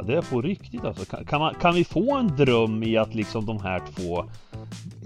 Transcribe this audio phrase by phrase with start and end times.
[0.00, 1.04] Ja, det är på riktigt alltså.
[1.04, 4.24] Kan, kan, man, kan vi få en dröm i att liksom de här två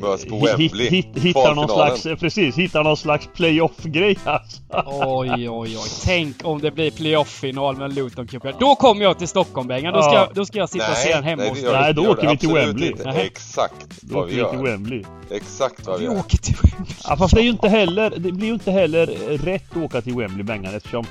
[0.01, 0.89] Möts på hit- Wembley.
[0.91, 4.61] hit- Hittar någon slags, precis, hittar någon slags playoff-grej alltså.
[4.87, 5.79] Oj, oj, oj.
[6.05, 8.43] Tänk om det blir playoff-final med Luton Cup.
[8.61, 9.93] Då kommer jag till Stockholm, Bengan.
[9.95, 10.31] Då, ska, Ja.
[10.35, 11.81] då ska jag sitta och se den hemma nej, hos gör dig.
[11.83, 12.91] Nej, då gör åker vi till Wembley.
[12.91, 13.11] Inte.
[13.13, 13.27] Nej.
[13.27, 14.65] Exakt Då vad åker vi vi till gör.
[14.65, 15.05] Wembley.
[15.31, 16.21] Exakt vad vi Vi gör.
[16.21, 16.95] åker till Wembley.
[17.09, 19.07] Ja, fast det är ju inte heller, det blir ju inte heller
[19.39, 21.05] rätt att åka till Wembley Bengan eftersom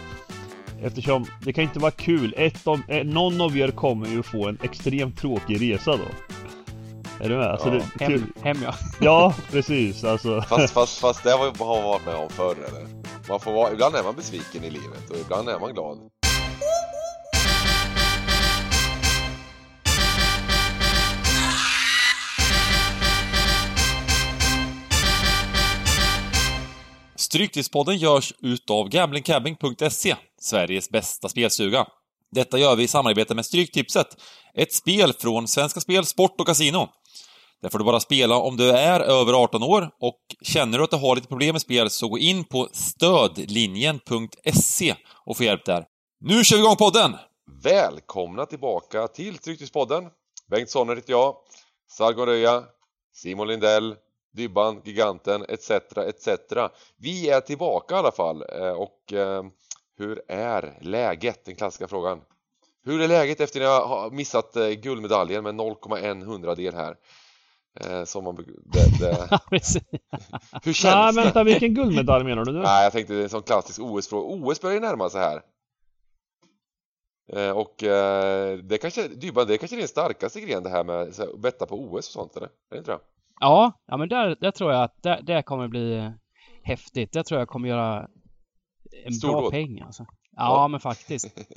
[0.84, 2.34] Eftersom det kan inte vara kul.
[2.38, 6.06] Ett av, eh, någon av er kommer ju få en extremt tråkig resa då.
[7.26, 7.48] Är du med?
[7.48, 7.74] Alltså Ja.
[8.00, 8.24] det, kul.
[8.42, 8.74] Hem, hem ja.
[9.00, 10.42] Ja, precis alltså.
[10.42, 12.88] Fast, fast, fast det har man varit med om förr eller?
[13.30, 15.98] Man får vara, ibland är man besviken i livet och ibland är man glad.
[27.34, 31.86] Stryktipspodden görs utav gamblingcabbing.se, Sveriges bästa spelstuga.
[32.32, 34.08] Detta gör vi i samarbete med Stryktipset,
[34.54, 36.90] ett spel från Svenska Spel, Sport och Casino.
[37.62, 40.90] Där får du bara spela om du är över 18 år och känner du att
[40.90, 45.86] du har lite problem med spel så gå in på stödlinjen.se och få hjälp där.
[46.20, 47.16] Nu kör vi igång podden!
[47.64, 50.04] Välkomna tillbaka till Stryktipspodden.
[50.52, 51.36] Bengt Sonner heter jag.
[51.98, 52.64] Sargon Röja,
[53.14, 53.96] Simon Lindell,
[54.34, 55.72] Dybban, Giganten, etc.
[55.98, 56.28] etc.
[56.98, 58.44] Vi är tillbaka i alla fall.
[58.50, 59.44] Eh, Och eh,
[59.98, 61.46] hur är läget?
[61.46, 62.22] Den klassiska frågan.
[62.86, 66.96] Hur är läget efter att jag har missat eh, guldmedaljen med 0,1 hundradel här?
[68.06, 69.40] Som man, det, det,
[70.64, 71.22] hur känns Nej det?
[71.22, 72.60] vänta, vilken guldmedalj menar du nu?
[72.60, 74.28] Nej, jag tänkte det är en sån klassisk OS-fråga.
[74.28, 75.42] OS börjar ju närma sig här.
[77.54, 77.76] Och
[78.64, 81.76] det kanske, Dybban, det kanske är din starkaste gren det här med att betta på
[81.76, 82.48] OS och sånt eller?
[82.48, 83.00] Är det inte det?
[83.44, 86.10] Ja, ja men där, där tror jag att det, kommer bli eh,
[86.64, 87.12] häftigt.
[87.14, 88.08] Det tror jag kommer göra
[89.06, 89.42] en Stordåd.
[89.44, 90.06] bra peng alltså.
[90.36, 90.68] Ja, Ja.
[90.68, 91.38] men faktiskt.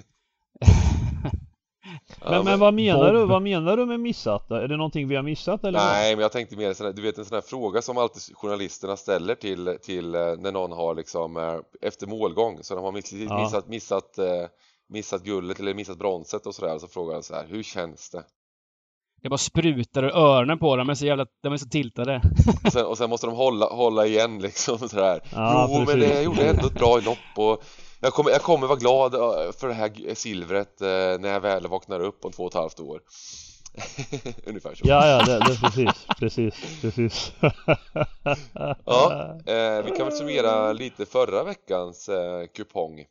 [2.21, 3.27] Ja, men, men vad menar du?
[3.27, 4.51] Vad menar du med missat?
[4.51, 5.79] Är det någonting vi har missat eller?
[5.79, 8.37] Nej, men jag tänkte mer sån här, du vet en sån här fråga som alltid
[8.37, 12.93] journalisterna ställer till, till eh, när någon har liksom eh, efter målgång, så de har
[12.93, 13.43] miss, Ja.
[13.43, 14.19] missat, missat,
[14.89, 18.25] missat guldet eller missat bronset och sådär, så frågar jag så här, hur känns det?
[19.27, 20.87] Det bara sprutar ur öronen på dem.
[20.87, 22.21] De är så jävla, de är så tiltade.
[22.65, 25.21] Och sen, och sen måste de hålla, hålla igen liksom sådär.
[25.33, 26.03] Ja, jo, men precis.
[26.03, 27.65] det, jag gjorde ändå ett bra lopp och
[28.01, 30.89] jag kommer, jag kommer vara glad eh, för det här silvret eh,
[31.21, 33.01] när jag väl vaknar upp om två och ett halvt år.
[34.47, 34.85] Ungefär så.
[34.89, 37.33] Ja, ja, det, det precis, precis, precis.
[38.85, 43.05] Ja, eh, vi kan väl summera lite förra veckans eh, kupong.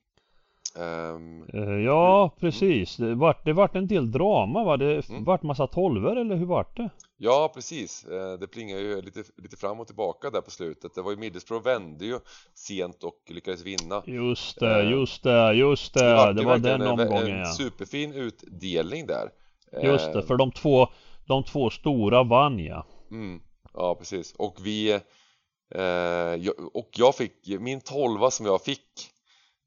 [0.78, 2.98] Eh, Ja, precis.
[2.98, 4.78] Det vart, det vart en del drama va?
[4.78, 5.24] Det Mm.
[5.24, 6.90] vart massa tolver eller hur vart det?
[7.18, 8.06] ja, precis.
[8.06, 10.96] Eh, det plingar ju lite, lite fram och tillbaka där på slutet.
[10.96, 12.20] Det var ju Middlesbrough vände ju
[12.54, 14.04] sent och lyckades vinna.
[14.06, 16.34] Just det, Eh, just det, just det.
[16.34, 17.46] Det ju var den en, omgången en ja.
[17.46, 19.30] superfin utdelning där.
[19.84, 20.88] Just det, för de två,
[21.28, 22.86] de två stora vann ja.
[23.12, 23.42] Mm,
[23.74, 24.34] ja, precis.
[24.38, 24.92] Och vi...
[25.76, 27.48] Eh, och jag fick...
[27.60, 28.82] Min tolva som jag fick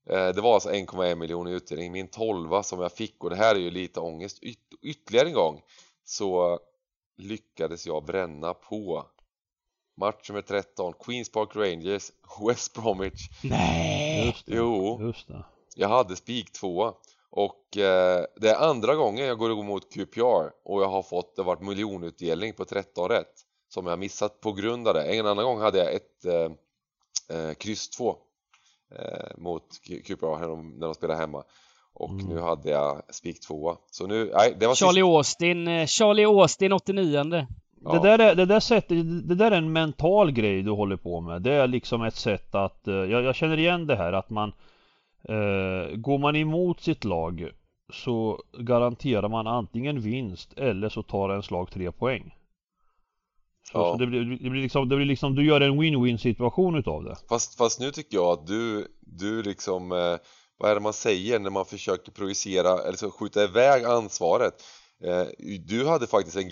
[0.08, 1.92] Det var alltså 1,1 miljoner i utdelning.
[1.92, 5.34] Min tolva som jag fick, och det här är ju lite ångest yt, ytterligare en
[5.34, 5.62] gång
[6.04, 6.58] Så
[7.16, 9.06] lyckades jag bränna på
[9.96, 12.12] Match nummer 13 Queens Park Rangers
[12.48, 14.26] West Bromwich Nej!
[14.26, 15.44] Just det, Jo, just det.
[15.76, 16.94] jag hade spik tvåa
[17.30, 21.42] och eh, det är andra gången jag går emot QPR och jag har fått, det
[21.42, 23.34] har varit miljonutdelning på 13 rätt
[23.68, 25.02] som jag har missat på grund av det.
[25.02, 26.50] En annan gång hade jag ett eh,
[27.38, 28.16] eh, kryss 2
[28.90, 29.64] eh, mot
[30.06, 31.42] QPR när de, när de spelade hemma
[31.94, 32.26] och Mm.
[32.26, 36.24] nu hade jag spik 2 så nu, nej det var Charlie sist, Austin, eh, Charlie
[36.24, 37.46] Austin 89
[37.84, 40.96] ja, Det, där är, det, där sättet, det där är en mental grej du håller
[40.96, 41.42] på med.
[41.42, 44.52] Det är liksom ett sätt att, eh, jag, jag känner igen det här att man
[45.22, 47.50] eh, Går man emot sitt lag
[47.92, 52.34] så garanterar man antingen vinst eller så tar en slag tre poäng.
[53.72, 53.96] Ja.
[53.98, 57.16] det, blir, det blir liksom, det blir liksom, du gör en win-win situation utav det.
[57.28, 60.16] Fast, fast nu tycker jag att du, du liksom, eh,
[60.58, 64.54] vad är det man säger när man försöker projicera, eller så skjuta iväg ansvaret?
[65.04, 65.26] Eh,
[65.66, 66.48] du hade faktiskt en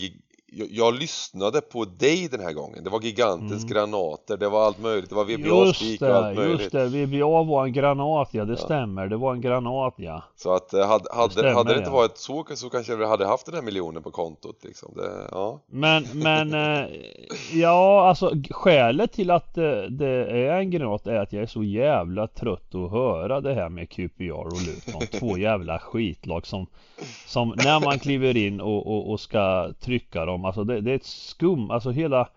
[0.53, 3.67] jag, jag lyssnade på dig den här gången, det var gigantens Mm.
[3.69, 6.87] granater, det var allt möjligt, det var VBA spik och allt det, möjligt just det.
[6.89, 8.57] VBA var en granat ja, det Ja.
[8.57, 9.07] stämmer.
[9.09, 10.23] Det var en granat ja.
[10.37, 11.95] Så att eh, hade, hade, stämmer, hade det inte ja.
[11.95, 14.93] varit så, så kanske vi hade haft den här miljonen på kontot liksom.
[14.97, 15.61] det, ja.
[15.67, 16.87] Men, men, eh,
[17.53, 19.55] ja alltså skälet till att
[19.91, 23.69] det är en granat är att jag är så jävla trött att höra det här
[23.69, 25.19] med QPR och Luton.
[25.21, 26.67] Två jävla skitlag som,
[27.27, 30.97] som när man kliver in och, och, och ska trycka dem, alltså det, det är
[30.97, 32.29] ett skum, alltså hela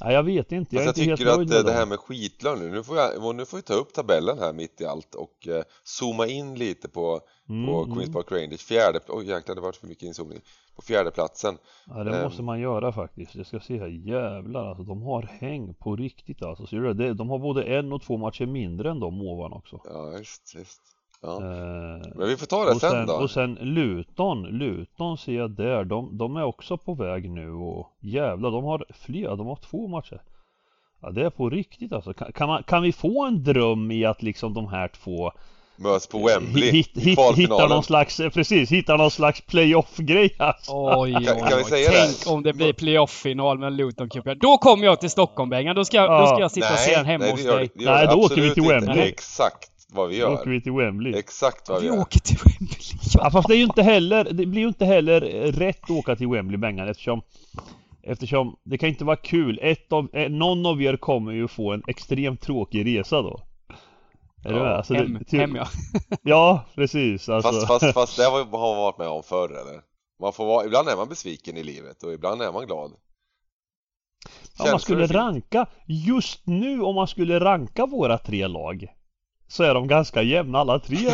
[0.00, 1.98] Ja, jag vet inte, jag är jag inte tycker helt att med det här med
[1.98, 5.14] skitlön nu, nu får, jag, nu får vi ta upp tabellen här mitt i allt
[5.14, 7.94] och eh, zooma in lite på, Mm, på.
[7.94, 10.40] Queens Park Rangers fjärde, oj jäklar det var för mycket inzoomning
[10.76, 12.22] på fjärde platsen Ja det Ehm.
[12.24, 13.34] måste man göra faktiskt.
[13.34, 14.82] Jag ska se här, jävlar alltså.
[14.84, 16.66] De har häng på riktigt alltså.
[16.66, 17.14] Ser du det?
[17.14, 19.80] De har både en och två matcher mindre än de ovan också.
[19.84, 20.82] Ja visst, visst
[21.22, 21.36] ja.
[21.36, 25.32] Eh, Men vi får ta det och, sen, sen, då och sen Luton, Luton ser
[25.32, 25.84] jag där.
[25.84, 29.86] De, de är också på väg nu och jävlar de har fler, de har två
[29.88, 30.22] matcher.
[31.02, 32.12] Ja det är på riktigt alltså.
[32.14, 35.32] Kan, kan, man, kan vi få en dröm i att liksom de här två
[35.76, 39.40] Möts på Wembley hit, i hit, hittar kvalfinalen någon slags, eh, precis, hittar någon slags
[39.40, 40.72] playoff-grej alltså.
[40.74, 41.64] Oj, oj, Kan- kan vi oj.
[41.64, 42.30] säga Tänk det?
[42.30, 44.24] om det blir playoff-final med Luton Cup.
[44.40, 45.76] Då kommer jag till Stockholm Bengan.
[45.76, 47.58] Då ska, jag- då ska jag sitta och se den hemma nej, hos det gör,
[47.58, 47.70] dig.
[47.74, 48.74] det gör Nej, då åker vi till inte.
[48.74, 48.98] Wembley.
[49.04, 51.14] Är exakt vad vi Då åker gör vi till Wembley.
[51.14, 52.78] Exakt vad vi Vi gör åker till Wembley.
[53.14, 55.20] Ja fast det är ju inte heller, det blir ju inte heller
[55.52, 57.22] rätt att åka till Wembley Bengan eftersom
[58.02, 61.72] Eftersom det kan inte vara kul, ett av, eh, någon av er kommer ju få
[61.72, 63.40] en extremt tråkig resa då
[64.44, 64.72] Är du Ja, med?
[64.72, 65.66] Alltså, Hem, det, hem ja.
[66.22, 69.80] Ja, precis alltså Fast, fast, fast det har man varit med om förr eller?
[70.20, 72.92] Man får vara, ibland är man besviken i livet och ibland är man glad
[74.58, 78.86] Om man skulle ranka, just nu om man skulle ranka våra tre lag
[79.52, 80.96] Så är de ganska jämna alla tre?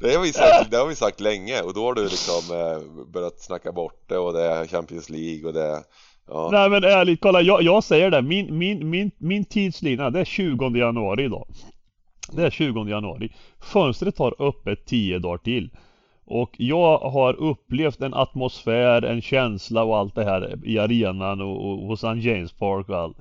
[0.00, 2.78] Det har vi sagt, det har vi sagt länge och då har du liksom eh,
[3.12, 5.82] börjat snacka bort det och det är Champions League och det
[6.28, 6.48] ja.
[6.52, 10.24] Nej men ärligt, kolla jag, jag säger det, min, min, min, min tidslina det är
[10.24, 11.46] 20 januari idag
[12.32, 15.70] Det är 20 januari Fönstret har öppet 10 dagar till
[16.24, 21.70] Och jag har upplevt en atmosfär, en känsla och allt det här i arenan och,
[21.70, 22.28] och hos St.
[22.28, 23.16] James Park och allt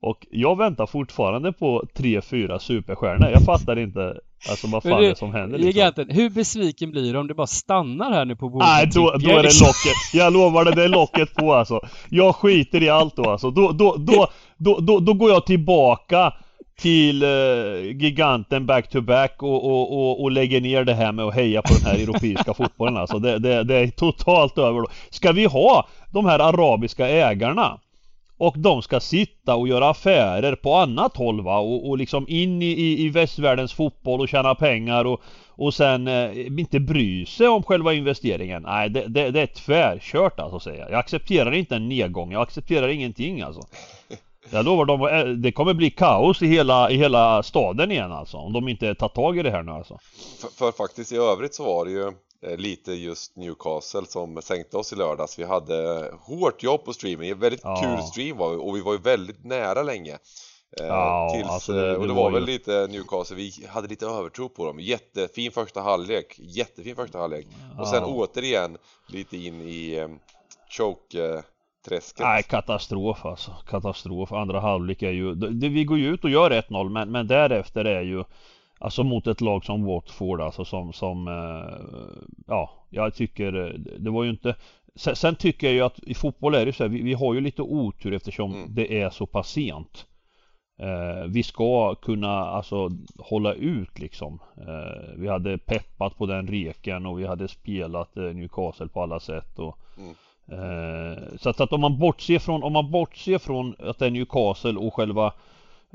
[0.00, 5.06] Och jag väntar fortfarande på 3-4 superstjärnor, jag fattar inte Alltså vad fan Men det
[5.06, 5.66] du, är som händer liksom.
[5.66, 8.68] Giganten, hur besviken blir du om du bara stannar här nu på bordet?
[8.68, 12.36] Nej då, då är det locket, jag lovar det, det är locket på alltså Jag
[12.36, 16.32] skiter i allt då alltså, då, då, då, då, då, då går jag tillbaka
[16.80, 17.28] till eh,
[17.82, 21.62] giganten back to back och, och, och, och lägger ner det här med att heja
[21.62, 24.86] på den här europeiska fotbollen alltså det, det, det är totalt över då.
[25.10, 27.78] Ska vi ha de här arabiska ägarna
[28.38, 32.62] och de ska sitta och göra affärer på annat håll va och, och liksom in
[32.62, 37.48] i, i, i västvärldens fotboll och tjäna pengar och, och sen eh, inte bry sig
[37.48, 38.62] om själva investeringen.
[38.62, 40.90] Nej det, det, det är tvärkört alltså säger jag.
[40.90, 43.60] Jag accepterar inte en nedgång, jag accepterar ingenting alltså.
[44.50, 48.36] Jag lovar dem, eh, det kommer bli kaos i hela, i hela staden igen alltså
[48.36, 49.98] om de inte tar tag i det här nu alltså.
[50.40, 52.12] För, för faktiskt i övrigt så var det ju
[52.42, 55.38] lite just Newcastle som sänkte oss i lördags.
[55.38, 57.80] Vi hade hårt jobb på streaming, en väldigt Ja.
[57.82, 60.12] kul stream var vi och vi var ju väldigt nära länge.
[60.80, 63.36] Eh, Ja, tills, alltså det- eh, och det det var var ju- väl lite Newcastle,
[63.36, 64.80] vi hade lite övertro på dem.
[64.80, 67.46] Jättefin första halvlek, jättefin första halvlek.
[67.78, 68.06] Och sen Ja.
[68.06, 68.76] återigen
[69.08, 70.08] lite in i eh,
[70.70, 72.18] choke-träsket.
[72.20, 74.32] Nej katastrof alltså, katastrof.
[74.32, 77.26] Andra halvlek är ju, det, det- vi går ju ut och gör 1-0 men, men
[77.26, 78.24] därefter är ju
[78.78, 81.96] Alltså mot ett lag som Watford alltså som, som eh,
[82.46, 84.54] Ja, jag tycker eh, det var ju inte
[84.94, 87.34] Sen, sen tycker jag ju att i fotboll är det så här, vi, vi har
[87.34, 88.74] ju lite otur eftersom Mm.
[88.74, 90.06] det är så pass sent
[90.80, 92.88] eh, Vi ska kunna alltså
[93.18, 98.22] hålla ut liksom eh, Vi hade peppat på den reken och vi hade spelat eh,
[98.22, 100.14] Newcastle på alla sätt och Mm.
[100.52, 104.10] Eh, så att, att om man bortser från, om man bortser från att det är
[104.10, 105.32] Newcastle och själva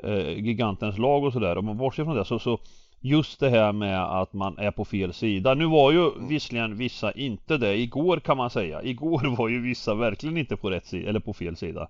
[0.02, 2.58] eh, gigantens lag och sådär, om man bortser från det så, så
[3.00, 5.54] just det här med att man är på fel sida.
[5.54, 8.82] Nu var ju visserligen vissa inte det igår kan man säga.
[8.82, 11.88] Igår var ju vissa verkligen inte på rätt sida, eller på fel sida.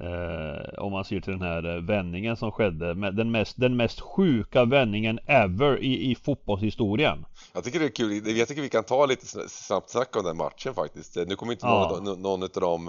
[0.00, 3.76] Eh, om man ser till den här eh, vändningen som skedde, med den mest, den
[3.76, 7.24] mest sjuka vändningen ever i, i fotbollshistorien.
[7.54, 10.24] Jag tycker det är kul, jag tycker vi kan ta lite sn- snabbt snack om
[10.24, 11.88] den matchen faktiskt Nu kommer inte Ja.
[11.90, 12.88] någon, någon, någon av de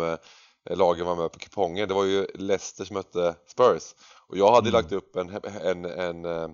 [0.70, 3.84] eh, lagen vara med på kupongen Det var ju Leicester som mötte Spurs
[4.30, 4.74] Och jag hade Mm.
[4.82, 5.30] lagt upp en,
[5.62, 6.50] en, en, eh,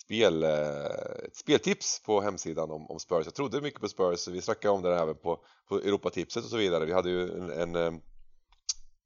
[0.00, 0.84] spel, eh,
[1.26, 3.24] ett speltips på hemsidan om, om Spurs.
[3.26, 6.56] Jag trodde mycket på Spurs, vi snackade om det även på, på Europatipset och så
[6.56, 6.84] vidare.
[6.84, 7.92] Vi hade ju en, en eh,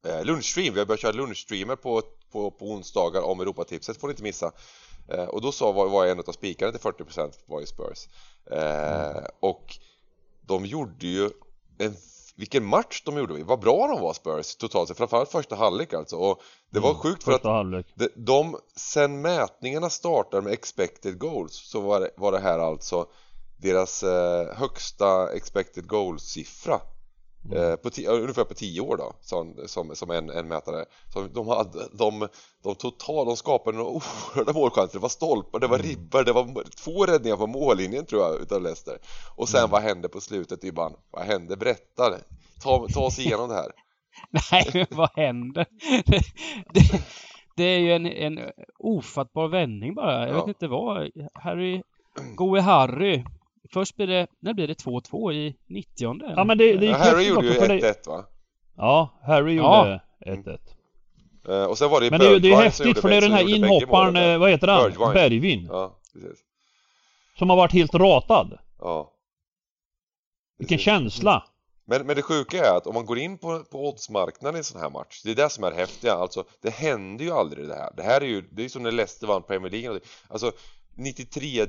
[0.05, 4.11] eh, lunchstream, vi har börjat köra lunchstreamer på, på, på onsdagar om Europatipset, får ni
[4.11, 4.51] inte missa.
[5.09, 8.07] Eh, Och då sa, var, var en av spikarna till 40% var ju Spurs.
[8.51, 9.77] Eh, Och
[10.41, 11.29] de gjorde ju
[11.77, 11.95] en,
[12.39, 16.15] vilken match de gjorde, vad bra de var Spurs totalt sett, framförallt första halvlek alltså.
[16.15, 16.41] Och
[16.71, 17.85] det var Mm, sjukt för att halvlek.
[17.95, 23.05] de, de, sen mätningarna startar med expected goals så var det, var det här alltså
[23.57, 26.37] deras eh, högsta expected goals
[27.43, 30.85] siffra Eh, på ti- ungefär på 10 år då, som, som, som en, en mätare.
[31.13, 32.27] Så de, hade, de,
[32.63, 34.93] de, total, de skapade några oerhörda målchanser.
[34.97, 38.61] Det var stolpar, det var ribbor, det var två räddningar på mållinjen tror jag utav
[38.61, 38.97] Leicester.
[39.35, 40.93] Och sen vad hände på slutet Dybban?
[41.11, 41.57] Vad hände?
[41.57, 42.03] Berätta!
[42.63, 43.71] Ta, ta oss igenom det här.
[44.51, 45.65] Nej, men vad händer?
[46.05, 46.21] Det,
[46.73, 47.01] det,
[47.55, 48.39] det är ju en, en
[48.79, 50.27] ofattbar vändning bara.
[50.27, 50.45] Jag Ja.
[50.45, 51.11] vet inte vad.
[51.33, 51.81] Harry,
[52.35, 53.23] Goe Harry.
[53.73, 56.97] Först blir det, när blir det 2-2 i 90 Ja men det, det Ja, gick
[56.97, 58.25] Harry gjorde ju också, för det- 1-1 va?
[58.77, 59.87] Ja, Harry Ja.
[59.87, 60.59] gjorde 1-1.
[61.47, 63.31] Eh, och sen var det ju Men det det är häftigt för det är den
[63.31, 64.83] här inhopparen, eh, vad heter han?
[64.83, 65.13] Bergwijn.
[65.13, 65.67] Bergvin.
[65.71, 66.39] Ja, precis.
[67.37, 68.57] Som har varit helt ratad.
[68.79, 69.11] Ja.
[70.57, 70.85] Vilken Precis.
[70.85, 71.43] känsla!
[71.85, 74.63] Men, men det sjuka är att om man går in på, på oddsmarknaden i en
[74.63, 77.75] sån här match Det är det som är häftiga, alltså det händer ju aldrig det
[77.75, 80.51] här Det här är ju, det är som när Leicester vann Premier League Alltså
[80.97, 81.65] 93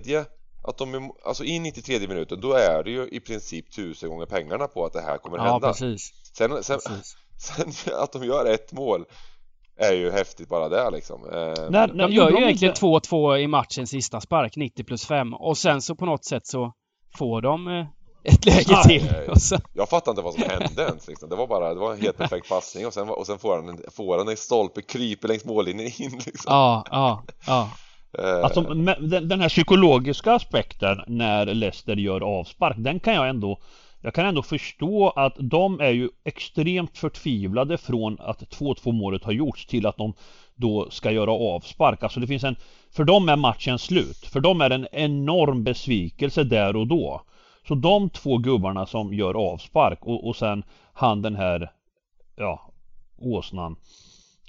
[0.62, 4.26] att de, är- alltså i 93 minuten då är det ju i princip tusen gånger
[4.26, 6.10] pengarna på att det här kommer Ja, hända precis.
[6.38, 7.16] sen, sen, precis.
[7.38, 9.04] sen att de gör ett mål
[9.76, 11.30] är ju häftigt bara det liksom eh,
[11.70, 15.34] När, när, De gör ju egentligen inte- 2-2 i matchens sista spark, 90 plus 5.
[15.34, 16.72] Och sen så på något sätt så
[17.18, 17.86] får de eh,
[18.24, 19.40] ett läge Aj, till.
[19.40, 21.28] så, Jag fattar inte vad som hände ens liksom.
[21.28, 23.68] Det var bara, det var en helt perfekt passning och sen, och sen får han
[23.68, 27.70] en, får han en stolpe, kryper längs mållinjen in liksom ja, ja, ja.
[28.18, 33.58] Eh, alltså den, den här psykologiska aspekten när Leicester gör avspark, den kan jag ändå
[34.02, 39.32] jag kan ändå förstå att de är ju extremt förtvivlade från att 2-2 målet har
[39.32, 40.14] gjorts till att de
[40.54, 42.02] då ska göra avspark.
[42.02, 42.56] Alltså det finns en...
[42.92, 44.16] För dem är matchen slut.
[44.16, 47.22] För dem är det en enorm besvikelse där och då.
[47.68, 50.62] Så de två gubbarna som gör avspark och, och sen
[50.92, 51.72] han den här...
[52.36, 52.72] Ja,
[53.18, 53.76] åsnan.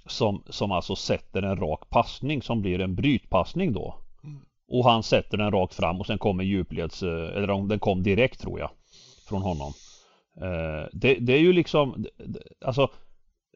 [0.06, 3.96] Som, som alltså sätter en rak passning som blir en brytpassning då.
[4.68, 7.04] Och han sätter den rakt fram och sen kommer djupleds...
[7.04, 8.70] eh, Eller om den kom direkt tror jag.
[9.28, 9.74] Från honom.
[10.42, 12.06] Eh, det, det är ju liksom...
[12.66, 12.90] Alltså...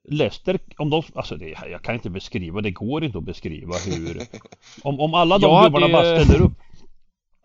[0.09, 1.03] Leicester, om de...
[1.15, 4.21] Alltså det, jag kan inte beskriva, det går inte att beskriva hur...
[4.83, 6.53] Om, om alla de gubbarna bara ställer upp.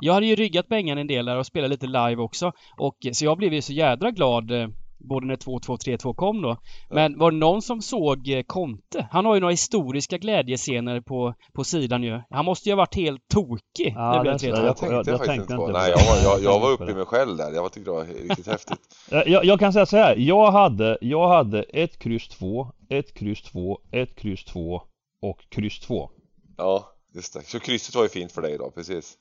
[0.02, 2.52] Jag hade ju ryggat Bengan en del där och spelat lite live också.
[2.78, 4.69] Och så jag blev ju så jädra glad eh,
[5.00, 6.57] både när 2-2 3-2 kom då.
[6.90, 9.09] Men var det någon som såg eh, Conte?
[9.11, 12.21] Han har ju några historiska glädjescener på, på sidan ju.
[12.30, 14.57] Han måste ju ha varit helt tokig Ja, när det blev det- 3-2.
[14.57, 16.71] jag- Jag tänkte jag faktiskt tänkte inte på Nej, jag var, jag, jag Jag var
[16.71, 17.52] uppe i mig själv där.
[17.52, 18.78] Jag tyckte det var riktigt häftigt.
[19.11, 20.16] Jag, jag kan säga så här.
[20.19, 24.83] Jag hade, jag hade ett kryss 2, ett kryss 2, ett kryss 2
[25.23, 26.11] och kryss 2.
[26.57, 27.42] Ja, just det.
[27.47, 29.14] Så krysset var ju fint för dig då, precis.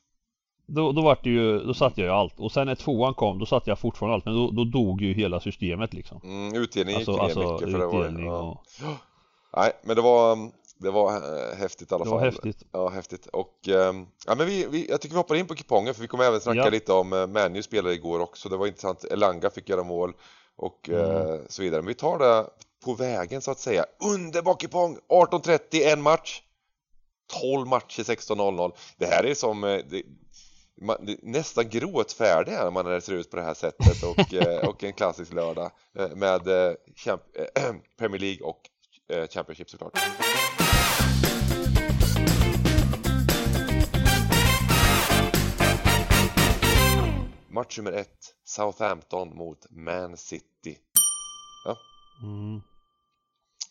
[0.70, 2.40] Då, då vart det ju, då satte jag ju allt.
[2.40, 4.26] Och sen när tvåan kom, då satte jag fortfarande allt.
[4.26, 6.22] Men då, då dog ju hela systemet liksom.
[6.24, 8.40] Mm, utdelningen gick Alltså, ner alltså mycket för det var ja.
[8.42, 8.64] och...
[9.58, 10.38] Nej, men det var,
[10.80, 12.20] det var eh, häftigt i alla Det fall.
[12.20, 12.64] var häftigt.
[12.72, 13.28] Ja, häftigt.
[13.28, 16.08] Och ehm, ja, men vi, vi, jag tycker vi hoppar in på kupongen för vi
[16.08, 16.70] kommer även snacka Ja.
[16.70, 18.50] lite om uh, Manu spelade igår också.
[18.50, 19.04] Det var intressant.
[19.04, 20.14] Elanga fick göra mål
[20.56, 21.46] och eh, Mm.
[21.50, 21.82] så vidare.
[21.82, 22.46] Men vi tar det
[22.86, 23.86] på vägen så att säga.
[24.14, 24.98] Underbar kupong!
[25.10, 26.42] 18.30, en match.
[27.42, 28.72] 12 matcher 16.00.
[28.98, 30.04] Det här är som eh, det,
[30.82, 34.94] man, nästan gråtfärdig när man ser ut på det här sättet och, eh, och en
[34.94, 36.42] klassisk lördag eh, med
[36.96, 38.62] champ, eh, Premier League och
[39.30, 40.00] Championship såklart.
[47.48, 50.78] Match nummer ett, Southampton mot Man City.
[52.24, 52.62] Mm.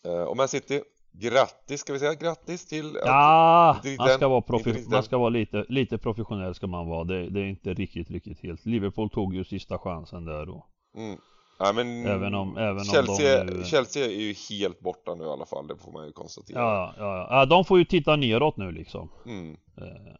[0.03, 4.27] Eh, och Man City, grattis ska vi säga, grattis till att- Ja, riktigt man ska
[4.27, 7.03] vara, profi- man ska vara lite, lite professionell ska man vara.
[7.03, 8.65] Det, det är inte riktigt, riktigt helt.
[8.65, 10.65] Liverpool tog ju sista chansen där då.
[10.97, 11.19] Mm.
[11.59, 15.23] Ja, men Även om- även om Chelsea, de nu- Chelsea är ju helt borta nu
[15.23, 16.59] i alla fall, det får man ju konstatera.
[16.59, 17.45] Ja, ja, ja.
[17.45, 19.09] De får ju titta neråt nu liksom.
[19.25, 19.57] Mm.
[19.77, 20.13] Eh,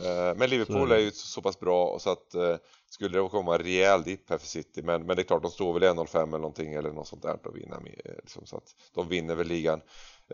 [0.00, 2.56] Eh, Men Liverpool Så- är ju så pass bra så att eh,
[2.90, 5.50] skulle det komma en rejäl dipp här för City men, men det är klart de
[5.50, 8.46] står väl i 1-0-5 eller någonting eller något sånt där och vinner med, eh, liksom,
[8.46, 9.80] så att de vinner väl ligan.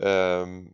[0.01, 0.73] Ehm,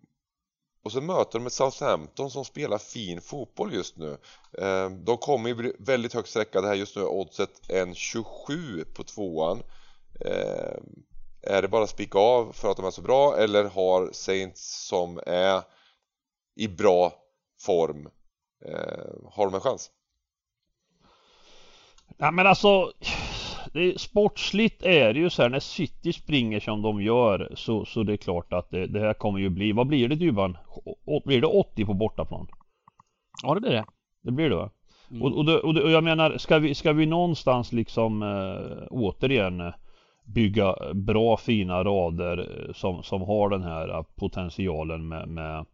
[0.84, 4.18] och så möter de ett Southampton som spelar fin fotboll just nu.
[4.58, 9.04] Ehm, de kommer ju bli väldigt högt sträckade här just nu, oddset en 27 på
[9.04, 9.64] tvåan.
[10.26, 11.04] Ehm,
[11.42, 14.88] är det bara att spika av för att de är så bra eller har Saints
[14.88, 15.62] som är
[16.56, 17.14] i bra
[17.62, 18.10] form
[18.66, 19.92] eh, har de en chans?
[22.18, 22.94] Nej men alltså
[23.74, 28.04] det Sportsligt är det ju så här när City springer som de gör så, så
[28.04, 30.58] det är klart att det, det här kommer ju bli, vad blir det Dybban?
[31.26, 32.48] Blir det 80 på bortaplan?
[33.44, 33.86] Ja, det blir det.
[34.24, 34.70] Det blir det va?
[35.12, 35.24] Mm.
[35.24, 38.88] Och, och, det, och, det, och jag menar, ska vi, ska vi någonstans liksom äh,
[38.90, 39.74] återigen eh,
[40.26, 45.66] bygga bra fina rader eh, som, som har den här potentialen med, med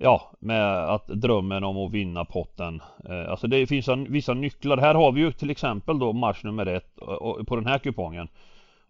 [0.00, 2.82] Ja, med att drömmen om att vinna potten.
[3.08, 4.76] Eh, alltså det finns vissa nycklar.
[4.76, 8.28] Här har vi ju till exempel då match nummer ett eh, på den här kupongen.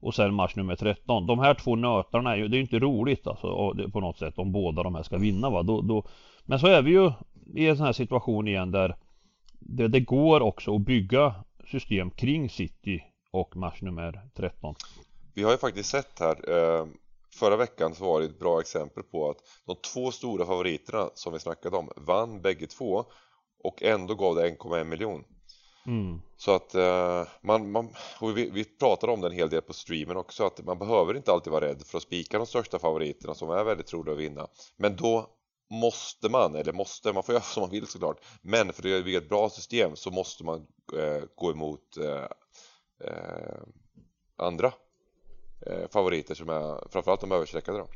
[0.01, 1.27] och sen match nummer 13.
[1.27, 4.39] De här två nötarna är ju, det är ju inte roligt alltså på något sätt
[4.39, 5.63] om båda de här ska vinna va.
[5.63, 6.05] Då, då,
[6.45, 7.13] men så är vi ju
[7.55, 8.97] i en sån här situation igen där
[9.59, 11.35] det, det går också att bygga
[11.71, 14.75] system kring City och match nummer 13.
[15.35, 16.87] Vi har ju faktiskt sett här eh,
[17.39, 21.33] Förra veckan så var det ett bra exempel på att de två stora favoriterna som
[21.33, 23.05] vi snackade om vann bägge två
[23.65, 25.25] och ändå gav det 1,1 miljon.
[25.87, 26.21] Mm.
[26.37, 27.89] Så att uh, man, man
[28.35, 31.33] vi, vi pratade om det en hel del på streamen också att man behöver inte
[31.33, 34.49] alltid vara rädd för att spika de största favoriterna som är väldigt troliga att vinna.
[34.77, 35.31] Men då
[35.71, 39.19] måste man, eller måste, man får göra som man vill såklart men för att bygga
[39.19, 42.25] ett bra system så måste man uh, gå emot uh,
[44.37, 44.73] andra
[45.67, 47.87] Eh, favoriter som är framförallt de överstreckade då.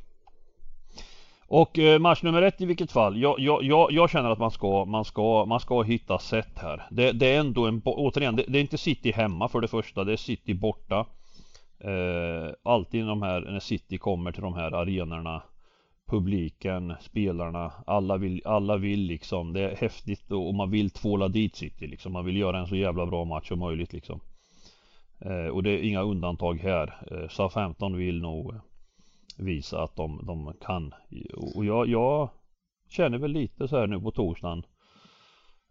[1.55, 3.21] Och eh, match nummer ett i vilket fall.
[3.21, 6.87] Jag, jag, jag, jag, känner att man ska, man ska, man ska hitta sätt här.
[6.91, 10.05] Det, det är ändå en, återigen, det, det, är inte City hemma för det första.
[10.05, 11.07] Det är City borta.
[11.81, 15.43] Eh, alltid de här, när City kommer till de här arenorna.
[16.11, 19.53] Publiken, spelarna, alla vill, alla vill liksom.
[19.53, 22.13] Det är häftigt och, och man vill tvåla dit City liksom.
[22.13, 24.21] Man vill göra en så jävla bra match som möjligt liksom.
[25.25, 27.07] Eh, och det är inga undantag här.
[27.11, 28.55] Eh, Southampton vill nog
[29.39, 30.95] visa att de, de kan.
[31.55, 32.31] Och jag, jag
[32.89, 34.67] känner väl lite så här nu på torsdagen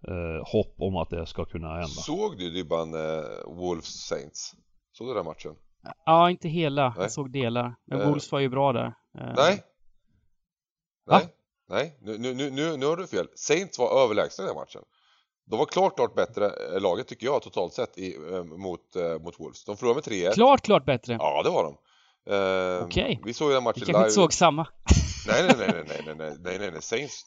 [0.08, 1.88] eh, hopp om att det ska kunna hända.
[1.88, 4.56] Såg du Dybban eh, Wolves Saints?
[4.92, 5.56] Såg du den matchen?
[6.06, 6.90] Ja, inte hela.
[6.90, 6.98] Nej.
[7.00, 7.76] Jag såg delar.
[7.86, 8.08] Men eh.
[8.08, 8.94] Wolves var ju bra där.
[9.18, 9.34] Eh.
[9.36, 9.64] Nej.
[11.08, 11.36] Nej.
[11.70, 13.28] Nej, nu, nu, nu, nu har du fel.
[13.36, 14.82] Saints var överlägsna i den matchen.
[15.52, 18.82] De var klart, klart bättre eh, laget tycker jag totalt sett i, eh, mot,
[19.22, 19.64] mot Wolves.
[19.64, 20.34] De förlorade med 3-1.
[20.34, 21.14] Klart, klart bättre.
[21.14, 21.78] Ja, det var de.
[22.30, 23.04] Uh, Okej.
[23.04, 23.18] Okay.
[23.26, 24.00] Vi såg ju den matchen live.
[24.00, 24.68] Vi inte såg samma.
[25.28, 26.82] nej, nej, nej, nej, nej, nej, nej, nej, nej.
[26.82, 27.26] Saints,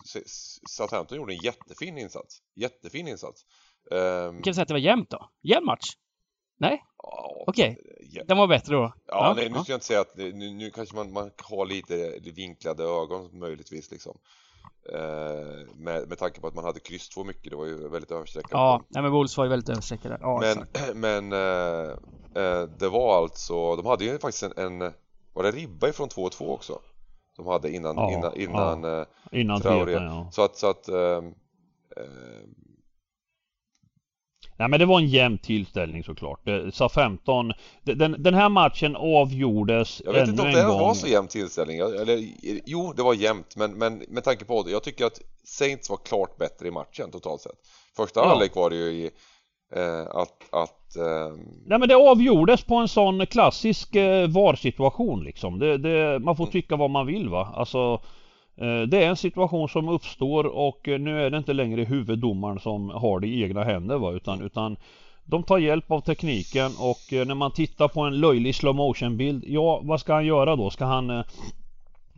[0.71, 2.38] Southampton gjorde en jättefin insats.
[2.57, 3.43] Jättefin insats.
[3.90, 5.31] Kan vi säga att det var jämnt då?
[5.43, 5.87] Jämn match?
[6.59, 6.85] Nej?
[7.02, 7.78] Ja, Okej.
[7.81, 8.23] Okay.
[8.26, 8.83] Den var bättre då?
[8.83, 11.66] Ja, ja nej, nu ska jag inte säga att nu, nu kanske man, man har
[11.66, 14.19] lite vinklade ögon möjligtvis liksom.
[14.92, 18.11] Uh, med, med tanke på att man hade kryss två mycket, det var ju väldigt
[18.11, 18.50] överstreckat.
[18.50, 20.18] Ja, nej, men Wolves var ju väldigt överstreckade.
[20.21, 21.97] Ja, men, men uh,
[22.35, 24.92] Eh, det var alltså, de hade ju faktiskt en, en
[25.33, 26.78] var det ribba ifrån 2-2 också?
[27.37, 29.00] De hade innan, ja, innan, innan, ja.
[29.00, 29.92] Eh, innan Traoré.
[29.92, 30.28] ja.
[30.33, 31.23] Så att, så att eh,
[34.56, 36.40] Nej men det var en jämn tillställning såklart.
[36.73, 37.52] Sa 15.
[37.82, 41.78] Den, den här matchen avgjordes Jag vet inte om det var så jämn tillställning.
[41.78, 42.28] Eller,
[42.67, 44.71] jo, det var jämnt men, men med tanke på det.
[44.71, 47.58] Jag tycker att Saints var klart bättre i matchen totalt sett.
[47.97, 48.26] Första ja.
[48.26, 49.10] halvlek var det ju i
[49.76, 51.36] Eh, att, att eh...
[51.67, 55.58] Nej men det avgjordes på en sån klassisk eh, VAR-situation liksom.
[55.58, 56.52] Det, det, man får mm.
[56.52, 57.52] tycka vad man vill va.
[57.56, 58.00] Alltså
[58.86, 62.90] det är en situation som uppstår och eh, nu är det inte längre huvuddomaren som
[62.90, 64.76] har det i egna händer va utan, utan
[65.25, 69.17] de tar hjälp av tekniken och eh, när man tittar på en löjlig slow motion
[69.17, 70.71] bild Ja vad ska han göra då?
[70.71, 71.25] Ska han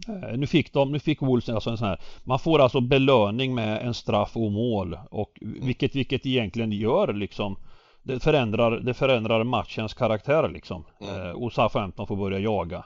[0.09, 3.55] Eh, nu fick de, nu fick Wolves alltså en sån här Man får alltså belöning
[3.55, 7.57] med en straff och mål och vilket, vilket egentligen gör liksom
[8.03, 11.21] Det förändrar, det förändrar matchens karaktär liksom mm.
[11.21, 12.85] eh, och Southampton får börja jaga.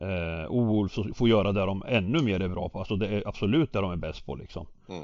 [0.00, 3.28] Eh, Och Wolves får göra det de ännu mer är bra på, alltså det är
[3.28, 5.02] absolut det de är bäst på liksom mm.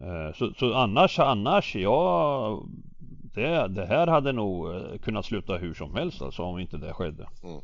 [0.00, 2.62] eh, så, så annars, annars, ja
[3.34, 6.92] det, det här hade nog eh, kunnat sluta hur som helst alltså om inte det
[6.92, 7.60] skedde mm.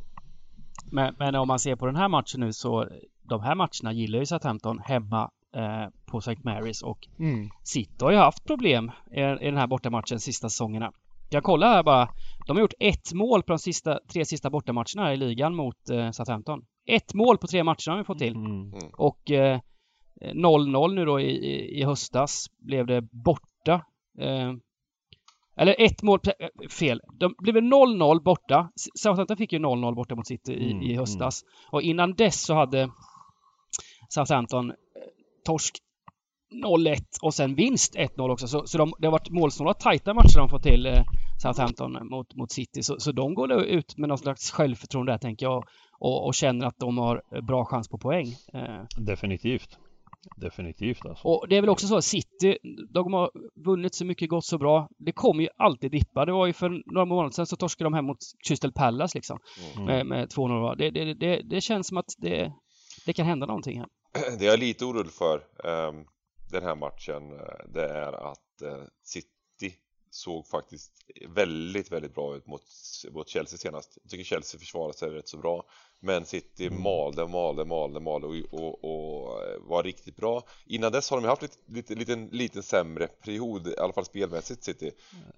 [0.91, 2.89] Men, men, om man ser på den här matchen nu så
[3.23, 6.37] de här matcherna gillar ju Southampton hemma eh, på St.
[6.43, 7.49] Marys och mm.
[7.63, 10.93] City har ju haft problem i, i den här bortamatchen sista säsongerna.
[11.31, 12.09] Jag kollar här bara.
[12.47, 16.11] De har gjort ett mål på de sista, tre sista bortamatcherna i ligan mot eh,
[16.11, 16.65] Southampton.
[16.87, 18.35] Ett mål på tre matcher har vi fått till.
[18.35, 18.51] Mm.
[18.51, 18.73] mm.
[18.93, 19.21] Och
[20.21, 23.85] 0-0 eh, nu då i, i, i, höstas blev det borta.
[24.19, 24.53] Eh,
[25.57, 27.01] eller ett mål, eh, fel.
[27.19, 28.71] De blev 0-0 borta.
[28.95, 31.43] Southampton fick ju 0-0 borta mot City i, mm, i höstas.
[31.43, 31.69] Mm.
[31.71, 32.91] Och innan dess så hade
[34.09, 34.75] Southampton eh,
[35.45, 35.79] torsk
[36.65, 38.49] 0-1 och sen vinst 1-0 också.
[38.49, 41.03] Så, så de, det har varit målsnåla tajta matcher de fått till eh,
[41.43, 42.83] Southampton mot, mot City.
[42.83, 45.65] Så, så de går ut med någon slags självförtroende där tänker jag
[45.99, 48.27] och, och känner att de har bra chans på poäng.
[48.53, 48.85] Eh.
[48.99, 49.79] Definitivt.
[50.37, 51.29] Definitivt alltså.
[51.29, 52.59] Och det är väl också så att City,
[52.91, 53.31] de har
[53.65, 54.89] vunnit så mycket gått så bra.
[54.99, 56.25] Det kommer ju alltid dippa.
[56.25, 58.19] Det var ju för några månader sedan så torskade de hem mot
[58.49, 59.39] Crystal Palace liksom.
[59.75, 59.87] Mm.
[59.87, 60.77] Med, med 2-0.
[60.77, 62.53] Det, det, det, det, känns som att det,
[63.07, 63.89] det kan hända någonting här.
[64.39, 66.07] Det jag är lite orolig för um,
[66.51, 69.34] den här matchen, eh, det är att uh, City
[70.15, 70.93] såg faktiskt
[71.29, 72.63] väldigt, väldigt bra ut mot,
[73.13, 73.99] mot Chelsea senast.
[74.03, 75.65] Jag tycker Chelsea försvarade sig rätt så bra.
[76.01, 76.83] Men City mm.
[76.83, 80.43] malde, malde, malde, malde och, och, och, var riktigt bra.
[80.67, 84.65] Innan dess har de haft lite, lite, liten, liten sämre period, i alla fall spelmässigt
[84.65, 84.91] City.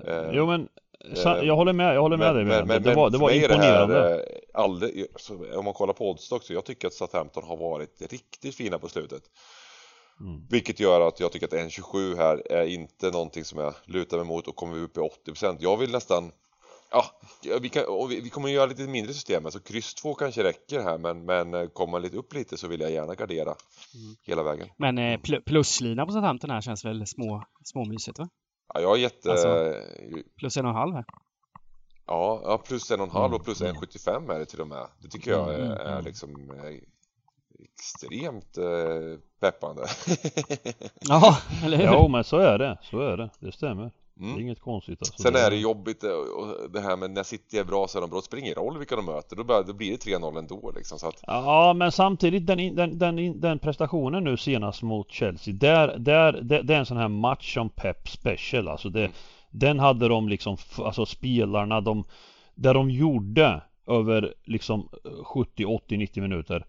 [0.06, 0.68] Eh, jo men
[1.14, 3.94] sa- jag håller med, jag håller med dig men, men, det, var, det var imponerande.
[3.94, 5.06] Det här, eh, aldrig,
[5.56, 8.88] om man kollar på oddstock så jag tycker att Southampton har varit riktigt fina på
[8.88, 9.22] slutet.
[10.20, 10.46] Mm.
[10.50, 14.26] Vilket gör att jag tycker att 1.27 här är inte någonting som jag lutar mig
[14.26, 16.32] mot och kommer vi upp i 80% Jag vill nästan
[16.90, 17.04] Ja,
[17.60, 20.98] vi, kan, vi, vi kommer göra lite mindre system, så kryss 2 kanske räcker här
[20.98, 23.54] men, men eh, kommer man lite upp lite så vill jag gärna gardera
[24.22, 24.68] hela vägen.
[24.76, 28.28] Men eh, pl pluslina på Southampton här känns väl små, småmysigt va?
[28.74, 29.74] Ja, jag har gett Alltså-
[30.38, 31.04] Plus en och en halv här.
[32.06, 33.76] ja, ja, plus en och en halv och plus Mm.
[33.76, 34.86] 1,75 är det till och med.
[35.02, 36.04] Det tycker jag är, Mm, är mm.
[36.04, 36.80] liksom eh,
[37.58, 39.82] extremt eh, peppande.
[41.00, 41.84] Ja, eller hur?
[41.92, 43.90] Jo men så är det, så är det, det stämmer.
[44.18, 44.40] Det är Mm.
[44.40, 45.22] inget konstigt alltså.
[45.22, 48.00] Sen är det jobbigt eh, och det här med när City är bra så är
[48.00, 48.18] de bra.
[48.18, 50.98] Det spelar ingen roll vilka de möter, då, blir det 3-0 ändå liksom.
[50.98, 55.98] Så att, Ja men samtidigt den, den, den, den prestationen nu senast mot Chelsea där,
[55.98, 59.12] där, det, det är en sån här match som Pep special alltså det, Mm.
[59.50, 62.04] Den hade de liksom, alltså spelarna de
[62.54, 64.88] Där de gjorde över liksom
[65.24, 66.66] 70, 80, 90 minuter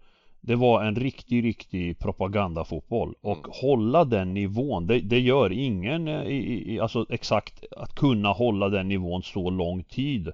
[0.48, 3.50] Det var en riktig, riktig propagandafotboll och Mm.
[3.62, 8.68] hålla den nivån det, det gör ingen eh, i, i, alltså exakt att kunna hålla
[8.68, 10.32] den nivån så lång tid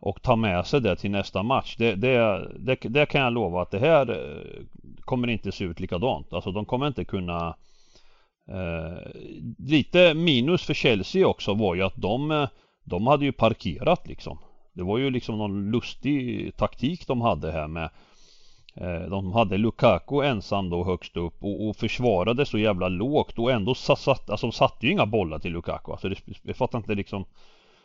[0.00, 1.76] och ta med sig det till nästa match.
[1.78, 4.62] Det, det, det, det kan jag lova att det här eh,
[5.00, 6.32] kommer inte se ut likadant.
[6.32, 7.56] Alltså de kommer inte kunna
[8.48, 9.10] eh,
[9.58, 12.48] Lite minus för Chelsea också var ju att de eh,
[12.84, 14.38] De hade ju parkerat liksom.
[14.74, 17.90] Det var ju liksom någon lustig taktik de hade här med
[18.74, 23.52] Eh, de hade Lukaku ensam då högst upp och, och försvarade så jävla lågt och
[23.52, 25.92] ändå satt, alltså de satte ju inga bollar till Lukaku.
[25.92, 27.24] Alltså det, jag fattar inte liksom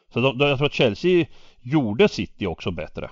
[0.10, 1.26] Så de, jag tror att Chelsea
[1.62, 3.10] gjorde City också bättre.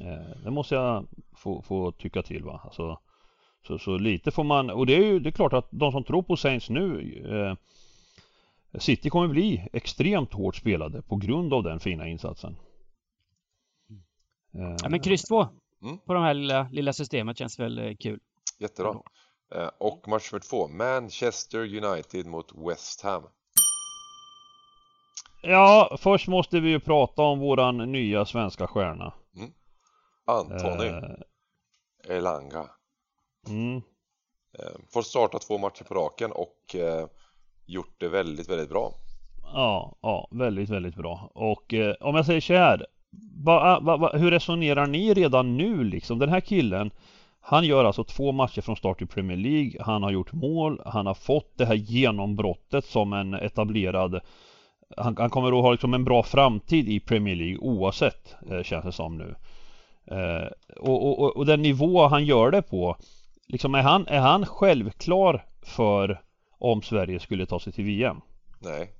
[0.00, 2.60] Eh, det måste jag få, få tycka till va.
[2.64, 2.98] Alltså,
[3.66, 6.04] så, så lite får man, och det är ju det är klart att de som
[6.04, 7.56] tror på Saints nu eh,
[8.78, 12.56] City kommer bli extremt hårt spelade på grund av den fina insatsen.
[14.54, 15.48] Eh, Ja, men kryss 2
[15.82, 15.98] Mm.
[15.98, 18.20] på det här lilla, lilla systemet känns väl eh, kul.
[18.58, 18.94] jättebra.
[19.54, 23.22] Eh, och match nummer två, Manchester United mot West Ham.
[25.42, 29.12] Ja, först måste vi ju prata om våran nya svenska stjärna.
[30.26, 32.66] Antoni Eh, Elanga.
[33.48, 33.82] mm,
[34.58, 36.76] Eh, får starta två matcher på raken och
[37.66, 38.94] gjort det väldigt, väldigt bra.
[39.42, 41.30] Ja, ja, väldigt, väldigt bra.
[41.34, 42.86] Och eh, om jag säger så här.
[43.44, 46.18] Va, va, va, hur resonerar ni redan nu liksom?
[46.18, 46.90] Den här killen
[47.40, 49.82] Han gör alltså två matcher från start i Premier League.
[49.82, 50.82] Han har gjort mål.
[50.84, 54.20] Han har fått det här genombrottet som en etablerad
[54.96, 58.84] Han, han kommer att ha liksom en bra framtid i Premier League oavsett eh, känns
[58.84, 59.34] det som nu.
[60.06, 60.48] Eh,
[60.80, 62.96] och, och, och, och den nivå han gör det på
[63.52, 66.22] Liksom är han, är han självklar för
[66.58, 68.20] om Sverige skulle ta sig till VM?
[68.58, 68.92] Nej.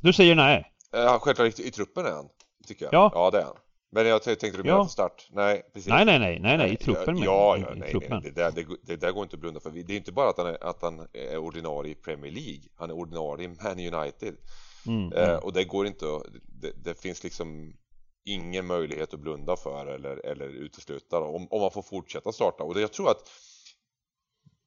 [0.00, 0.72] Du säger nej?
[0.94, 2.28] Eh, självklart i, i truppen är han,
[2.62, 2.94] tycker jag.
[2.94, 3.10] Ja.
[3.14, 3.56] ja det är han.
[3.94, 4.62] Men jag tänkte du Ja.
[4.64, 5.28] mena för start?
[5.30, 5.88] Nej, precis.
[5.88, 7.18] Nej, nej, nej, nej, nej, i truppen.
[7.18, 8.10] Ja, ja, i nej, truppen.
[8.10, 9.70] nej, det där, det, det där går inte att blunda för.
[9.70, 12.62] Det är inte bara att han är, att han är ordinarie i Premier League.
[12.76, 14.36] Han är ordinarie i Man United.
[14.86, 15.40] Mm, Eh, mm.
[15.42, 16.22] och det går inte att,
[16.60, 17.76] det, det finns liksom
[18.24, 22.64] ingen möjlighet att blunda för eller, eller utesluta om, om man får fortsätta starta.
[22.64, 23.28] Och det, jag tror att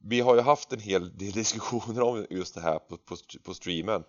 [0.03, 3.53] vi har ju haft en hel del diskussioner om just det här på, på, på
[3.53, 4.03] streamen.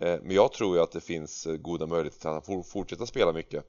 [0.00, 3.06] Eh, men jag tror ju att det finns eh, goda möjligheter att han får fortsätta
[3.06, 3.64] spela mycket.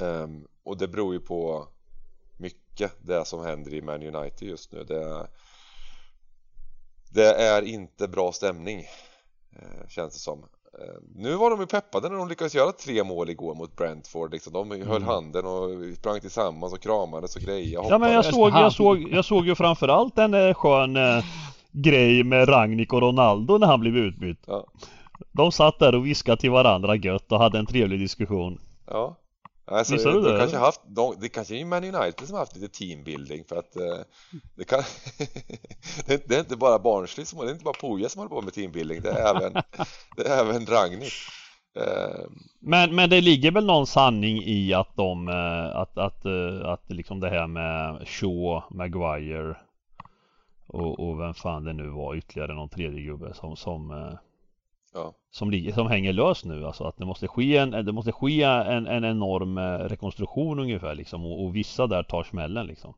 [0.00, 1.68] Ehm, och det beror ju på
[2.36, 4.84] mycket det som händer i Man United just nu.
[4.84, 5.26] Det,
[7.10, 8.78] det är inte bra stämning
[9.56, 10.38] eh, känns det som.
[10.78, 14.32] Eh, Nu var de ju peppade när de lyckades göra tre mål igår mot Brentford
[14.32, 14.52] liksom.
[14.52, 15.02] De höll Mm.
[15.02, 19.24] handen och sprang tillsammans och kramades och grejade Ja men jag såg, jag såg, jag
[19.24, 21.24] såg ju framförallt en skön eh,
[21.72, 24.38] grej med Ragnik och Ronaldo när han blev utbytt.
[24.46, 24.66] Ja.
[25.32, 28.60] De satt där och viskade till varandra gött och hade en trevlig diskussion.
[28.86, 29.16] Ja.
[29.66, 32.40] Alltså, Visste du de det, kanske haft, de, det kanske är Man United som har
[32.40, 33.98] haft lite teambuilding för att eh,
[34.54, 34.78] det, kan,
[36.06, 38.30] det, är, det är inte bara Barnsley som det är inte bara Poja som håller
[38.30, 39.52] på med teambuilding det är även,
[40.16, 41.12] det är även Ragnik.
[41.76, 42.26] Eh,
[42.60, 46.90] Men, men det ligger väl någon sanning i att de, eh, att, att, eh, att
[46.90, 49.56] liksom det här med Shaw, Maguire
[50.66, 54.18] och, och vem fan det nu var ytterligare någon tredje gubbe som, som eh,
[54.94, 55.14] ja.
[55.30, 58.42] som, ligger, som hänger lös nu alltså att det måste ske en, det måste ske
[58.42, 62.94] en, en enorm eh, rekonstruktion ungefär liksom och, och vissa där tar smällen liksom.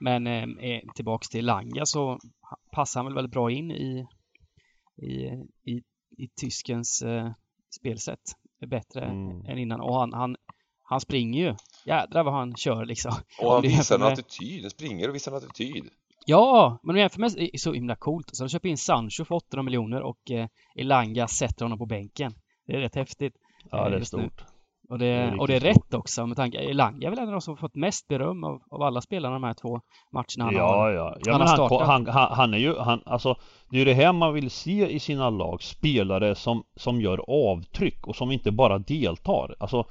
[0.00, 2.18] Men eh, eh, tillbaks till Langa så
[2.72, 4.06] passar han väl väldigt bra in i,
[4.96, 5.12] i,
[5.64, 5.82] i,
[6.18, 7.30] i tyskens eh,
[7.80, 8.20] spelsätt.
[8.66, 9.46] Bättre Mm.
[9.46, 9.80] än innan.
[9.80, 10.36] Och han, han,
[10.82, 11.54] han springer ju.
[11.86, 13.12] Jädrar vad han kör liksom.
[13.40, 15.84] Och han visar en med- attityd, han springer och visar en attityd.
[16.26, 18.26] Ja, men jämför med är så himla coolt.
[18.32, 22.32] Så de köper in Sancho för 800 miljoner och eh, Elanga sätter honom på bänken.
[22.66, 23.34] Det är rätt häftigt.
[23.70, 24.04] Ja, det är nu.
[24.04, 24.44] stort.
[24.88, 27.26] Och det, Det är och det är rätt också med tanke Elanga är väl en
[27.26, 29.80] av de som fått mest beröm av, av alla spelarna de här två
[30.12, 30.90] matcherna han Ja, har.
[30.90, 31.16] ja.
[31.24, 31.86] ja han har startat.
[31.86, 33.36] han, han, han är ju, han, alltså
[33.70, 35.62] Det är ju det här man vill se i sina lag.
[35.62, 39.54] Spelare som, som gör avtryck och som inte bara deltar.
[39.60, 39.84] Alltså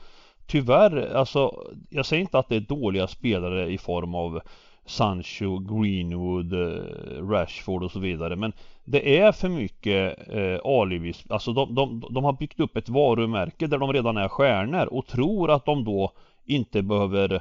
[0.48, 1.52] Tyvärr, alltså
[1.90, 4.42] Jag säger inte att det är dåliga spelare i form av
[4.86, 11.26] Sancho, Greenwood, eh, Rashford och så vidare men Det är för mycket eh, alibis.
[11.30, 15.08] alltså de, de, de har byggt upp ett varumärke där de redan är stjärnor och
[15.08, 16.12] tror att de då
[16.46, 17.40] inte behöver eh,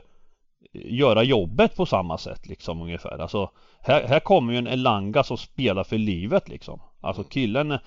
[0.72, 3.18] göra jobbet på samma sätt liksom ungefär.
[3.18, 3.50] Alltså
[3.80, 6.80] här, här kommer ju en Elanga som spelar för livet liksom.
[7.00, 7.78] Alltså killen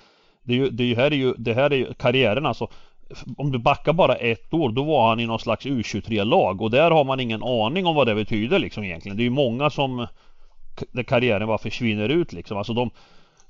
[0.46, 2.68] det, är ju, det här är ju, det här är ju karriären alltså
[3.38, 6.92] om du backar bara ett år då var han i någon slags U23-lag och där
[6.92, 9.18] har man ingen aning om vad det betyder liksom egentligen.
[9.18, 10.08] Det är ju många som
[10.92, 12.58] där karriären bara försvinner ut liksom.
[12.58, 12.90] Alltså de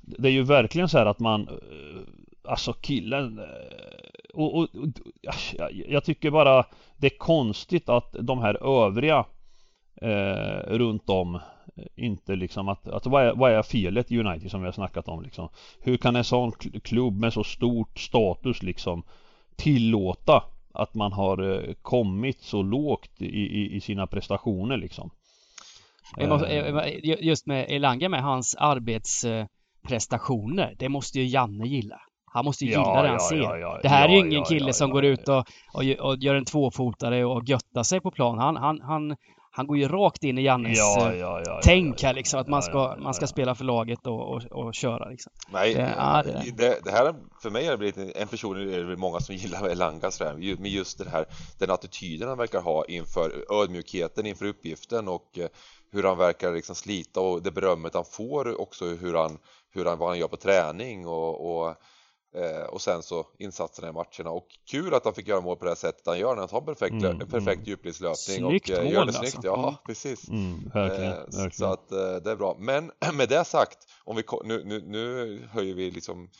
[0.00, 2.00] Det är ju verkligen så här att man eh,
[2.48, 3.44] Alltså killen eh,
[4.34, 4.88] och, och, och
[5.88, 6.64] jag, tycker bara
[6.96, 9.24] Det är konstigt att de här övriga
[10.02, 11.40] eh, runt om eh,
[11.96, 15.08] inte liksom att, att vad, är, vad är felet i United som vi har snackat
[15.08, 15.48] om liksom?
[15.80, 19.02] Hur kan en sån klubb med så stort status liksom
[19.56, 25.10] tillåta att man har eh, kommit så lågt i, i, i sina prestationer liksom?
[26.18, 30.74] Eh, eh, eh, just med Elanga med hans arbetsprestationer.
[30.78, 32.00] Det måste ju Janne gilla.
[32.32, 33.36] Han måste ju Ja, gilla det han ja, ser.
[33.36, 35.10] ja, ja, det här är ju ja, ingen ja, kille ja, som ja, går ja.
[35.10, 38.38] ut och, och, och gör en tvåfotare och göttar sig på plan.
[38.38, 39.16] Han, han, han,
[39.56, 42.14] han går ju rakt in i Jannes Ja, eh, ja, ja, ja, tänk ja, här
[42.14, 42.40] liksom.
[42.40, 45.32] Att man ska, man ska spela för laget och, och, och köra liksom.
[45.52, 48.78] Nej, Det- det- det, det här för mig har det blivit en- en person, är
[48.84, 51.24] det många som gillar Elanga sådär, med just den här
[51.58, 55.48] den attityden han verkar ha inför ödmjukheten inför uppgiften och eh,
[55.92, 59.38] hur han verkar liksom slita och det berömmet han får också hur han,
[59.74, 61.74] hur han, vad han gör på träning och, och
[62.70, 65.70] och sen så insatserna i matcherna och kul att han fick göra mål på det
[65.70, 67.64] här sättet han gör när han tar perfekt, Mm, perfekt mm.
[67.64, 69.22] djupledslöpning och eh, mål gör det alltså.
[69.22, 69.44] snyggt.
[69.44, 69.74] Ja, Mm.
[69.86, 70.28] precis.
[70.28, 71.50] Mm, verkligen, Eh, verkligen.
[71.50, 72.56] Så att eh, det är bra.
[72.58, 76.30] Men med det sagt, om vi, nu, nu, nu höjer vi liksom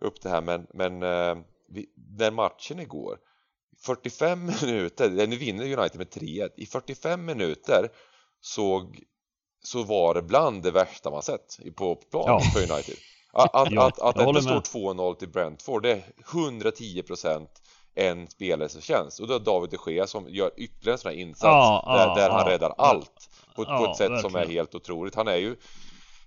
[0.00, 3.18] upp det här men, men eh, vi, den matchen igår
[3.84, 7.88] 45 minuter, eh, nu vinner United med 3-1 I 45 minuter
[8.40, 9.02] såg
[9.64, 12.40] så var det bland det värsta man sett på plan Ja.
[12.40, 12.96] för United.
[13.32, 17.46] Att, att, att, att det inte står 2-0 till Brentford, det är 110%
[17.94, 19.20] en spelares förtjänst.
[19.20, 22.06] Och då är David de Gea som gör ytterligare en sån här insats Ja, där,
[22.06, 24.58] ja, där han ja, räddar allt på, på ett sätt som är verkligen.
[24.58, 25.14] helt otroligt.
[25.14, 25.56] Han är ju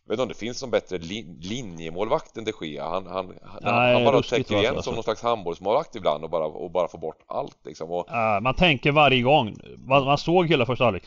[0.07, 2.89] jag vet inte om det finns någon bättre lin linjemålvakt än de Gea.
[2.89, 4.83] Han, han, han, Nej, han bara täcker igen alltså.
[4.83, 7.91] som någon slags handbollsmålvakt ibland och bara, och bara får bort allt liksom.
[7.91, 11.03] Och, Uh, man tänker varje gång, man, man såg hela första halvlek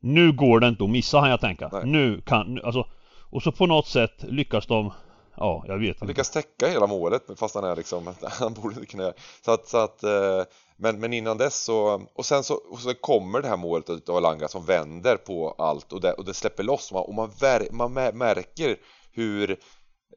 [0.00, 1.68] Nu går det inte att missa han jag tänka.
[1.72, 1.82] Nej.
[1.86, 2.86] Nu kan, alltså
[3.30, 4.92] Och så på något sätt lyckas de
[5.36, 6.06] Ja, jag vet Han inte.
[6.06, 9.12] lyckas täcka hela målet fast han är liksom, han borde inte kunna
[9.44, 10.42] Så att, så att eh,
[10.76, 14.16] men, men innan dess så, och sen så, och så kommer det här målet utav
[14.16, 17.30] Alanga som vänder på allt och det, och det släpper loss och man,
[17.68, 18.76] och man, märker
[19.12, 19.50] hur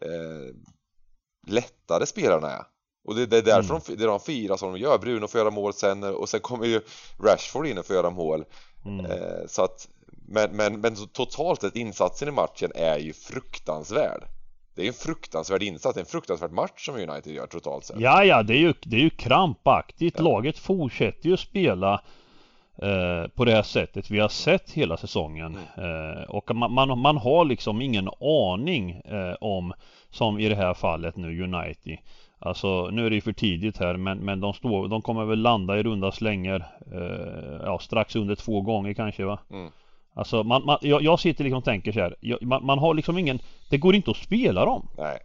[0.01, 0.55] eh,
[1.47, 2.63] lättade spelarna är
[3.07, 3.81] och det, det är därför Mm.
[3.87, 6.39] de, det är de firar som de gör, Bruno får göra mål sen och sen
[6.39, 6.81] kommer ju
[7.23, 8.45] Rashford in och får göra mål
[8.85, 9.05] Mm.
[9.05, 9.87] eh, så att
[10.27, 14.23] men, men, men totalt sett insatsen i matchen är ju fruktansvärd
[14.75, 17.99] det är en fruktansvärd insats, en fruktansvärd match som United gör totalt sett.
[17.99, 20.15] Ja, ja, det är ju, det är ju krampaktigt.
[20.17, 20.23] Ja.
[20.23, 22.01] Laget fortsätter ju spela
[22.81, 25.57] eh, på det här sättet vi har sett hela säsongen.
[25.77, 26.17] Mm.
[26.17, 29.73] Eh, och man, man, man har liksom ingen aning eh, om,
[30.09, 31.97] som i det här fallet nu, United.
[32.39, 35.39] Alltså nu är det ju för tidigt här men, men de, står, de kommer väl
[35.39, 39.39] landa i runda slängar eh, ja, strax under två gånger kanske va?
[39.51, 39.71] Mm.
[40.15, 42.15] Alltså man, man, jag, jag sitter liksom och tänker så här.
[42.19, 44.87] Jag, man, man har liksom ingen Det går inte att spela dem.
[44.97, 45.19] Nej.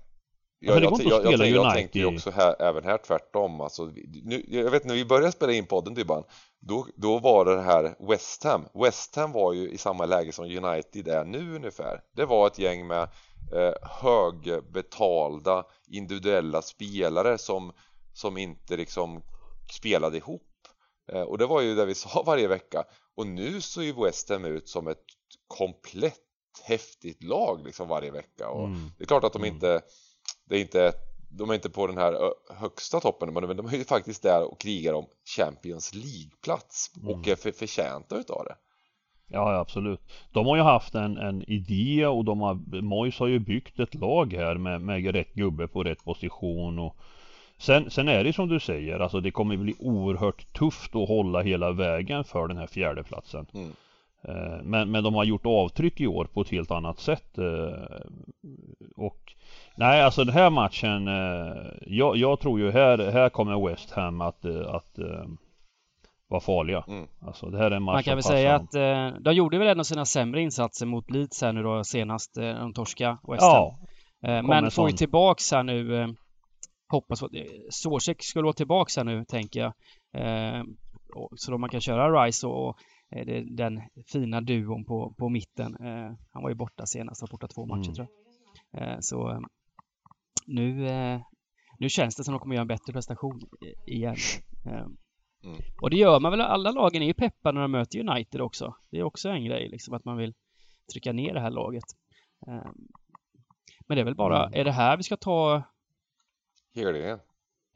[0.68, 2.84] Alltså, det Jag, går jag, inte att jag, jag, jag tänker ju också här, även
[2.84, 3.60] här tvärtom.
[3.60, 3.92] Alltså,
[4.24, 6.24] nu, jag vet när vi började spela in podden Dybban,
[6.60, 8.68] då, då var det här West Ham.
[8.74, 12.00] West Ham var ju i samma läge som United är nu ungefär.
[12.16, 13.02] Det var ett gäng med
[13.52, 17.72] eh, högbetalda individuella spelare som,
[18.12, 19.22] som inte liksom
[19.72, 20.42] spelade ihop.
[21.12, 22.84] Eh, och det var ju det vi sa varje vecka.
[23.20, 25.04] Och nu så ju West Ham ut som ett
[25.48, 26.14] komplett
[26.64, 28.48] häftigt lag liksom varje vecka.
[28.48, 28.90] Och Mm.
[28.98, 29.54] det är klart att de Mm.
[29.54, 29.80] inte,
[30.44, 30.92] det är inte,
[31.30, 34.60] de är inte på den här högsta toppen, men de, är ju faktiskt där och
[34.60, 35.06] krigar om
[35.36, 37.32] Champions League-plats och Mm.
[37.32, 38.56] är för, förtjänta utav det.
[39.32, 40.00] Ja, absolut.
[40.32, 43.94] De har ju haft en, en idé och de har, Moyes har ju byggt ett
[43.94, 46.96] lag här med, med rätt gubbe på rätt position och
[47.60, 51.42] Sen, sen är det som du säger, alltså det kommer bli oerhört tufft att hålla
[51.42, 53.46] hela vägen för den här fjärdeplatsen.
[53.54, 53.70] Mm.
[54.22, 57.38] Eh, men, men de har gjort avtryck i år på ett helt annat sätt.
[57.38, 58.06] Eh,
[58.96, 59.34] och
[59.74, 61.08] nej, alltså den här matchen.
[61.08, 64.98] Eh, jag, jag tror ju här, här kommer West Ham att, att
[66.28, 66.84] vara farliga.
[66.88, 67.06] Mm.
[67.20, 69.68] Alltså det här är en match Man kan väl säga att eh, de gjorde väl
[69.68, 73.42] en av sina sämre insatser mot Leeds här nu då senast, eh, de torska West
[73.42, 73.52] Ham.
[73.52, 73.78] Ja,
[74.28, 76.14] eh, men får ju tillbaks här nu
[76.90, 77.30] Hoppas att
[77.70, 79.72] Zozek skulle vara tillbaks här nu tänker jag.
[80.12, 80.64] Eh,
[81.36, 82.78] så då man kan köra Rice och
[83.16, 85.76] Eh, den fina duon på, på mitten.
[85.84, 87.94] Eh, han var ju borta senast, var borta två matcher mm.
[87.94, 88.08] tror
[88.70, 88.82] jag.
[88.82, 89.42] Eh, så
[90.46, 90.88] nu,
[91.78, 93.40] nu känns det som att de kommer göra en bättre prestation
[93.86, 94.16] igen.
[94.66, 94.96] Mm.
[95.82, 98.74] Och det gör man väl, alla lagen är ju peppade när de möter United också.
[98.90, 100.34] Det är också en grej, liksom att man vill
[100.92, 101.84] trycka ner det här laget.
[103.86, 104.60] Men det är väl bara, mm.
[104.60, 105.62] är det här vi ska ta
[106.74, 107.18] Helgen.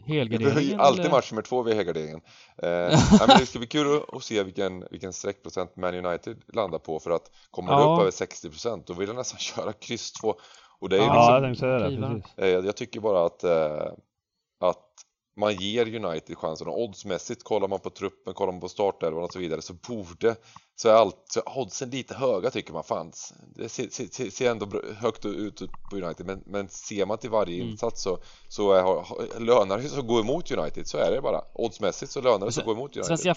[0.07, 0.57] Helgarderingen?
[0.57, 2.20] Vi behöver alltid match nummer två vid helgarderingen.
[2.62, 2.68] Eh,
[3.28, 7.11] men det ska bli kul att se vilken, vilken streckprocent Man United landar på för
[7.11, 7.78] att kommer ja.
[7.78, 10.35] det upp över 60% då vill jag nästan köra kryss 2
[10.78, 12.38] och det är ja, liksom, jag, det, precis.
[12.38, 13.98] Eh, jag tycker bara att, eh, att
[15.37, 19.33] man ger United chansen och oddsmässigt kollar man på truppen, kollar man på startelvan och
[19.33, 20.37] så vidare så borde
[20.77, 23.35] så är, allt, så är oddsen lite höga tycker man fanns.
[23.57, 27.57] Det ser, ser, ser ändå högt ut på United men, men ser man till varje
[27.57, 27.70] mm.
[27.70, 28.18] insats så,
[28.49, 31.40] så är, lönar det sig att gå emot United så är det bara.
[31.55, 33.18] Oddsmässigt så lönar det sig att gå emot United.
[33.18, 33.35] Svenska,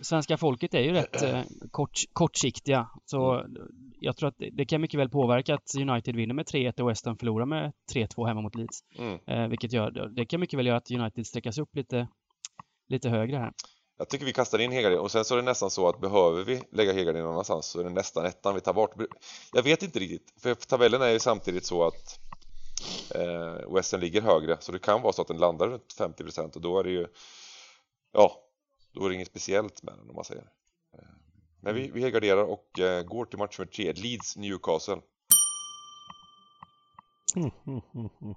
[0.00, 3.56] svenska folket är ju rätt eh, kort, kortsiktiga så mm.
[4.04, 6.90] Jag tror att det, det, kan mycket väl påverka att United vinner med 3-1 och
[6.90, 8.80] West Ham förlorar med 3-2 hemma mot Leeds.
[8.98, 9.18] Mm.
[9.26, 12.08] Eh, vilket gör, det kan mycket väl göra att United sträckas upp lite,
[12.88, 13.52] lite högre här.
[13.98, 16.44] Jag tycker vi kastar in Hegarin och sen så är det nästan så att behöver
[16.44, 18.94] vi lägga Hegarin någon annanstans så är det nästan ettan vi tar bort.
[19.52, 22.20] Jag vet inte riktigt, för tabellen är ju samtidigt så att
[23.14, 26.60] eh, Western ligger högre så det kan vara så att den landar runt 50% och
[26.60, 27.06] då är det ju
[28.12, 28.36] ja,
[28.92, 30.44] då är det inget speciellt med den om man säger.
[31.64, 34.96] Men vi, vi helgarderar och eh, går till match nummer tre, Leeds Newcastle.
[37.36, 38.34] Mm, mm, mm,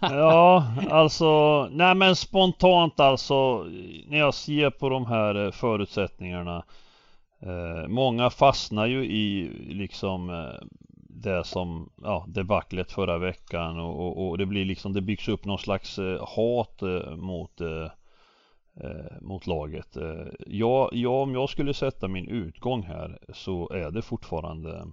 [0.00, 3.62] ja, alltså, nej men spontant alltså
[4.06, 6.64] när jag ser på de här eh, förutsättningarna
[7.40, 10.66] eh, Många fastnar ju i liksom eh,
[11.08, 15.44] det som, ja, debaclet förra veckan och, och, och, det blir liksom, det byggs upp
[15.44, 17.90] någon slags eh, hat eh, mot eh,
[18.80, 19.96] eh, mot laget.
[20.46, 24.86] Ja, ja, om jag skulle sätta min utgång här så är det fortfarande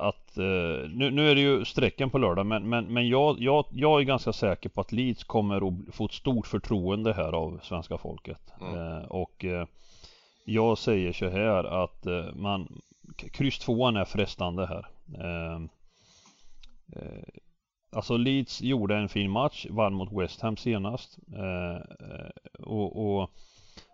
[0.00, 3.64] att eh, nu, nu är det ju strecken på lördag men, men, men jag, jag,
[3.70, 7.60] jag är ganska säker på att Leeds kommer att få ett stort förtroende här av
[7.62, 8.52] svenska folket.
[8.60, 8.74] Mm.
[8.74, 9.66] Eh, och eh,
[10.44, 12.80] jag säger så här att eh, man
[13.16, 14.86] Kryss tvåan är frestande här.
[17.92, 21.18] Eh, eh, alltså Leeds gjorde en fin match, vann mot West Ham senast.
[22.58, 23.30] och, och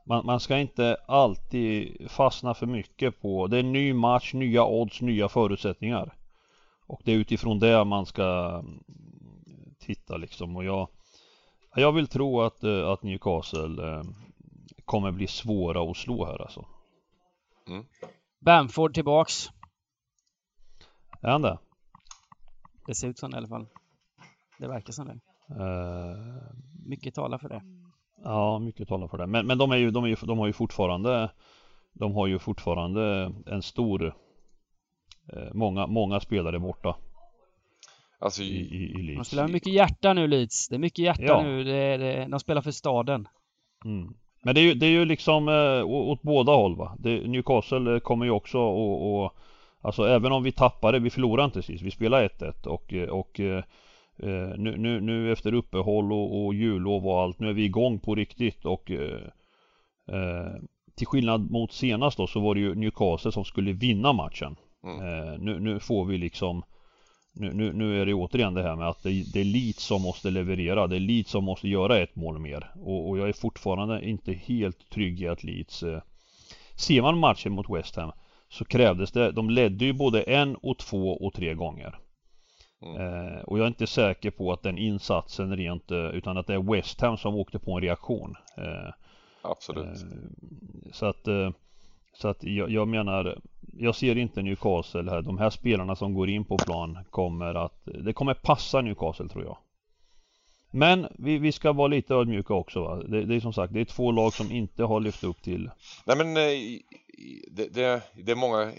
[0.06, 4.64] man, man ska inte alltid fastna för mycket på Det är en ny match, nya
[4.64, 6.14] odds, nya förutsättningar
[6.86, 8.80] Och det är utifrån det man ska mm,
[9.78, 10.88] titta liksom och jag
[11.74, 14.02] Jag vill tro att, eh, att Newcastle eh,
[14.84, 16.64] kommer bli svåra att slå här alltså
[17.68, 17.84] mm.
[18.38, 19.50] Bamford tillbaks
[21.20, 21.58] Är han det?
[22.86, 23.66] Det ser ut det i alla fall
[24.58, 25.18] Det verkar som det
[25.54, 26.42] uh...
[26.86, 27.62] Mycket talar för det
[28.24, 29.26] Ja, mycket talar för det.
[29.26, 31.30] Men, men de, är ju, de, är ju, de har ju fortfarande
[31.92, 34.14] De har ju fortfarande en stor
[35.32, 36.96] eh, Många, många spelare borta
[38.18, 39.18] Alltså i, i, i Leeds.
[39.18, 40.68] De spelar mycket hjärta nu Leeds.
[40.68, 41.42] Det är mycket hjärta ja.
[41.42, 41.64] nu.
[41.64, 43.28] Det det, de spelar för staden.
[43.84, 44.14] Mm.
[44.42, 46.96] Men det är ju, det är ju liksom eh, åt båda håll va.
[46.98, 49.32] Det, Newcastle kommer ju också och, och
[49.80, 51.84] Alltså även om vi tappade, vi förlorade inte sist.
[51.84, 53.64] Vi spelade 1-1 och, och eh, Eh,
[54.56, 58.14] nu, nu, nu efter uppehåll och, och jullov och allt, nu är vi igång på
[58.14, 59.20] riktigt och eh,
[60.08, 60.52] eh,
[60.94, 64.56] till skillnad mot senast då så var det ju Newcastle som skulle vinna matchen.
[64.84, 65.00] Mm.
[65.00, 66.62] Eh, nu, nu får vi liksom
[67.32, 70.02] nu, nu, nu, är det återigen det här med att det, det är Leeds som
[70.02, 70.86] måste leverera.
[70.86, 72.70] Det är Leeds som måste göra ett mål mer.
[72.74, 76.00] Och, och jag är fortfarande inte helt trygg i att Leeds eh,
[76.76, 78.12] Ser man matchen mot West Ham
[78.48, 81.98] så krävdes det, de ledde ju både en och två och tre gånger.
[82.82, 82.96] Mm.
[82.96, 86.54] Eh, och jag är inte säker på att den insatsen rent eh, utan att det
[86.54, 88.36] är West Ham som åkte på en reaktion.
[88.56, 88.92] Eh,
[89.42, 89.86] Absolut.
[89.86, 91.50] Eh, så att, eh,
[92.12, 93.38] så att jag, jag, menar,
[93.78, 95.22] jag ser inte Newcastle här.
[95.22, 99.44] De här spelarna som går in på plan kommer att, det kommer passa Newcastle tror
[99.44, 99.58] jag.
[100.70, 102.96] Men vi, vi ska vara lite ödmjuka också va.
[102.96, 105.70] Det, det är som sagt, det är två lag som inte har lyft upp till.
[106.04, 108.72] Nej men det, det, det är många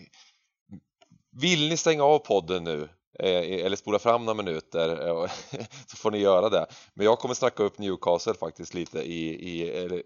[1.41, 2.89] Vill ni stänga av podden nu
[3.19, 5.31] Eh, eller spola fram några minuter eh,
[5.87, 6.65] så får ni göra det.
[6.93, 9.29] Men jag kommer snacka upp Newcastle faktiskt lite i,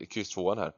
[0.02, 0.72] i kryss här.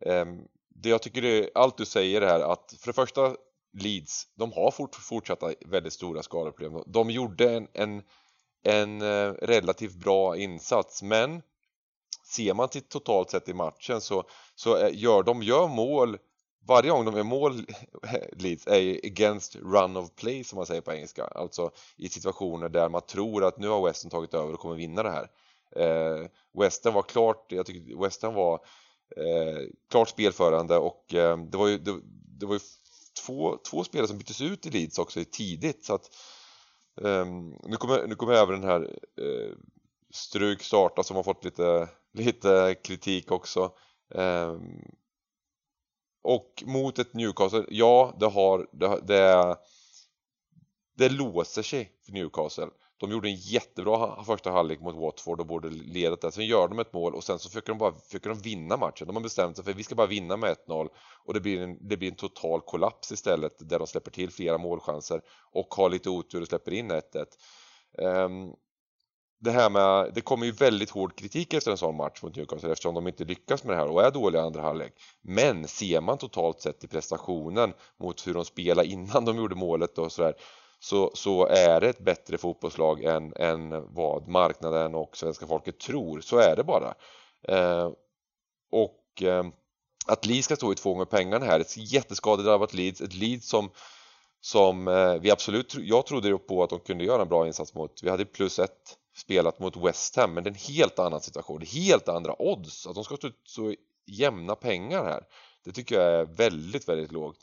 [0.00, 0.40] Ehm,
[0.74, 3.36] det jag tycker är, allt du säger här att för det första
[3.78, 6.82] Leeds, de har fort, fortsatta väldigt stora skadeproblem.
[6.86, 8.02] De gjorde en, en,
[8.62, 11.42] en eh, relativt bra insats men
[12.34, 16.18] ser man till totalt sett i matchen så, så gör de gör mål
[16.66, 17.66] varje gång de är mål
[18.32, 21.24] Leeds är against run of play som man säger på engelska.
[21.24, 25.02] Alltså i situationer där man tror att nu har Western tagit över och kommer vinna
[25.02, 25.30] det här.
[25.76, 26.26] Eh,
[26.58, 28.54] Western var klart, jag tycker Western var
[29.16, 32.00] eh, klart spelförande och eh, det var ju, det,
[32.38, 32.60] det var ju
[33.26, 36.10] två, två spelare som byttes ut i Leeds också tidigt så att
[36.94, 39.54] um, nu kommer, nu kommer även den här eh, uh,
[40.10, 43.72] Struk starta som har fått lite, lite kritik också.
[44.08, 44.82] Um,
[46.26, 49.56] och mot ett Newcastle, ja det har, det, det,
[50.96, 52.68] det låser sig för Newcastle
[52.98, 56.30] de gjorde en jättebra första halvlek mot Watford och borde ledat där.
[56.30, 59.06] Sen gör de ett mål och sen så försöker de bara försöker de vinna matchen.
[59.06, 60.88] De har bestämt sig för att vi ska bara vinna med 1-0
[61.24, 64.58] och det blir, en, det blir en total kollaps istället där de släpper till flera
[64.58, 65.20] målchanser
[65.52, 67.02] och har lite otur och släpper in 1-1.
[67.98, 68.54] Um,
[69.38, 72.72] det här med, det kommer ju väldigt hård kritik efter en sån match mot Newcastle
[72.72, 74.92] eftersom de inte lyckas med det här och är dåliga i andra halvlek.
[75.22, 79.98] Men ser man totalt sett i prestationen mot hur de spelade innan de gjorde målet
[79.98, 80.34] och sådär
[80.78, 86.20] så, så är det ett bättre fotbollslag än, än vad marknaden och svenska folket tror.
[86.20, 86.94] Så är det bara.
[87.48, 87.90] Eh,
[88.70, 89.44] och eh,
[90.06, 93.70] att Leeds ska stå i två gånger pengarna här, ett jätteskadedrabbat Leeds, ett Leeds som
[94.40, 98.00] som eh, vi absolut, jag trodde på att de kunde göra en bra insats mot,
[98.02, 101.62] vi hade plus ett spelat mot West Ham men det är en helt annan situation,
[101.62, 103.74] helt andra odds, att de ska stå så
[104.06, 105.24] jämna pengar här
[105.64, 107.38] det tycker jag är väldigt, väldigt lågt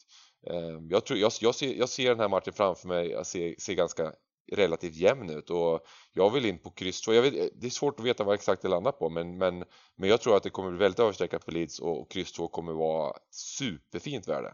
[0.48, 3.56] eh, jag, tror, jag, jag, ser, jag ser den här matchen framför mig, jag ser,
[3.60, 4.14] ser ganska
[4.52, 7.12] relativt jämn ut och jag vill in på kryss 2.
[7.12, 9.64] Det är svårt att veta vad exakt det landar på men, men,
[9.96, 12.48] men jag tror att det kommer bli väldigt överstreckat för Leeds och, och kryss 2
[12.48, 14.54] kommer vara superfint värde.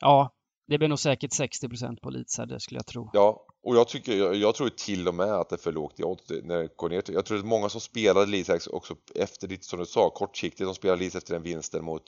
[0.00, 0.30] Ja,
[0.70, 3.10] det blir nog säkert 60% på Leeds här, det skulle jag tro.
[3.12, 6.00] Ja, och jag tycker, jag, jag, tror till och med att det är för lågt
[6.00, 7.14] i odds när jag, går ner till.
[7.14, 10.74] Jag tror att många som spelade Leeds också efter, lite som du sa, kortsiktigt, de
[10.74, 12.02] spelade Leeds efter den vinsten mot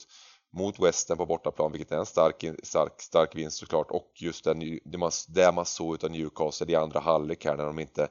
[0.57, 4.59] mot Western på bortaplan, vilket är en stark, stark, stark vinst såklart och just den,
[4.85, 8.07] det, man, det man såg utav Newcastle i andra halvlek här när de inte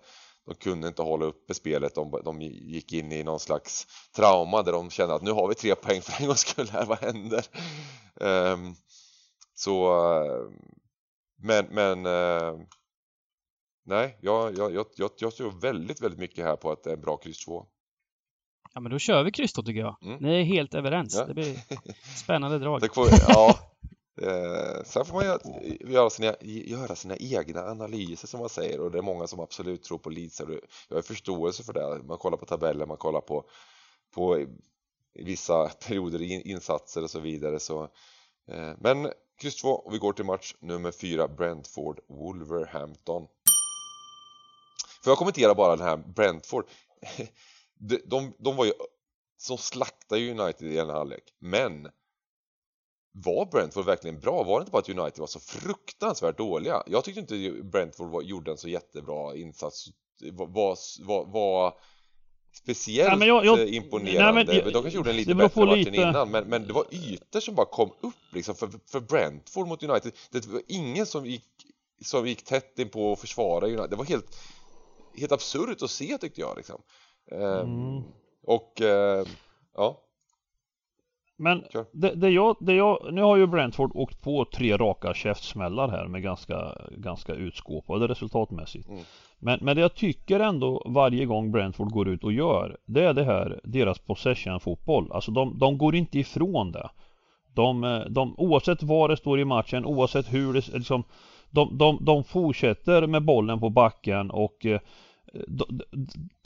[0.46, 3.86] de kunde inte hålla uppe spelet, de, de gick in i någon slags
[4.16, 6.86] trauma där de kände att nu har vi tre poäng för en gångs skull här,
[6.86, 7.44] vad händer?
[8.14, 8.74] Um,
[9.62, 9.92] så
[11.42, 12.60] men, men uh,
[13.84, 17.00] nej, jag, jag, jag, jag tror väldigt, väldigt mycket här på att det är en
[17.00, 17.66] bra kryss 2
[18.74, 19.96] Ja men då kör vi kryss då tycker jag.
[20.02, 20.18] Mm.
[20.20, 21.14] Ni är helt överens.
[21.14, 21.26] Ja.
[21.26, 21.56] Det blir
[22.16, 22.94] spännande drag.
[22.94, 23.58] Får, ja.
[24.22, 25.24] Eh, sen får man
[25.92, 29.82] göra sina, göra sina egna analyser som man säger och det är många som absolut
[29.82, 30.42] tror på Leeds.
[30.88, 32.02] Jag har förståelse för det.
[32.02, 33.44] Man kollar på tabeller, man kollar på,
[34.14, 34.46] på
[35.14, 37.60] vissa perioder i insatser och så vidare.
[37.60, 37.82] Så,
[38.48, 39.12] eh, men
[39.42, 43.26] kryss 2 och vi går till match nummer 4 Brentford Wolverhampton.
[45.04, 46.66] Får jag kommentera bara den här Brentford?
[47.78, 48.72] de, de, de var ju
[49.36, 51.88] som slaktade United i en halvlek, men
[53.12, 54.42] var Brentford verkligen bra?
[54.42, 56.82] Var det inte bara att United var så fruktansvärt dåliga?
[56.86, 59.88] Jag tyckte inte Brentford var, gjorde en så jättebra insats
[60.32, 60.46] var,
[61.04, 61.74] var, var
[62.52, 64.44] speciellt nej, jag, jag, imponerande.
[64.44, 66.84] Nej, men, de kanske gjorde en lite bättre match än innan men, men det var
[66.90, 70.12] ytor som bara kom upp liksom för, för Brentford mot United.
[70.30, 71.48] Det var ingen som gick,
[72.04, 73.90] som gick tätt in på att försvara United.
[73.90, 74.38] Det var helt,
[75.16, 76.82] helt absurt att se tyckte jag liksom.
[77.30, 78.02] Ehm, mm.
[78.42, 79.26] Och eh,
[79.74, 80.00] ja.
[81.42, 85.88] Men det, det, jag, det jag, nu har ju Brentford åkt på tre raka käftsmällar
[85.88, 88.88] här med ganska, ganska utskåpade resultatmässigt.
[88.88, 89.02] Mm.
[89.38, 93.14] Men, men det jag tycker ändå varje gång Brentford går ut och gör Det är
[93.14, 95.12] det här, deras possession-fotboll.
[95.12, 96.88] Alltså de, de går inte ifrån det.
[97.54, 101.04] De, de, oavsett vad det står i matchen, oavsett hur det liksom
[101.50, 104.80] de, de, de fortsätter med bollen på backen och eh,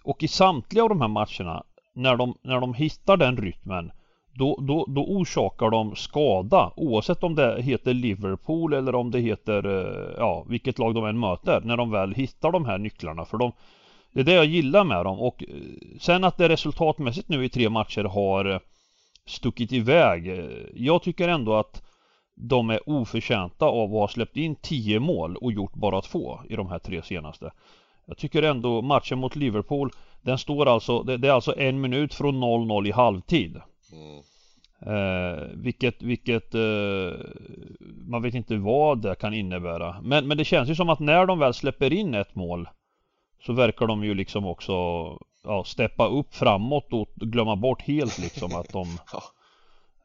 [0.02, 1.62] och i samtliga av de här matcherna
[1.94, 3.92] när de, när de hittar den rytmen
[4.38, 9.66] då, då, då orsakar de skada oavsett om det heter Liverpool eller om det heter
[9.66, 13.38] eh, ja, vilket lag de än möter när de väl hittar de här nycklarna för
[13.38, 13.52] de
[14.12, 15.20] Det är det jag gillar med dem.
[15.20, 15.48] Och eh,
[16.00, 18.58] sen att det resultatmässigt nu i tre matcher har eh,
[19.26, 21.82] stuckit iväg Jag tycker ändå att
[22.34, 26.56] de är oförtjänta av att ha släppt in 10 mål och gjort bara två i
[26.56, 27.52] de här tre senaste.
[28.06, 29.90] Jag tycker ändå matchen mot Liverpool
[30.22, 33.60] Den står alltså, det, det är alltså en minut från 0-0 i halvtid
[33.92, 34.18] mm.
[34.80, 37.18] eh, Vilket, vilket eh,
[38.06, 41.26] Man vet inte vad det kan innebära men, men det känns ju som att när
[41.26, 42.68] de väl släpper in ett mål
[43.42, 44.72] Så verkar de ju liksom också
[45.44, 48.86] Ja, steppa upp framåt och glömma bort helt liksom att de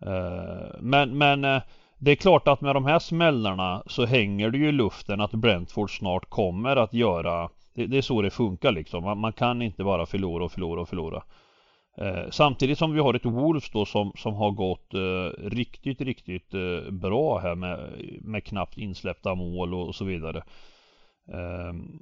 [0.06, 1.62] Eh, men, men eh,
[1.98, 5.32] det är klart att med de här smällarna så hänger det ju i luften att
[5.32, 9.04] Brentford snart kommer att göra det, det är så det funkar liksom.
[9.04, 11.24] Man, man, kan inte bara förlora och förlora och förlora.
[11.98, 16.54] Eh, samtidigt som vi har ett Wolves då som, som har gått eh, riktigt, riktigt
[16.54, 20.44] eh, bra här med, med knappt insläppta mål och, och så vidare.
[21.34, 22.00] Ehm,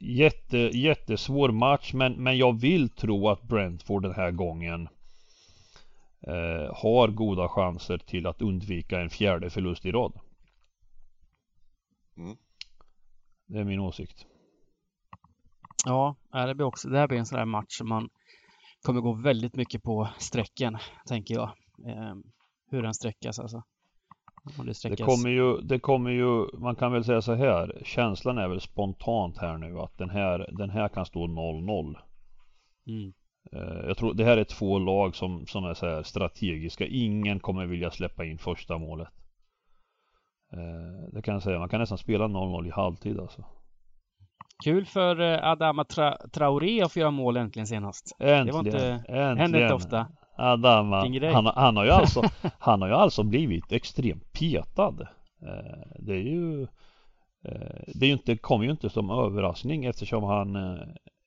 [0.00, 4.88] jätte, jättesvår match men, men jag vill tro att Brentford den här gången
[6.26, 10.20] eh, har goda chanser till att undvika en fjärde förlust i rad.
[12.16, 12.36] Mm.
[13.46, 14.26] Det är min åsikt.
[15.84, 18.08] Ja, det blir också, det här blir en sån här match som man
[18.88, 20.78] kommer gå väldigt mycket på sträcken,
[21.08, 21.50] tänker jag.
[21.86, 22.14] Eh,
[22.70, 23.62] hur den sträckas alltså.
[24.44, 28.48] Det, det, kommer ju, det kommer ju, man kan väl säga så här, känslan är
[28.48, 31.96] väl spontant här nu att den här, den här kan stå 0-0.
[32.86, 33.12] Mm.
[33.52, 36.86] Eh, jag tror det här är två lag som, som är så här strategiska.
[36.86, 39.08] Ingen kommer vilja släppa in första målet.
[40.52, 41.58] Eh, det kan jag säga.
[41.58, 43.44] Man kan nästan spela 0-0 i halvtid alltså.
[44.64, 48.16] Kul för eh, Adama Tra Traoré att få göra mål äntligen senast.
[48.18, 48.46] Äntligen!
[48.46, 49.38] Det var inte, äntligen.
[49.38, 50.06] hände inte ofta.
[50.36, 50.96] Adama,
[51.32, 52.22] han, han, har ju alltså,
[52.58, 55.08] han har ju alltså blivit extremt petad.
[55.98, 56.66] Det är ju
[57.94, 60.56] Det är inte, kommer ju inte som överraskning eftersom han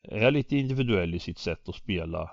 [0.04, 2.32] är lite individuell i sitt sätt att spela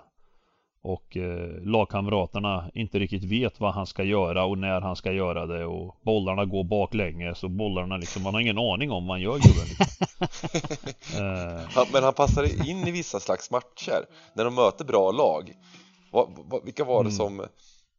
[0.89, 5.47] och eh, lagkamraterna inte riktigt vet vad han ska göra och när han ska göra
[5.47, 9.22] det och bollarna går baklänges och bollarna liksom, man har ingen aning om vad han
[9.22, 10.07] gör gubben liksom.
[11.82, 11.93] eh.
[11.93, 15.53] Men han passar in i vissa slags matcher när de möter bra lag.
[16.12, 17.16] Va, va, vilka var det mm.
[17.16, 17.47] som,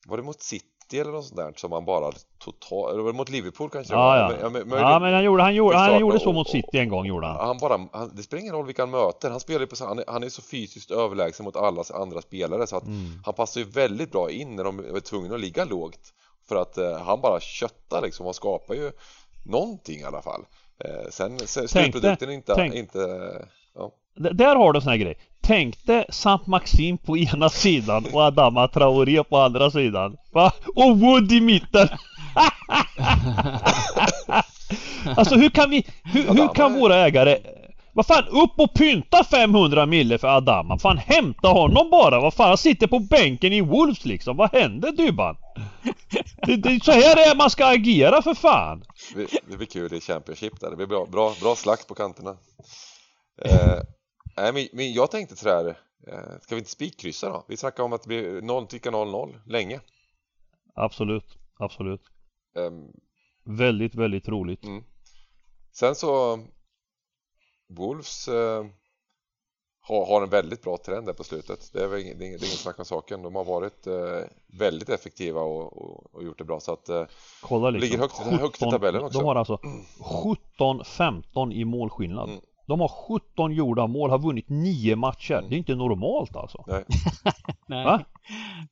[0.05, 3.29] var det mot City City eller något sånt där som han bara totalt, eller mot
[3.29, 4.27] Liverpool kanske ja, ja.
[4.29, 6.89] Men, ja, men, ja men han gjorde, han gjorde, han gjorde så mot City en
[6.89, 9.65] gång gjorde han Han bara, han, det spelar ingen roll vilka han möter, han spelar
[9.65, 13.21] på han, han är så fysiskt överlägsen mot alla andra spelare så att mm.
[13.25, 16.13] han passar ju väldigt bra in när de är tvungna att ligga lågt
[16.47, 18.91] för att eh, han bara köttar liksom och skapar ju
[19.45, 20.41] någonting i alla fall
[20.85, 22.99] eh, sen, sen slutprodukten är inte, tänk, inte
[23.75, 23.91] ja.
[24.19, 28.67] Där har du en sån här grej Tänkte Sant Maxim på ena sidan och Adama
[28.67, 30.17] Traoré på andra sidan.
[30.31, 30.51] Va?
[30.75, 31.87] Och Wood i mitten!
[35.15, 37.37] alltså hur kan vi, hur, hur kan våra ägare
[37.93, 40.79] vad fan, upp och pynta 500 mille för Adama.
[40.79, 42.19] Fan hämta honom bara.
[42.19, 44.37] Vad fan, han sitter på bänken i Wolves liksom.
[44.37, 45.35] Vad händer Dybban?
[46.45, 48.83] Det, det, så här är man ska agera för fan.
[49.15, 50.69] Det, det blir kul i Championship där.
[50.69, 52.37] Det blir bra, bra, bra slakt på kanterna.
[53.45, 53.79] Eh,
[54.41, 55.77] Nej, men, men jag tänkte sådär,
[56.07, 57.45] eh, ska vi inte spikkryssa då?
[57.47, 59.81] Vi snackade om att det blir 0 tycka 0-0 länge.
[60.75, 62.01] Absolut, absolut.
[62.55, 62.91] Um,
[63.43, 64.63] väldigt, väldigt roligt.
[64.63, 64.83] Mm.
[65.71, 66.39] Sen så
[67.69, 68.65] Wolves eh,
[69.81, 71.69] har, har, en väldigt bra trend där på slutet.
[71.73, 73.21] Det är väl det är ingen snack om saken.
[73.21, 74.21] De har varit eh,
[74.59, 77.03] väldigt effektiva och, och, och, gjort det bra så att eh,
[77.41, 77.89] Kolla liksom.
[77.89, 79.19] ligger högt, 17, högt i tabellen också.
[79.19, 79.59] De har alltså
[80.59, 82.29] 17-15 i målskillnad.
[82.29, 82.41] Mm.
[82.69, 85.33] De har 17 gjorda mål, har vunnit 9 matcher.
[85.33, 85.49] Mm.
[85.49, 86.63] Det är inte normalt alltså.
[86.67, 86.83] Nej.
[87.67, 87.85] Nej.
[87.85, 88.01] Va?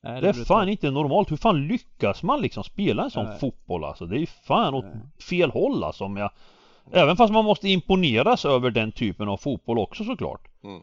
[0.01, 1.31] Nej, det, är, det är fan inte normalt.
[1.31, 3.39] Hur fan lyckas man liksom spela en sån Nej.
[3.39, 4.05] fotboll alltså?
[4.05, 5.01] Det är fan åt Nej.
[5.29, 6.03] fel håll alltså.
[6.03, 6.31] Om jag...
[6.91, 10.47] Även fast man måste imponeras över den typen av fotboll också såklart.
[10.63, 10.81] Mm.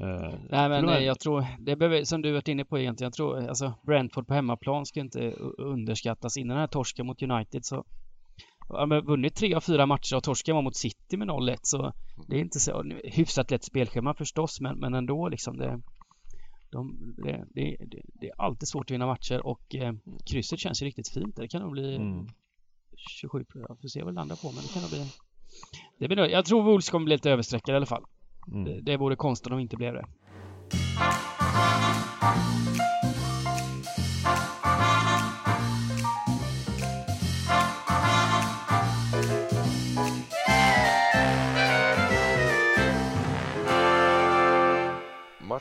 [0.00, 3.14] Uh, nej men nej, jag tror, det behöver, som du varit inne på egentligen, jag
[3.14, 6.36] tror alltså Brentford på hemmaplan ska inte underskattas.
[6.36, 7.84] Innan den här torsken mot United så
[9.04, 11.92] vunnit tre av fyra matcher och torsken var mot City med 0-1 så
[12.28, 15.80] det är inte så hyfsat lätt spelschema förstås men, men ändå liksom det,
[16.70, 17.76] de, det, det,
[18.20, 19.92] det, är alltid svårt att vinna matcher och eh,
[20.26, 21.36] krysset känns ju riktigt fint.
[21.36, 22.26] Det kan nog bli mm.
[22.96, 25.06] 27 Jag får se vad det landar på men det kan nog bli
[25.98, 28.04] det blir, Jag tror Wolves kommer bli lite överstreckade i alla fall.
[28.48, 28.64] Mm.
[28.64, 30.06] Det, det vore konstigt om de inte blev det.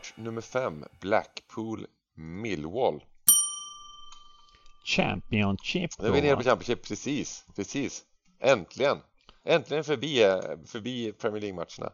[0.08, 1.86] Match nummer 5 Blackpool
[2.16, 3.04] Millwall.
[4.86, 8.04] Championship Nu är vi nere på Championship, precis, precis.
[8.40, 8.98] Äntligen!
[9.46, 10.24] Äntligen förbi,
[10.66, 11.92] förbi Premier League-matcherna.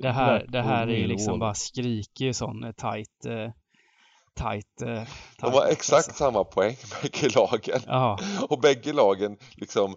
[0.00, 3.50] Det här, det här är liksom bara skriker ju sån eh, tight eh,
[4.34, 6.24] tight, eh, tight De har exakt alltså.
[6.24, 7.80] samma poäng bägge lagen.
[7.88, 8.18] Aha.
[8.48, 9.96] och bägge lagen liksom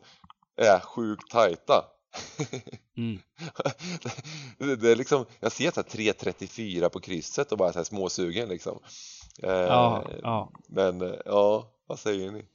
[0.58, 1.95] är sjukt tajta
[2.98, 3.20] Mm.
[4.80, 8.80] det är liksom, jag ser så 3.34 på krysset och bara så här småsugen liksom.
[9.44, 10.52] Eh, ja, ja.
[10.68, 12.46] Men eh, ja, vad säger ni?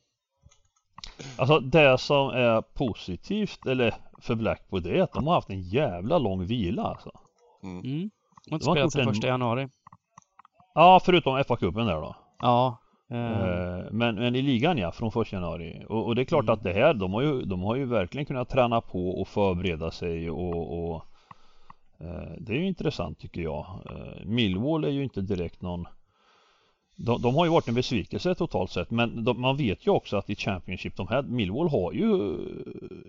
[1.36, 5.62] Alltså det som är positivt eller för Blackpool det är att de har haft en
[5.62, 7.10] jävla lång vila alltså.
[7.62, 7.80] Mm.
[7.80, 8.10] Mm.
[8.44, 9.68] De har inte spelat sedan första januari.
[10.74, 12.16] Ja, förutom FA-cupen där då.
[12.38, 12.78] Ja.
[13.10, 15.84] Eh, Eh, Men, men i ligan ja, från 1 januari.
[15.88, 16.52] Och, och det är klart Mm.
[16.54, 19.90] att det här, de har, ju, de har ju verkligen kunnat träna på och förbereda
[19.90, 21.04] sig och, och
[22.00, 23.66] eh, Det är ju intressant tycker jag.
[23.90, 25.86] Eh, Millwall är ju inte direkt någon
[26.96, 30.16] de, de har ju varit en besvikelse totalt sett men de, man vet ju också
[30.16, 32.36] att i Championship, de här Millwall har ju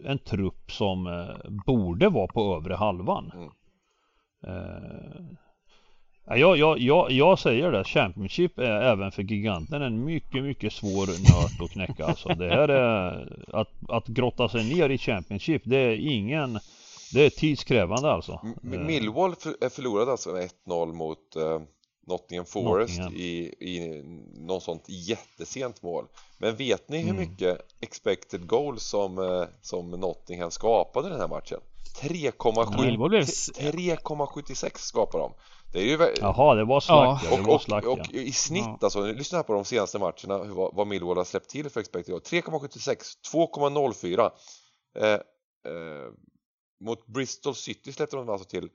[0.06, 3.32] en trupp som eh, borde vara på övre halvan.
[3.36, 3.50] Mm.
[6.26, 10.74] Ja, jag, jag, jag, jag säger det, Championship är även för giganten en mycket, mycket
[10.74, 12.30] svår nöt att knäcka alltså.
[12.30, 16.60] Det här är att, att grotta sig ner i Championship, det är ingen
[17.14, 18.40] Det är tidskrävande alltså.
[18.44, 21.62] M- Millwall är förlorade alltså med 1-0 mot eh,
[22.08, 23.14] Nottingham Forest Nottingham.
[23.16, 24.02] i, i
[24.48, 26.06] någon sånt jättesent mål.
[26.38, 27.22] Men vet ni hur Mm.
[27.22, 31.60] mycket expected goals som, eh, som Nottingham skapade den här matchen?
[32.02, 35.32] 3,7 Millwall blev s- 3,76 skapar de.
[35.72, 37.30] Det är ju Jaha, det var slack ja.
[37.30, 37.90] det och, var och, ja.
[37.90, 38.78] och i snitt Ja.
[38.82, 42.12] alltså, lyssna här på de senaste matcherna hur- vad, Millwall har släppt till för expected
[42.14, 42.22] goal.
[42.22, 42.98] 3,76,
[43.34, 44.32] 2,04
[45.00, 45.20] eh, eh,
[46.84, 48.70] Mot Bristol City släppte de alltså till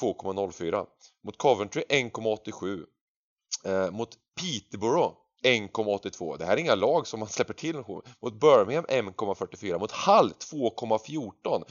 [0.00, 0.86] 2,04
[1.24, 2.84] Mot Coventry 1,87
[3.64, 4.10] eh, Mot
[4.40, 5.12] Peterborough
[5.44, 7.76] 1,82 Det här är inga lag som man släpper till
[8.22, 11.64] Mot Birmingham 1,44 Mot Hull 2,14 Va-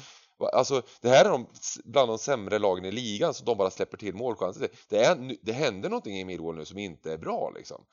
[0.47, 1.47] Alltså det här är de,
[1.83, 4.77] bland de sämre lagen i ligan som de bara släpper till målchanser till.
[4.89, 7.85] det, är, det händer någonting i Millwall nu som inte är bra liksom.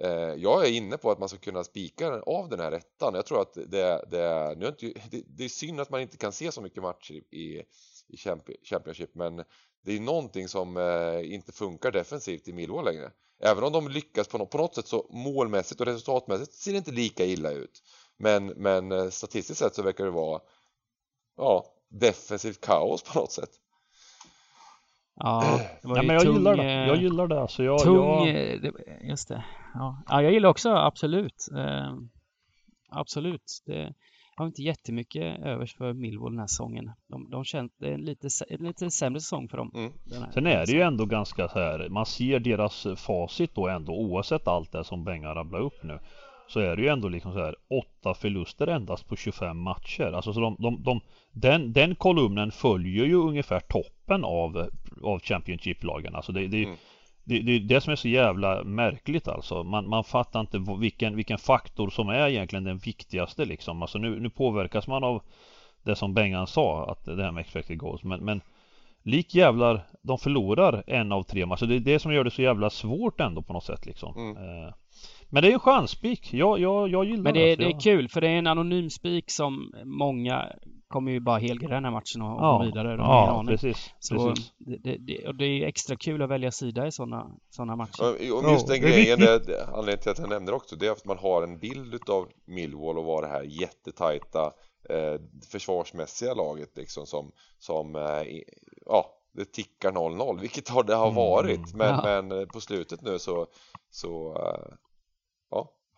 [0.00, 3.14] Eh, jag är inne på att man ska kunna spika av den här ettan.
[3.14, 6.16] Jag tror att det, det, nu är inte, det, det är synd att man inte
[6.16, 7.62] kan se så mycket matcher i,
[8.08, 8.16] i,
[8.64, 9.44] Championship men
[9.84, 13.10] det är någonting som eh, inte funkar defensivt i Millwall längre.
[13.40, 16.78] Även om de lyckas på något, på något sätt så målmässigt och resultatmässigt ser det
[16.78, 17.82] inte lika illa ut.
[18.16, 20.40] Men, men eh, statistiskt sett så verkar det vara
[21.36, 23.50] ja, defensivt kaos på något sätt.
[25.16, 26.62] Ja, det var ja ju men jag tung, gillar det.
[26.64, 27.62] eh, Jag gillar det alltså.
[27.64, 28.72] Jag, tung, jag, eh, det,
[29.02, 29.44] just det.
[29.74, 30.02] Ja.
[30.08, 31.48] ja, jag gillar också absolut.
[31.56, 31.94] Eh,
[32.90, 33.62] absolut.
[33.66, 33.78] Det,
[34.36, 36.90] jag har inte jättemycket övers för Millwall den här säsongen.
[37.08, 39.70] De, de känt, det är en lite, en lite sämre säsong för dem.
[39.74, 39.92] Mm.
[40.04, 43.68] den här- Sen är det ju ändå ganska så här, man ser deras facit då
[43.68, 45.98] ändå oavsett allt det som Benga rabblar upp nu.
[46.48, 50.12] Så är det ju ändå liksom så här åtta förluster endast på 25 matcher.
[50.12, 51.00] Alltså så de, de, de,
[51.32, 54.70] den, den kolumnen följer ju ungefär toppen av,
[55.02, 56.14] av Championship-lagen.
[56.14, 56.76] Alltså det, det, Mm.
[57.24, 59.64] det, det är det som är så jävla märkligt alltså.
[59.64, 63.82] Man, man fattar inte vilken, vilken faktor som är egentligen den viktigaste liksom.
[63.82, 65.22] Alltså nu, nu påverkas man av
[65.82, 68.04] det som Bengan sa, att det här med expected goals.
[68.04, 68.40] Men, men
[69.02, 71.66] lik jävlar, de förlorar en av tre matcher.
[71.66, 74.16] Det är det som gör det så jävla svårt ändå på något sätt liksom.
[74.16, 74.36] Mm.
[74.36, 74.74] Eh,
[75.30, 76.34] Men det är en chanspik.
[76.34, 78.90] Jag, jag, jag gillar Men det, det är Jag- kul för det är en anonym
[78.90, 80.52] spik som många
[80.88, 82.88] kommer ju bara helgarda den här matchen och, och gå vidare.
[82.96, 83.90] De ja precis.
[84.00, 84.52] Så precis.
[84.58, 88.02] det, det, det, och det är extra kul att välja sida i sådana såna matcher.
[88.02, 88.22] Och
[88.52, 90.90] just Ja, den grejen, det, det, anledningen till att jag nämner det också, det är
[90.92, 94.44] att man har en bild utav Millwall och vad det här jättetajta
[94.90, 95.20] eh,
[95.52, 98.22] försvarsmässiga laget liksom som, som eh,
[98.86, 101.14] ja, det tickar 0-0, vilket har det har Mm.
[101.16, 102.00] varit, men, Ja.
[102.04, 103.46] men eh, på slutet nu så,
[103.90, 104.78] så eh, ja,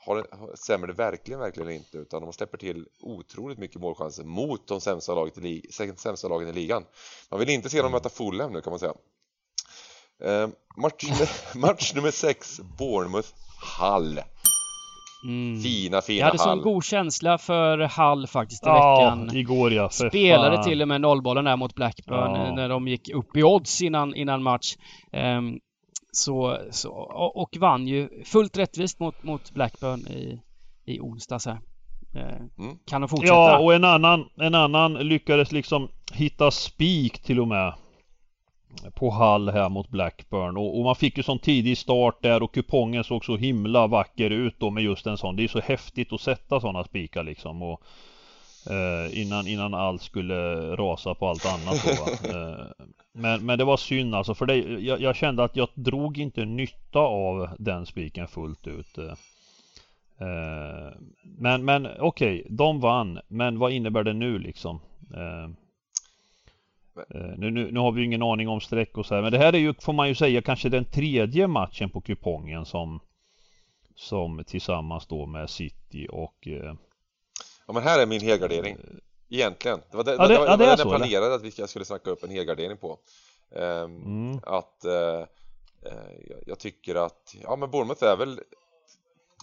[0.06, 0.26] har
[0.56, 5.14] stämmer det verkligen, verkligen inte, utan de släpper till otroligt mycket målchanser mot de sämsta,
[5.14, 6.84] laget i li, sämsta lagen i ligan.
[7.30, 8.92] Man vill inte se dem möta Fulham nu kan man säga.
[10.24, 11.04] Eh, match,
[11.54, 13.28] match nummer 6, Bournemouth
[13.78, 14.20] Hall.
[15.24, 15.62] Mm.
[15.62, 16.60] Fina, Jag fina hade sån Hall.
[16.60, 19.36] god känsla för Hall faktiskt i Ja, veckan.
[19.36, 19.90] igår ja.
[19.90, 20.64] Spelade fan.
[20.64, 22.46] till och med nollbollen där mot Blackburn Ja.
[22.46, 24.76] eh, när de gick upp i odds innan, innan match.
[25.12, 25.58] Ehm,
[26.12, 26.90] så, så,
[27.34, 30.42] och, vann ju fullt rättvist mot, mot Blackburn i,
[30.84, 31.60] i onsdags här.
[32.14, 32.78] Eh, Mm.
[32.86, 33.34] Kan de fortsätta?
[33.34, 37.74] Ja, och en annan, en annan lyckades liksom hitta spik till och med
[38.94, 42.54] på Hall här mot Blackburn och, och man fick ju sån tidig start där och
[42.54, 45.36] kupongen såg så himla vacker ut då med just en sån.
[45.36, 47.82] Det är så häftigt att sätta sådana spikar liksom och
[48.66, 52.66] eh, innan, innan allt skulle rasa på allt annat då, eh,
[53.12, 56.44] men, men det var synd alltså för det, jag, jag kände att jag drog inte
[56.44, 58.98] nytta av den spiken fullt ut.
[58.98, 59.14] eh.
[60.20, 60.92] Eh,
[61.22, 63.20] men men okej, de vann.
[63.28, 64.80] Men vad innebär det nu liksom?
[65.14, 65.44] Eh,
[67.14, 69.22] eh, nu, nu, nu har vi ju ingen aning om streck och så här.
[69.22, 72.64] Men det här är ju, får man ju säga, kanske den tredje matchen på kupongen
[72.64, 73.00] som
[73.94, 76.48] som tillsammans då med City och
[77.70, 78.78] Ja men här är min helgardering.
[79.28, 79.80] Egentligen.
[79.90, 81.50] Det var, det, Ja, det- det, var, ja, det var den jag planerade att vi
[81.68, 82.98] skulle snacka upp en helgardering på.
[83.54, 88.40] Ehm, mm, Att jag, jag tycker att, ja men Bournemouth är väl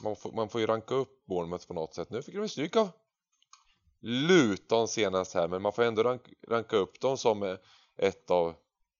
[0.03, 2.09] man får, man får ju ranka upp Bournemouth på något sätt.
[2.09, 2.89] Nu fick de ju stryk av
[4.01, 7.55] Luton senast här men man får ändå rank, ranka upp dem som eh,
[7.97, 8.53] ett av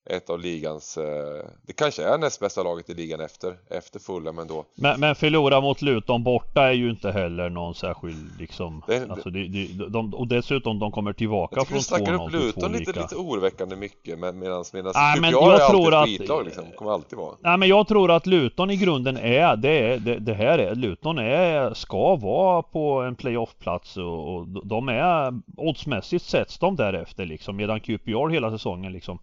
[0.10, 4.40] ett av ligans, eh, det kanske är näst bästa laget i ligan efter, efter Fulham
[4.40, 4.66] ändå.
[4.76, 9.30] Men, men förlora mot Luton borta är ju inte heller någon särskild liksom Det- alltså,
[9.30, 12.40] det, det, de, Och dessutom de kommer tillbaka Jag från du snackar 2-0 upp till
[12.40, 15.62] 2 Luton lite, lika lite oroväckande mycket men medans, medans Nej, men QPR jag är
[15.62, 17.36] alltid tror ett att- skitlag liksom, kommer alltid vara.
[17.40, 20.76] Nej men jag tror att Luton i grunden är, det, är, det, det här är,
[20.76, 27.26] Luton är, ska vara på en playoff-plats och, och de är, oddsmässigt sätts de därefter
[27.26, 29.20] liksom medan QPR hela säsongen liksom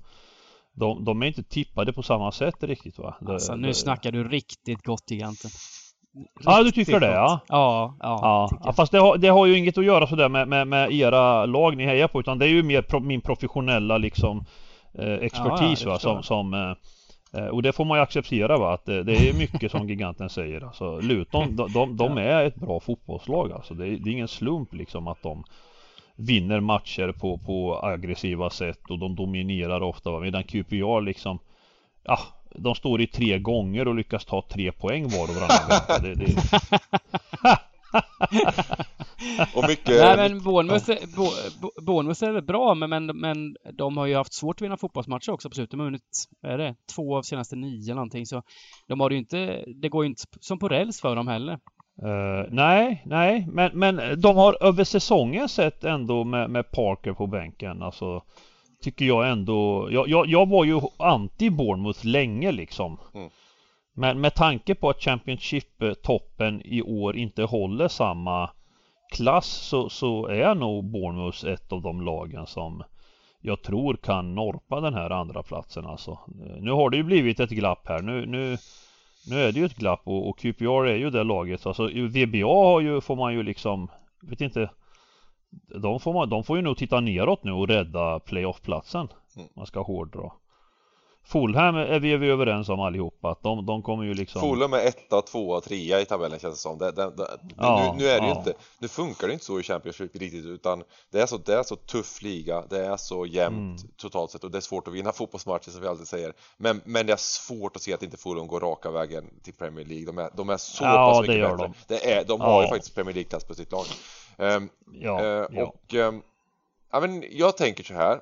[0.75, 3.16] de, de är inte tippade på samma sätt riktigt va?
[3.20, 5.51] Det- Alltså nu det- snackar du riktigt gott giganten.
[6.45, 7.41] Ja, du Riktigt tycker det, ja?
[7.49, 10.49] Ja, ja, Ja, ja fast det har, det har ju inget att göra sådär med,
[10.49, 13.99] med, med era lag ni hejar på utan det är ju mer pro, min professionella
[13.99, 14.45] liksom
[14.99, 18.75] eh, expertis det va som, som eh, eh, och det får man ju acceptera va
[18.75, 22.57] att det, det är mycket som giganten säger alltså Luton de, de, de är ett
[22.57, 25.45] bra fotbollslag alltså det är, det är ingen slump liksom att de
[26.17, 30.21] vinner matcher på, på aggressiva sätt och de dominerar ofta va?
[30.21, 31.39] medan QPR liksom
[32.03, 32.19] Ja,
[32.55, 35.99] de står i tre gånger och lyckas ta tre poäng var och varannan vecka.
[35.99, 36.27] Det, det,
[39.55, 43.57] Och mycket, Nej men Bournemouth, är- Bo- Bo- Bournemouth är väl bra men, men, men
[43.73, 45.71] de har ju haft svårt att vinna fotbollsmatcher också på slutet.
[45.71, 48.43] De har vunnit, är det, två av senaste nio eller någonting så
[48.89, 51.59] de har ju inte, det går ju inte som på räls för dem heller.
[52.03, 57.27] Eh, nej, nej, men, men de har över säsongen sett ändå med, med Parker på
[57.27, 58.23] bänken, alltså
[58.85, 63.31] Tycker jag ändå, jag, jag, jag var ju anti Bournemouth länge liksom Mm.
[63.97, 68.51] Men med tanke på att Championship-toppen i år inte håller samma
[69.13, 72.83] klass så, så är nog Bournemouth ett av de lagen som
[73.41, 76.19] jag tror kan norpa den här andra platsen alltså.
[76.61, 78.03] Nu har det ju blivit ett glapp här.
[78.03, 78.57] Nu, nu,
[79.27, 81.66] nu är det ju ett glapp och, och QPR är ju det laget.
[81.66, 83.89] Alltså VBA har ju, får man ju liksom,
[84.22, 84.70] vet inte.
[85.81, 89.09] De får, man, de får ju nog titta neråt nu och rädda playoff-platsen.
[89.37, 89.49] Mm.
[89.57, 90.33] Man ska hårdra.
[91.27, 94.72] Fulham är vi, är vi överens om allihopa att de, de kommer ju liksom Fulham
[94.72, 96.79] är etta, tvåa, trea i tabellen känns det som.
[96.79, 98.39] Det, det, det, Ja, nu, nu är det ju ja.
[98.39, 101.62] inte, nu funkar det inte så i Championship riktigt utan det är så, det är
[101.62, 103.93] så tuff liga, det är så jämnt Mm.
[103.97, 106.33] totalt sett och det är svårt att vinna fotbollsmatcher som vi alltid säger.
[106.57, 109.85] Men, men det är svårt att se att inte Fulham går raka vägen till Premier
[109.87, 110.07] League.
[110.07, 111.57] De är, de är så Ja, pass mycket bättre.
[111.57, 111.75] de.
[111.95, 113.85] Det är, de har ju faktiskt Premier League-klass på sitt lag.
[114.39, 115.62] Ehm, Ja, ja.
[115.64, 115.95] Och
[116.93, 118.20] ja, men jag tänker så här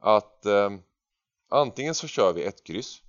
[0.00, 0.80] att ehm,
[1.60, 3.02] antingen så kör vi ett kryss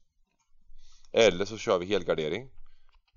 [1.11, 2.49] eller så kör vi helgardering.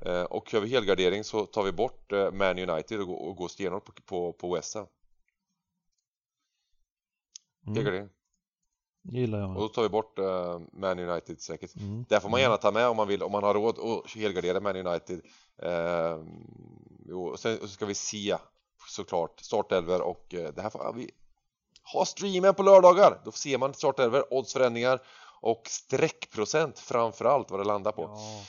[0.00, 3.50] Eh, och kör vi helgardering så tar vi bort eh, Man United och, går- och
[3.50, 4.86] stenhårt på, på, på West Ham.
[7.66, 8.08] mm, Helgardering.
[9.02, 11.76] gillar jag Och då tar vi bort eh, Man United säkert.
[11.76, 12.04] Mm.
[12.08, 14.60] Där får man gärna ta med om man vill, om man har råd att helgardera
[14.60, 15.20] Man United.
[15.62, 16.18] Eh,
[17.08, 18.36] jo, sen så ska vi se
[18.88, 21.10] såklart startelver och eh, det här får vi
[21.92, 23.20] ha streamen på lördagar.
[23.24, 25.00] Då ser man startelver, oddsförändringar
[25.40, 28.02] och streckprocent framförallt vad det landar på.
[28.02, 28.42] Ja.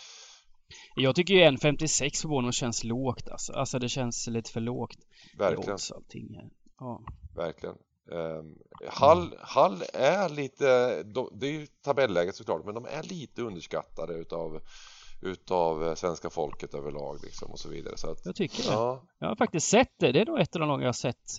[0.95, 3.53] Jag tycker ju 1,56 för Bournemouth känns lågt alltså.
[3.53, 4.97] Alltså det känns lite för lågt.
[5.37, 5.91] Verkligen, odds.
[6.79, 7.01] Ja.
[7.35, 7.75] verkligen.
[8.11, 13.41] Um, Hall, Hall är lite, de, det är ju tabelläget såklart, men de är lite
[13.41, 14.61] underskattade utav
[15.21, 18.69] utav svenska folket överlag liksom och så vidare så att Jag tycker det.
[18.69, 20.11] ja, Jag har faktiskt sett det.
[20.11, 21.31] Det är nog ett av de lag jag har sett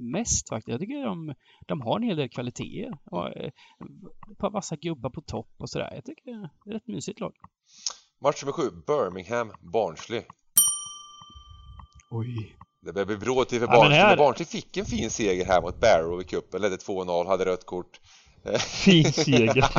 [0.00, 0.68] mest faktiskt.
[0.68, 1.34] Jag tycker de,
[1.68, 2.98] de har en hel del kvaliteter.
[3.10, 3.46] Och, eh,
[4.32, 5.90] ett par vassa gubbar på topp och sådär.
[5.94, 7.32] Jag tycker det är ett mysigt lag.
[8.22, 10.22] Match nummer sju, Birmingham, Barnsley.
[12.10, 12.56] Oj.
[12.82, 15.44] Det börjar bli bråtid för Ja, men Barnsley, men, här- Barnsley fick en fin seger
[15.46, 18.00] här mot Barrow i cupen, ledde 2-0, hade rött kort.
[18.84, 19.64] Fin seger.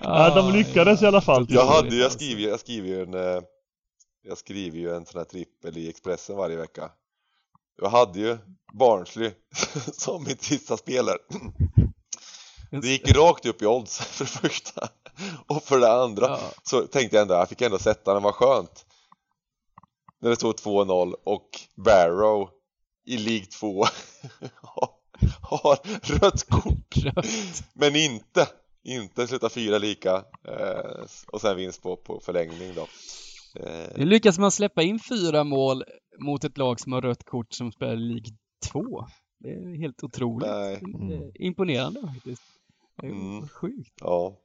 [0.00, 1.46] ja, de lyckades i alla fall.
[1.48, 3.42] Jag hade, jag skriver, ju- jag skriver en eh,
[4.26, 6.90] Jag skriver ju en sån här trippel i Expressen varje vecka.
[7.76, 8.38] Jag hade ju
[8.72, 9.30] Barnsley
[9.92, 11.18] som mitt sista spelare.
[12.70, 14.88] Det gick rakt upp i odds för det första.
[15.46, 16.40] Och för det andra Ja.
[16.62, 18.86] så tänkte jag ändå, jag fick ändå sätta den, var skönt.
[20.20, 22.50] När det stod 2-0 och Barrow
[23.06, 23.84] i League 2
[25.40, 25.78] har
[26.20, 26.96] rött kort.
[26.96, 27.26] Rött.
[27.72, 28.48] Men inte,
[28.84, 32.86] inte sluta fyra lika eh, och sen vinst på, på förlängning då.
[33.60, 35.84] Eh, Nu lyckas man släppa in fyra mål
[36.18, 38.26] mot ett lag som har rött kort som spelar League
[38.72, 38.80] 2.
[39.40, 40.48] Det är helt otroligt.
[40.50, 40.74] Nej.
[40.74, 42.42] Eh, Imponerande faktiskt.
[43.00, 43.48] Det är Mm.
[43.48, 43.90] Sjukt.
[44.00, 44.36] ja,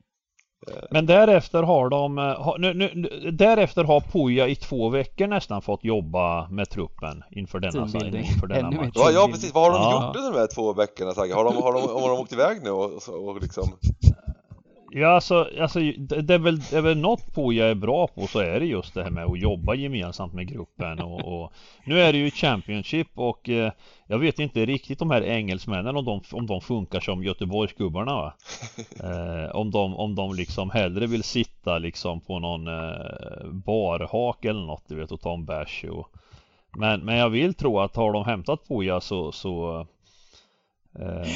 [0.92, 5.84] Men därefter har de, eh, nu, nu, därefter har Puja i två veckor nästan fått
[5.84, 7.82] jobba med truppen inför denna,
[8.20, 8.92] inför denna match.
[8.96, 10.08] ja, ja precis, vad har de Ja.
[10.08, 11.34] gjort under de här två veckorna Sagge?
[11.34, 13.64] Har de, har de, har de åkt iväg nu och, och, och liksom
[14.92, 18.28] Ja alltså, alltså det, är väl, det är väl något på jag är bra på
[18.28, 22.00] så är det just det här med att jobba gemensamt med gruppen och, och Nu
[22.00, 23.72] är det ju Championship och eh,
[24.08, 28.34] Jag vet inte riktigt de här engelsmännen om de, om de funkar som Göteborgsgubbarna va?
[29.04, 34.66] Eh, om, de, om de liksom hellre vill sitta liksom på någon eh, barhak eller
[34.66, 36.10] något du vet och ta en bärs och
[36.78, 39.86] men, men jag vill tro att har de hämtat Poja så, så
[41.00, 41.28] eh,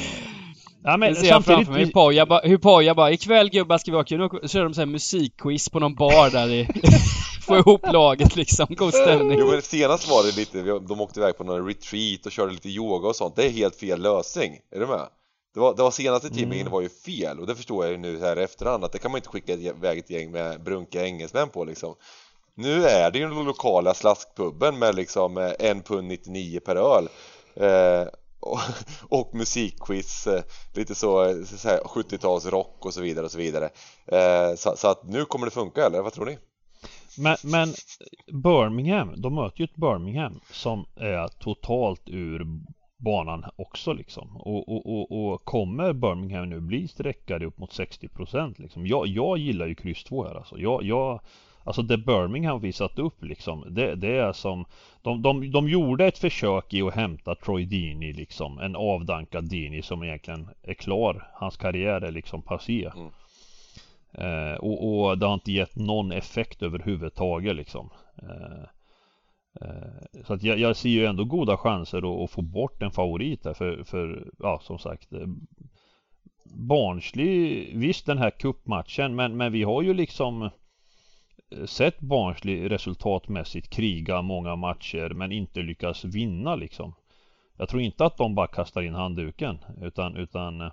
[0.86, 3.90] Ja, men ser jag framför mig hur Poja bara, hur Poja bara ikväll gubbar ska
[3.90, 4.28] vi ha kul.
[4.42, 6.68] Så kör de såhär musikquiz på någon bar där i
[7.46, 9.38] Få ihop laget liksom, god stämning.
[9.38, 12.68] Jo men senast var det lite, de åkte iväg på någon retreat och körde lite
[12.68, 13.36] yoga och sånt.
[13.36, 14.58] Det är helt fel lösning.
[14.70, 15.06] Är du med?
[15.54, 16.72] Det var, det var senaste timmen mm.
[16.72, 19.10] var ju fel och det förstår jag ju nu här i efterhand att det kan
[19.10, 21.94] man inte skicka iväg ett gäng med brunka engelsmän på liksom.
[22.54, 27.08] Nu är det ju den lokala slaskpubben med liksom eh, en pund 99 per öl.
[27.56, 28.08] Eh,
[28.44, 28.58] och,
[29.20, 30.42] och musikquiz, eh,
[30.74, 33.70] lite så, eh, så 70-talsrock och så vidare och så vidare.
[34.06, 36.38] Eh, så, så, att nu kommer det funka eller vad tror ni?
[37.18, 37.68] Men, men
[38.42, 42.46] Birmingham, de möter ju ett Birmingham som är totalt ur
[42.96, 44.36] banan också liksom.
[44.36, 48.86] Och, och, och, och kommer Birmingham nu bli sträckade upp mot 60% liksom.
[48.86, 50.58] Jag, jag gillar ju kryss 2 här alltså.
[50.58, 51.20] Jag, jag
[51.64, 54.64] Alltså det Birmingham visat upp liksom det, det är som
[55.02, 59.82] de, de, de gjorde ett försök i att hämta Troy Deeney liksom En avdankad Deeney
[59.82, 63.10] som egentligen är klar Hans karriär är liksom passé mm.
[64.12, 67.90] eh, och, och, det har inte gett någon effekt överhuvudtaget liksom
[68.22, 68.62] eh,
[69.60, 72.90] eh, Så att jag, jag, ser ju ändå goda chanser att, att få bort en
[72.90, 75.26] favorit där för, för ja som sagt eh,
[76.56, 80.50] Barnslig, visst den här kuppmatchen men, men vi har ju liksom
[81.66, 86.94] sett Barnsley resultatmässigt kriga många matcher men inte lyckas vinna liksom.
[87.56, 90.72] Jag tror inte att de bara kastar in handduken utan, utan eh,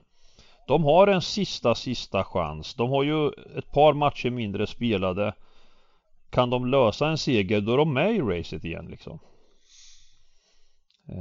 [0.67, 2.75] de har en sista, sista chans.
[2.75, 3.27] De har ju
[3.57, 5.35] ett par matcher mindre spelade.
[6.29, 9.19] Kan de lösa en seger då är de med i racet igen liksom.
[11.09, 11.17] Uh,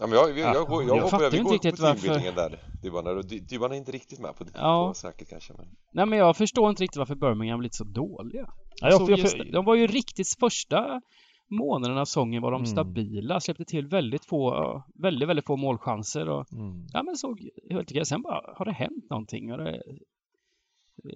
[0.00, 2.50] ja, men jag, jag, jag, jag, jag, jag hoppar, går på teambildningen varför...
[2.50, 4.92] där Dybban, Dybban är inte riktigt med på det ja.
[4.96, 5.66] säkert kanske men...
[5.92, 8.50] Nej men jag förstår inte riktigt varför Birmingham blivit så dåliga
[8.80, 11.00] ja, jag, jag, just, De var ju riktigt första
[11.48, 12.66] månaderna av säsongen var de mm.
[12.66, 16.86] stabila, släppte till väldigt få, väldigt, väldigt få målchanser och mm.
[16.92, 18.06] ja men såg helt okej.
[18.06, 19.82] Sen bara har det hänt någonting och det,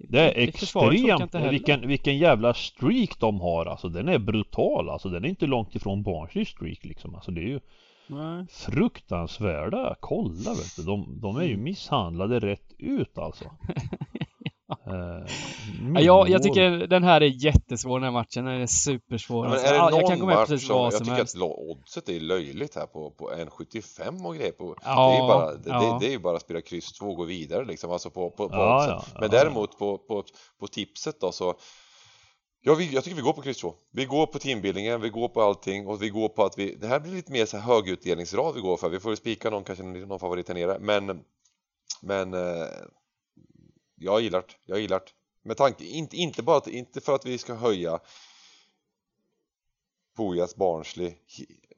[0.09, 5.25] det är extremt, vilken, vilken jävla streak de har alltså, den är brutal alltså, den
[5.25, 7.59] är inte långt ifrån barnslig streak liksom, alltså det är ju
[8.09, 8.45] Nej.
[8.49, 10.83] Fruktansvärda, kolla vet du.
[10.83, 11.63] De, de är ju mm.
[11.63, 13.45] misshandlade rätt ut alltså.
[14.87, 19.45] uh, ja, jag tycker den här är jättesvår den här matchen, den är supersvår.
[19.45, 21.35] Ja, men är det någon jag kan gå med match som, jag tycker helst.
[21.35, 25.27] att oddset är löjligt här på, på 1,75 och grejer på, ja, det är ju
[25.27, 25.97] bara, det, ja.
[26.01, 28.49] det, är ju bara att spela kryss 2 och gå vidare liksom, alltså på, på,
[28.49, 30.23] på ja, Men däremot på, på,
[30.59, 31.55] på tipset då så
[32.61, 33.73] Ja, vi, jag tycker vi går på kryss 2.
[33.91, 36.75] Vi går på teambildningen, vi går på allting och vi går på att vi...
[36.75, 38.89] Det här blir lite mer så här högutdelningsrad vi går för.
[38.89, 40.77] Vi får väl spika någon, kanske någon favorit här nere.
[40.79, 41.05] Men...
[42.01, 42.33] Men...
[43.97, 44.53] Eh, jag gillar det.
[44.65, 45.11] Jag gillar det.
[45.43, 47.99] Med tanke, inte, inte bara att, inte för att vi ska höja
[50.15, 51.13] Pojas Barnsley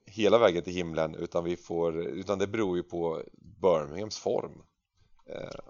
[0.05, 3.23] hela vägen till himlen utan vi får, utan det beror ju på
[3.61, 4.61] Birminghams form.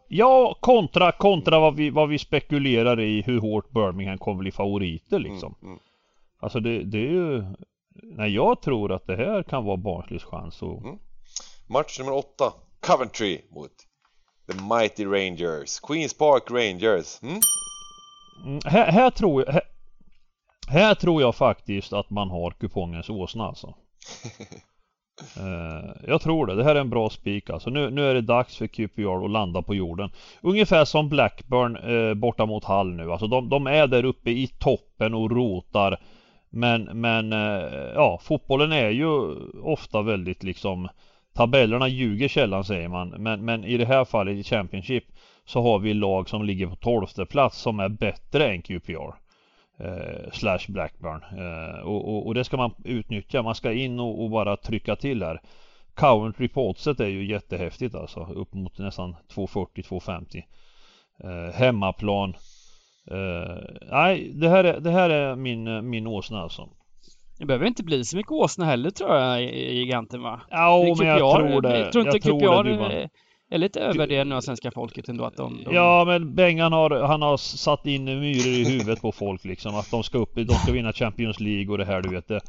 [0.08, 5.20] Ja, kontra, kontra vad vi, vad vi spekulerar i hur hårt Birmingham kommer bli favoriter
[5.20, 5.56] liksom.
[5.62, 5.84] Mm, mm.
[6.40, 7.44] Alltså det, det är ju...
[8.04, 10.84] Nej, jag tror att det här kan vara Barnsleys chans och...
[10.84, 11.00] Mm.
[11.68, 12.54] Match nummer åtta.
[12.80, 13.72] Coventry mot
[14.50, 15.80] The Mighty Rangers.
[15.80, 17.20] Queens Park Rangers.
[17.24, 17.40] Mm?
[18.46, 19.54] mm här, här, tror jag...
[19.54, 19.62] Här,
[20.68, 23.76] här tror jag faktiskt att man har kupongens åsna alltså.
[25.38, 26.56] Eh, jag tror det.
[26.56, 27.70] Det här är en bra spik alltså.
[27.70, 30.12] Nu, nu är det dags för QPR att landa på jorden.
[30.42, 33.12] Ungefär som Blackburn eh, borta mot Hall nu.
[33.12, 36.00] Alltså de, de, är där uppe i toppen och rotar.
[36.50, 40.90] Men, men eh, ja, fotbollen är ju ofta väldigt liksom
[41.34, 43.10] Tabellerna ljuger källan säger man.
[43.10, 45.04] Men, men i det här fallet i Championship
[45.46, 49.14] så har vi lag som ligger på tolfte plats som är bättre än QPR
[49.80, 51.24] eh, slash Blackburn.
[51.38, 53.42] Eh, och, och, och, det ska man utnyttja.
[53.42, 55.42] Man ska in och, och bara trycka till här.
[55.94, 58.20] Coventry reportset är ju jättehäftigt alltså.
[58.20, 60.44] Upp mot nästan 240-250.
[61.24, 62.34] Eh, hemmaplan.
[63.12, 63.58] Eh,
[63.92, 66.70] nej, det här är, det här är min, min åsna alltså.
[67.40, 70.42] Det behöver inte bli så mycket åsna heller tror jag i giganten va?
[70.50, 71.80] Ja, men jag tror det.
[71.80, 73.10] Jag tror inte QPR
[73.52, 75.76] är lite övervärderande av svenska folket ändå att de, de...
[75.76, 79.92] Ja men Bengan har, han har satt in myror i huvudet på folk liksom att
[79.92, 82.42] de ska upp, de ska vinna Champions League och det här du vet det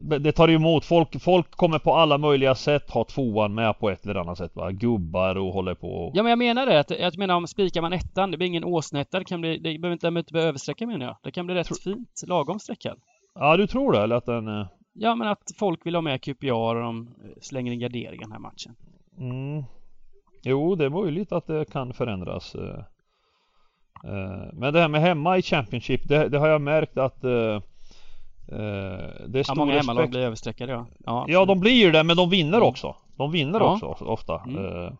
[0.00, 0.84] det tar emot.
[0.84, 4.56] Folk, folk kommer på alla möjliga sätt ha tvåan med på ett eller annat sätt
[4.56, 4.70] va.
[4.70, 6.12] Gubbar och håller på.
[6.14, 6.80] Ja men jag menar det.
[6.80, 9.18] Att, jag menar om spikar man ettan, det blir ingen åsnetta.
[9.18, 11.16] Det kan bli, det behöver inte, inte bli översträcka menar jag.
[11.22, 11.76] Det kan bli rätt Tro...
[11.76, 12.98] fint, lagom sträckad.
[13.40, 14.48] Ja du tror det eller att den...
[14.48, 18.32] Eh, ja men att folk vill ha med QPR och de slänger in gardering den
[18.32, 18.76] här matchen.
[19.18, 19.64] Mm.
[20.42, 22.54] Jo det är möjligt att det kan förändras.
[22.54, 22.78] Eh.
[24.04, 27.62] Eh, men det här med hemma i Championship, det, det har jag märkt att det
[29.38, 30.86] är stor ja, många hemmalag blir överstreckade ja.
[30.98, 31.24] ja.
[31.28, 32.68] Ja, de blir det men de vinner mm.
[32.68, 32.96] också.
[33.16, 33.72] De vinner ja.
[33.72, 34.40] också ofta.
[34.46, 34.96] Mm.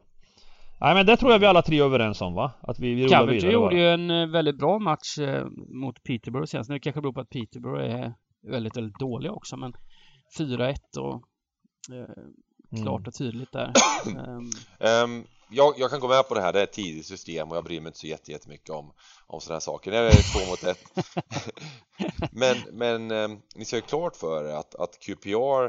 [0.81, 2.53] Nej men det tror jag vi alla tre är överens om va?
[2.61, 3.53] Att vi, vi rullar Coventry vidare.
[3.53, 6.71] gjorde ju en eh, väldigt bra match eh, mot Peterborough senast.
[6.71, 9.73] Nu kanske beror på att Peterborough är väldigt, väldigt dåliga också men
[10.39, 11.23] 4-1 och
[11.95, 12.25] eh,
[12.83, 13.09] klart mm.
[13.09, 13.73] och tydligt där.
[15.05, 17.57] um, jag, jag, kan gå med på det här, det är ett tidigt system och
[17.57, 18.93] jag bryr mig inte så jättemycket om,
[19.27, 19.91] om sådana här saker.
[19.91, 20.79] Det är två mot ett.
[22.33, 25.67] men men eh, ni ska ju klart för er att, att QPR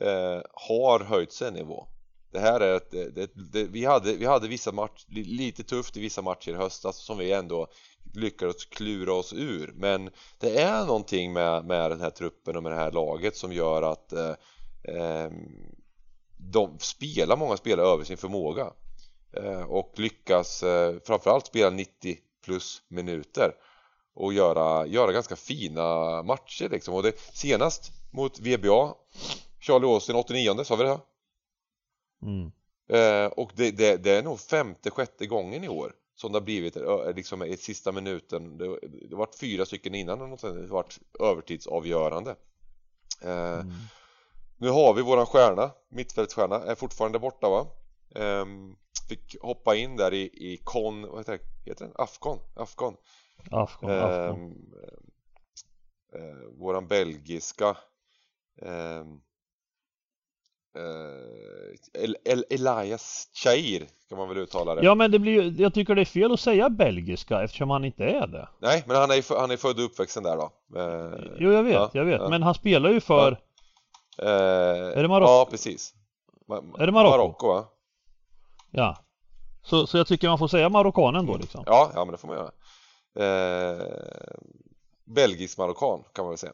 [0.00, 1.86] eh, har höjt sig en nivå.
[2.30, 6.00] Det här är ett, det, det, vi, hade, vi hade vissa match, lite tufft i
[6.00, 7.66] vissa matcher i höstas som vi ändå
[8.14, 12.72] lyckades klura oss ur men det är någonting med, med den här truppen och med
[12.72, 14.34] det här laget som gör att eh,
[14.82, 15.30] eh
[16.52, 18.72] de spelar, många spelare över sin förmåga
[19.32, 23.52] Eh, och lyckas eh, framförallt spela 90 plus minuter
[24.14, 26.94] och göra, göra ganska fina matcher liksom.
[26.94, 28.94] Och det senast mot VBA
[29.60, 30.98] Charlie Austin 89 sa vi det?
[32.22, 32.52] Mm.
[32.88, 36.44] Eh, och det, det, det, är nog femte, sjätte gången i år som det har
[36.44, 36.76] blivit
[37.16, 38.58] liksom i sista minuten.
[38.58, 42.36] Det, det varit fyra stycken innan och det varit övertidsavgörande.
[43.22, 43.72] Eh, mm.
[44.56, 47.66] Nu har vi våran stjärna, mittfältsstjärna, är fortfarande borta va?
[48.14, 48.76] Um,
[49.08, 51.70] fick hoppa in där i, i Con, vad heter, det?
[51.70, 51.94] heter den?
[51.98, 52.38] Afcon?
[52.54, 52.96] Afcon.
[53.50, 54.74] Afcon, um, Afcon.
[56.16, 57.76] Uh, våran belgiska
[60.76, 65.62] uh, El, El, Elias Chair kan man väl uttala det Ja men det blir ju,
[65.62, 68.96] jag tycker det är fel att säga belgiska eftersom han inte är det Nej men
[68.96, 72.04] han är, han är född och uppvuxen där då uh, Jo jag vet, ja, jag
[72.04, 72.28] vet, ja.
[72.28, 73.36] men han spelar ju för
[74.16, 74.24] ja.
[74.96, 75.30] Är det Marocko?
[75.30, 75.94] Ja precis
[76.48, 77.10] Ma Är det Marocko?
[77.10, 77.64] Marocko va?
[78.70, 78.96] Ja.
[79.62, 81.64] Så, så jag tycker man får säga marockanen då liksom.
[81.66, 82.50] Ja, ja men det får man göra.
[83.14, 83.86] Eh,
[85.04, 86.52] belgisk marockan kan man väl säga.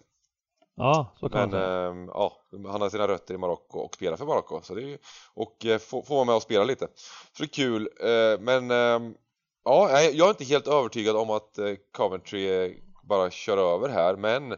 [0.77, 1.61] Ja, så kan men.
[1.61, 2.33] Eh, ja,
[2.67, 4.99] han har sina rötter i Marocko och spelar för Marocko så det är ju,
[5.35, 6.89] och eh, får, får vara med och spela lite.
[7.33, 7.89] Så det är kul.
[8.01, 9.15] Eh, men ehm,
[9.65, 14.53] ja, jag är inte helt övertygad om att eh, Coventry bara kör över här men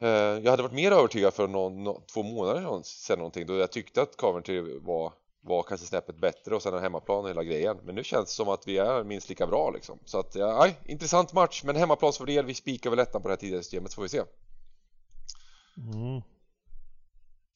[0.00, 0.10] eh,
[0.42, 4.02] jag hade varit mer övertygad för någon, no, två månader sedan någonting då jag tyckte
[4.02, 7.78] att Coventry var var kanske snäppet bättre och sen en hemmaplan och hela grejen.
[7.84, 9.98] Men nu känns det som att vi är minst lika bra liksom.
[10.04, 13.62] Så att, ja, intressant match, men hemmaplansfördel, vi spikar väl ettan på det här tidigare
[13.62, 14.22] systemet så får vi se.
[15.78, 16.22] Mm.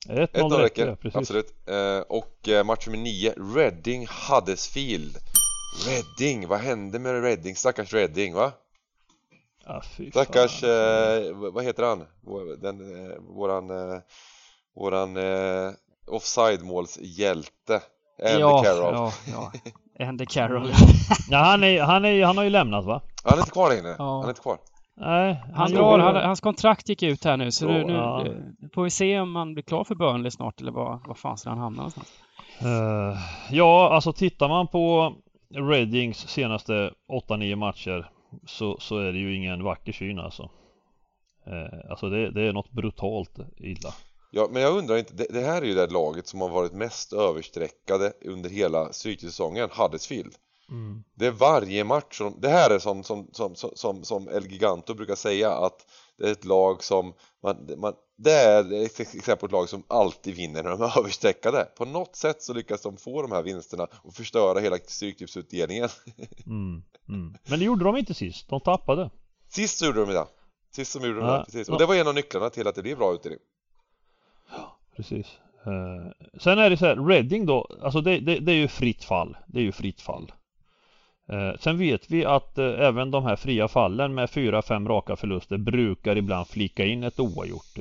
[0.09, 1.69] 1-0 räcker, ja, absolut.
[1.69, 5.17] Eh, och eh, match nummer 9, Reading Huddersfield.
[5.87, 7.57] Reading, vad hände med Reading?
[7.57, 8.53] Stackars Reading, va?
[9.65, 12.07] Ja, Stackars, eh, vad heter han?
[12.61, 14.01] Den, eh, våran, eh,
[14.75, 15.73] våran eh,
[16.07, 17.81] offside-målshjälte
[18.23, 19.53] Andy ja, Carroll ja, ja.
[20.07, 20.73] Andy Carroll
[21.31, 23.03] Ja han, är, han, är, han har ju lämnat va?
[23.25, 24.15] Han är inte kvar längre, ja.
[24.15, 24.59] han är inte kvar
[25.05, 28.27] Nej, han, han drar, han, hans kontrakt gick ut här nu så nu, nu ja.
[28.75, 31.49] får vi se om han blir klar för Burnley snart eller vad, vad fan ska
[31.51, 32.13] han hamna någonstans?
[32.63, 33.19] Uh,
[33.51, 35.15] ja, alltså tittar man på
[35.55, 36.91] Readings senaste
[37.29, 38.11] 8-9 matcher
[38.47, 40.43] så, så är det ju ingen vacker syn alltså.
[41.47, 43.91] Uh, alltså det, det är något brutalt illa.
[44.31, 46.73] Ja, men jag undrar inte, det, det, här är ju det laget som har varit
[46.73, 50.35] mest översträckade under hela Stryksäsongen, Huddersfield.
[50.73, 51.05] Mm.
[51.15, 54.95] Det är varje match som, det här är som, som, som, som, som El Giganto
[54.95, 55.87] brukar säga att
[56.19, 59.83] det är ett lag som, man, man, det är ett exempel på ett lag som
[59.89, 61.69] alltid vinner när de är översträckade.
[61.77, 65.89] På något sätt så lyckas de få de här vinsterna och förstöra hela Stryktipsutdelningen.
[66.47, 67.37] mm, mm.
[67.49, 69.11] Men det gjorde de inte sist, de tappade.
[69.49, 70.27] Sist gjorde de det.
[70.75, 71.69] Sist som gjorde de det, precis.
[71.69, 73.41] Och det var en av nycklarna till att det blev bra utdelning.
[74.51, 75.27] Ja, precis.
[75.67, 79.05] Uh, sen är det så här, Reading då, alltså det, det, det, är ju fritt
[79.05, 79.37] fall.
[79.47, 80.33] Det är ju fritt fall.
[81.33, 85.17] Uh, sen vet vi att uh, även de här fria fallen med fyra, fem raka
[85.17, 87.79] förluster brukar ibland flika in ett oavgjort.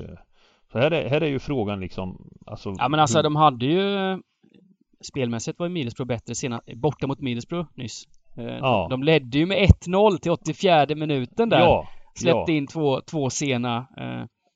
[0.71, 2.75] så här är, här är ju frågan liksom, alltså.
[2.77, 3.23] Ja men alltså hur...
[3.23, 4.19] de hade ju
[5.03, 8.07] Spelmässigt var ju Middlesbrough bättre senast, borta mot Middlesbrough nyss.
[8.35, 8.87] Ja.
[8.89, 11.59] De ledde ju med 1-0 till 84 minuten där.
[11.59, 11.87] Ja.
[12.15, 12.57] Släppte ja.
[12.57, 13.87] in två, två sena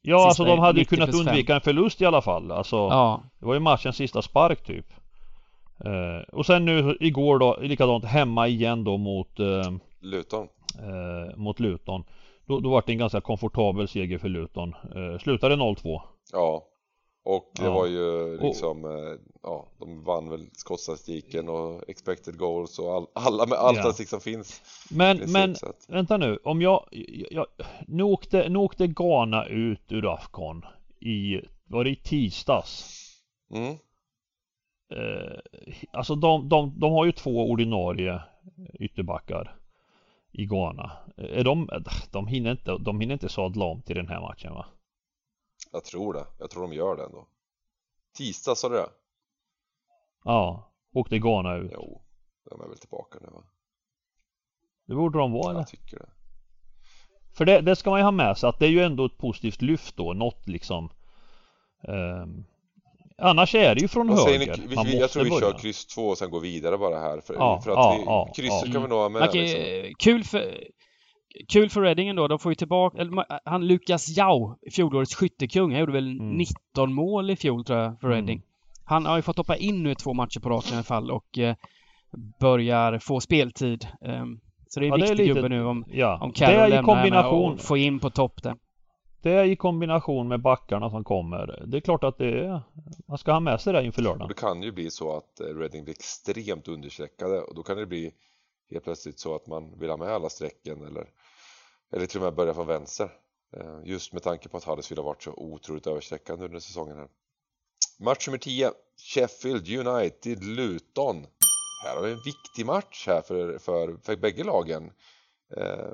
[0.07, 3.23] Ja alltså de hade ju kunnat undvika en förlust i alla fall alltså ja.
[3.39, 4.86] Det var ju matchens sista spark typ
[5.80, 10.47] eh, Och sen nu igår då likadant hemma igen då mot eh, Luton
[10.80, 12.03] eh, Mot Luton
[12.45, 16.01] Då, då var det en ganska komfortabel seger för Luton eh, Slutade 0-2
[16.32, 16.63] Ja.
[17.28, 17.73] Och det Ja.
[17.73, 23.45] var ju liksom, eh, ja, de vann väl skottstatistiken och expected goals och all, alla
[23.45, 23.82] med all Ja.
[23.82, 24.61] statistik som finns.
[24.91, 26.39] Men, princip, men att, vänta nu.
[26.43, 26.86] Om jag,
[27.32, 27.45] jag
[27.88, 30.65] nu, åkte, nu åkte Ghana ut ur Afghan
[30.99, 32.86] i, var det i tisdags?
[33.53, 33.76] mm,
[35.91, 38.21] alltså de, de, de har ju två ordinarie
[38.73, 39.55] ytterbackar
[40.31, 40.91] i Ghana.
[41.17, 41.69] Är de,
[42.11, 44.65] de hinner inte, de hinner inte sadla om till den här matchen va?
[45.75, 46.25] jag tror det.
[46.39, 47.27] Jag tror de gör det ändå.
[48.17, 48.89] Tisdag sa du det?
[50.23, 51.71] Ja, åkte Ghana ut.
[51.73, 52.01] Jo,
[52.49, 53.43] de är väl tillbaka nu va?
[54.86, 55.59] Det borde de vara eller?
[55.59, 56.09] Jag tycker det.
[57.33, 59.17] För det, det ska man ju ha med sig att det är ju ändå ett
[59.17, 60.89] positivt lyft då, något liksom
[61.83, 62.45] ehm,
[63.22, 64.39] Annars är det ju från höger.
[64.57, 64.68] ni?
[64.68, 65.41] Vi, man vi, jag tror vi börja.
[65.51, 67.22] kör kryss 2 och sen går vidare bara här.
[67.22, 68.74] För, Ja, för att ja, vi, ja, krysset ja.
[68.74, 69.32] kan vi nog ha med.
[69.32, 69.93] Kan, liksom.
[69.99, 70.57] Kul för
[71.53, 72.28] Kul för Reading ändå.
[72.28, 72.97] De får ju tillbaka...
[73.01, 75.72] Eller, han Lukas Jau, fjolårets skyttekung.
[75.72, 76.38] Han gjorde väl Mm.
[76.38, 78.18] 19 mål i fjol tror jag för Mm.
[78.20, 78.41] Reading.
[78.86, 81.11] Han har ju fått hoppa in nu i två matcher på raken i alla fall
[81.11, 81.55] och eh,
[82.39, 83.88] börjar få speltid.
[84.05, 86.32] Ehm, så det är en Ja, det är viktig lite- gubbe nu om, Ja, om
[86.32, 88.53] Carroll lämnar och få in på topp där.
[89.26, 91.63] Det i kombination med backarna som kommer.
[91.67, 92.61] Det är klart att det är
[93.05, 94.28] Man ska ha med sig det inför lördagen.
[94.28, 97.86] det kan ju bli så att eh, Reading blir extremt understreckade och då kan det
[97.86, 98.13] bli
[98.71, 101.07] helt plötsligt så att man vill ha med alla strecken eller,
[101.93, 103.09] eller till och med börja från vänster.
[103.57, 107.07] Eh, just med tanke på att Huddersfield har varit så otroligt överstreckande under säsongen här.
[107.99, 108.71] Match nummer 10
[109.13, 111.26] Sheffield United Luton.
[111.84, 114.91] Här har vi en viktig match här för, för, för bägge lagen.
[115.57, 115.93] Eh,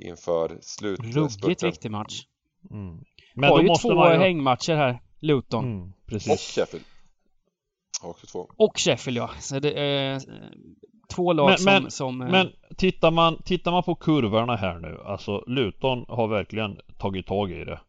[0.00, 0.64] Inför Ruggigt
[1.12, 1.68] slutspurten.
[1.70, 2.22] viktig match.
[2.70, 3.04] Mm.
[3.34, 4.98] Men har ju måste två man hängmatcher här.
[5.20, 5.64] Luton.
[5.64, 6.40] Mm, Och precis.
[6.54, 6.84] Sheffield.
[8.02, 8.48] Har också två.
[8.56, 9.30] Och Sheffield ja.
[9.40, 10.20] Så det är eh,
[11.14, 11.64] två lag Men- som...
[11.82, 16.28] men- som eh, Men tittar man, tittar man på kurvorna här nu, alltså Luton har
[16.28, 17.80] verkligen tagit tag i det.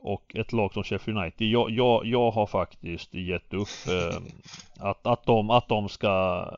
[0.00, 4.16] Och ett lag som Sheffield United, jag, jag, jag har faktiskt gett upp eh,
[4.90, 6.08] att, att, de, att de ska...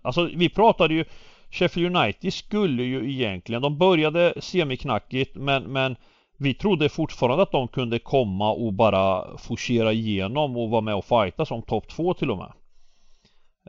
[0.02, 1.04] Alltså vi pratade ju
[1.50, 5.96] Sheffield United skulle ju egentligen, de började semiknackigt men, men
[6.38, 11.04] vi trodde fortfarande att de kunde komma och bara forcera igenom och vara med och
[11.04, 12.52] fighta som topp två till och med.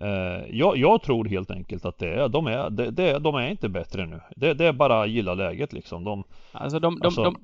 [0.02, 3.48] Eh, jag, jag tror helt enkelt att det är, de är, det, det, de är
[3.52, 4.22] inte bättre nu.
[4.36, 6.04] Det, det är bara gilla läget liksom.
[6.04, 7.36] De, Alltså de, de, Alltså- de,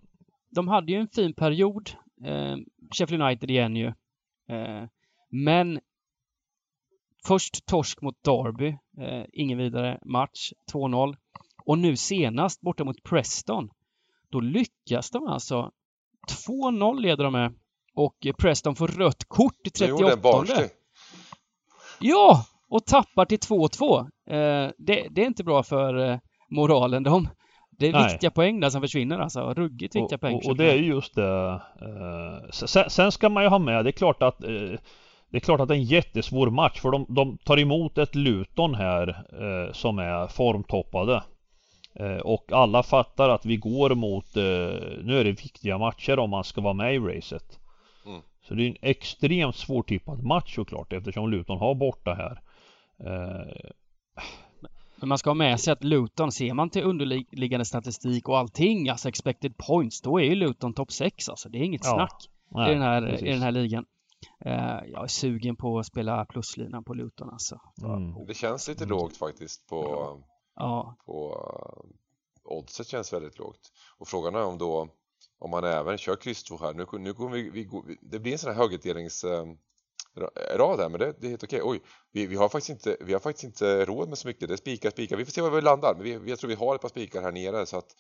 [0.56, 1.90] de hade ju en fin period.
[2.26, 2.56] Eh,
[3.00, 3.88] Sheffield United igen ju.
[4.50, 4.84] Eh,
[5.32, 5.80] men
[7.28, 8.68] först torsk mot Derby.
[8.98, 10.52] Eh, ingen vidare match.
[10.74, 11.16] 2-0.
[11.66, 13.70] Och nu senast borta mot Preston.
[14.30, 15.72] Då lyckas de alltså.
[16.48, 17.54] 2-0 leder de med.
[17.94, 20.22] Och Preston får rött kort i De gjorde en 38.
[20.22, 20.70] Barnsley.
[22.00, 22.46] Ja!
[22.70, 24.00] Och tappar till 2-2.
[24.00, 26.18] Eh, det, det är inte bra för eh,
[26.50, 27.04] moralen.
[27.04, 27.30] De,
[27.70, 28.12] det är Nej.
[28.12, 29.54] viktiga poäng där som försvinner alltså.
[29.54, 30.36] Ruggigt viktiga och, poäng.
[30.36, 31.62] och, och det är ju just det.
[31.82, 34.80] Eh, sen, sen ska man ju ha med, det är klart att eh,
[35.30, 38.16] det är klart att det är en jättesvår match för de, de tar emot ett
[38.16, 41.24] Luton här eh, som är formtoppade.
[42.00, 44.44] Eh, och alla fattar att vi går mot, eh,
[45.04, 47.60] nu är det viktiga matcher om man ska vara med i racet.
[48.06, 48.22] Mm.
[48.48, 52.42] Så det är en extremt svårtippad match såklart eftersom Luton har borta här.
[53.00, 53.72] Eh,
[54.96, 58.90] Men man ska ha med sig att Luton, ser man till underliggande statistik och allting,
[58.90, 61.50] alltså expected points, då är ju Luton topp 6 alltså.
[61.50, 63.28] Det är inget Ja, snack nej, i, den här, precis.
[63.28, 63.86] i den här ligan.
[64.46, 67.60] Eh, jag är sugen på att spela pluslinan på Luton alltså.
[67.84, 68.26] Mm.
[68.28, 68.98] Det känns lite Mm.
[68.98, 70.22] lågt faktiskt på,
[70.56, 73.72] Ja, på uh, oddset känns väldigt lågt.
[73.98, 74.88] Och frågan är om då
[75.40, 76.74] om man även kör kryss 2 här.
[76.74, 77.70] Nu, nu kommer vi, vi,
[78.02, 79.46] det blir en sån här högerdelnings eh,
[80.16, 81.62] ra- rad här men det, det är helt okej.
[81.64, 84.48] Oj, vi, vi, har faktiskt inte, vi har faktiskt inte råd med så mycket.
[84.48, 85.18] Det är spikar, spikar.
[85.18, 85.94] Vi får se var vi landar.
[85.96, 87.96] Men vi, jag tror vi har ett par spikar här nere så att,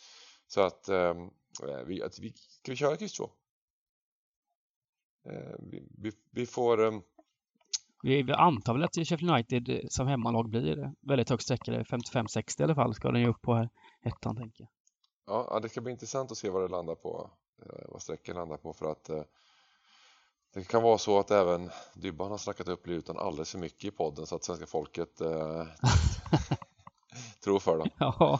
[0.47, 1.13] så att, eh,
[1.85, 3.29] vi, att vi, ska vi köra kryss 2?
[5.25, 5.55] Eh,
[5.97, 7.01] vi, vi, får ehm,
[8.03, 11.83] vi, antar väl att Sheffield United eh, som hemmalag blir eh, väldigt högt sträckade.
[11.83, 13.69] 55-60 i alla fall ska den ju upp på här
[14.03, 14.69] ettan tänker jag.
[15.27, 17.31] Ja, det ska bli intressant att se vad det landar på,
[17.65, 19.23] eh, vad sträckan landar på för att eh,
[20.53, 23.91] det kan vara så att även Dybban har snackat upp Luton alldeles för mycket i
[23.91, 25.65] podden så att svenska folket eh,
[27.43, 27.89] tror för dem.
[27.97, 28.39] Ja,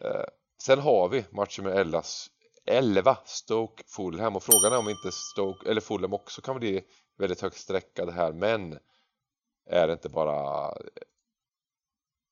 [0.00, 0.24] Eh,
[0.62, 2.02] sen har vi matchen med 11,
[2.70, 6.82] 11 Stoke Fulham och frågan är om inte Stoke eller Fulham också kan bli
[7.18, 8.78] väldigt högt sträckade här men
[9.70, 10.74] är det inte bara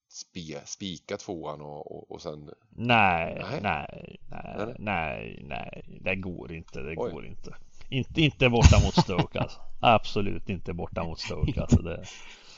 [0.09, 3.61] spe, spika tvåan och, och, och sen Nej, Nej.
[3.63, 7.13] nej, nej, nej, nej, det går inte, det Oj.
[7.13, 7.57] går inte.
[7.91, 9.61] Inte, inte borta mot Stoke alltså.
[9.81, 11.83] Absolut inte borta mot Stoke alltså.
[11.83, 12.05] Det,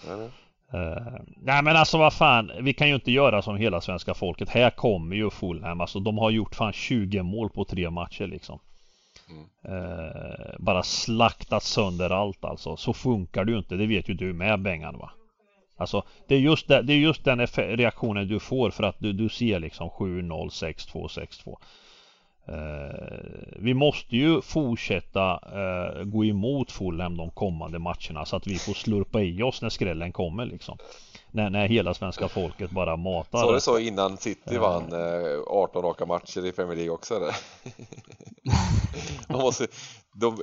[0.08, 0.30] eller?
[0.72, 4.48] Eh, nej men alltså vad fan, vi kan ju inte göra som hela svenska folket.
[4.48, 8.58] Här kommer ju Fulham, alltså de har gjort fan 20 mål på tre matcher liksom.
[9.64, 12.76] eh, bara slaktat sönder allt alltså.
[12.76, 15.10] Så funkar det ju inte, det vet ju du med Bengan va.
[15.76, 19.12] Alltså det är just, det, det är just den reaktionen du får för att du,
[19.12, 21.56] du ser liksom 7-0, 6-2, 6-2.
[22.50, 28.58] Eh, vi måste ju fortsätta eh, gå emot Fulham de kommande matcherna så att vi
[28.58, 30.78] får slurpa i oss när skrällen kommer liksom.
[31.30, 33.38] När, när hela svenska folket bara matar.
[33.38, 34.60] Så det så innan City eh.
[34.60, 34.92] vann
[35.46, 37.36] 18 raka matcher i Premier League också eller?
[39.32, 39.66] Man måste,
[40.12, 40.36] de,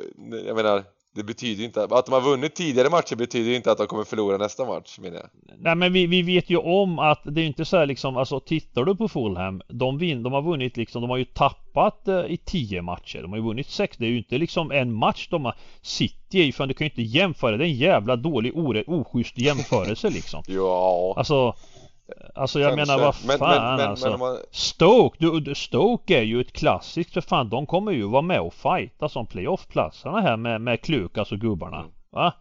[0.45, 0.83] jag menar
[1.17, 4.03] det betyder inte att, att de har vunnit tidigare matcher betyder inte att de kommer
[4.03, 5.29] förlora nästa match menar jag.
[5.59, 8.39] Nej men vi, vi vet ju om att det är inte så här liksom, alltså
[8.39, 12.25] tittar du på Fulham, de vin, de har vunnit liksom, de har ju tappat eh,
[12.25, 13.21] i tio matcher.
[13.21, 16.43] De har ju vunnit sex, det är ju inte liksom en match de har City
[16.43, 18.57] i, för du kan ju inte jämföra, det är en jävla dålig,
[18.87, 20.43] oschysst jämförelse liksom.
[20.47, 21.13] ja.
[21.17, 21.55] Alltså
[22.35, 22.93] Alltså jag Kanske.
[22.93, 24.17] menar vad fan men, men, men, alltså.
[24.17, 24.37] Man...
[24.51, 27.49] Stoke, du, Stoke är ju ett klassiskt för fan.
[27.49, 31.79] De kommer ju vara med och fighta som playoff-platserna här med, med Klukas och gubbarna.
[31.79, 31.91] Mm.
[32.11, 32.33] Va?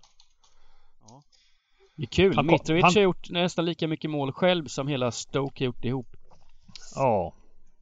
[1.96, 2.36] Det är kul.
[2.36, 2.92] Han, Mitrovic han...
[2.94, 6.06] har gjort nästan lika mycket mål själv som hela Stoke har gjort ihop.
[6.94, 7.32] Ja.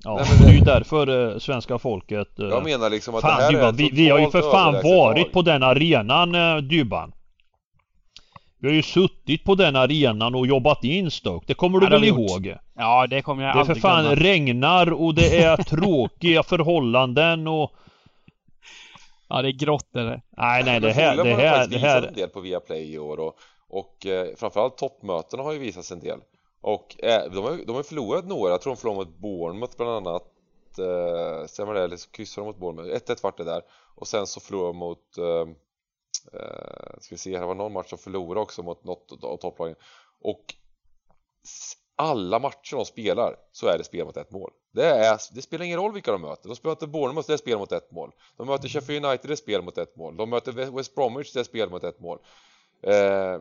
[0.05, 0.45] Ja, Nej, det...
[0.45, 2.39] det är ju därför eh, svenska folket...
[2.39, 4.51] Eh, jag menar liksom att fan, det här Dybban, är vi, vi har ju för
[4.51, 7.13] fan varit på den arenan eh, Dybban.
[8.65, 11.45] Vi har ju suttit på den arenan och jobbat in Stoke.
[11.47, 12.55] Det kommer du väl ihåg?
[12.75, 14.21] Ja, det kommer jag Det är för fan glömma.
[14.21, 17.73] regnar och det är tråkiga förhållanden och...
[19.29, 20.23] Ja, det är grått är det.
[20.31, 21.17] Nej, nej, det här...
[21.17, 21.67] Det här...
[21.67, 22.03] Det här...
[22.03, 23.39] en del på Viaplay i år och,
[23.69, 26.19] och eh, framförallt toppmötena har ju visats en del.
[26.61, 28.51] Och eh, de, har, de har förlorat några.
[28.51, 30.27] Jag tror de förlorade mot Bournemouth bland annat.
[30.79, 31.85] Eh, stämmer det?
[31.85, 33.11] Eller så kryssade de mot Bournemouth.
[33.11, 33.63] 1-1 vart det där.
[33.95, 35.19] Och sen så förlorade de mot...
[35.19, 35.55] Eh,
[36.33, 39.77] eh, ska vi se, här var någon match som förlorade också mot något av topplagen
[40.21, 40.55] och
[41.97, 44.51] alla matcher de spelar så är det spel mot ett mål.
[44.73, 46.49] Det, är, det spelar ingen roll vilka de möter.
[46.49, 48.11] De spelar inte Bournemouth, det är spel mot ett mål.
[48.37, 50.17] De möter Sheffield United, det är spel mot ett mål.
[50.17, 52.19] De möter West Bromwich, det är spel mot ett mål.
[52.83, 53.41] Eh,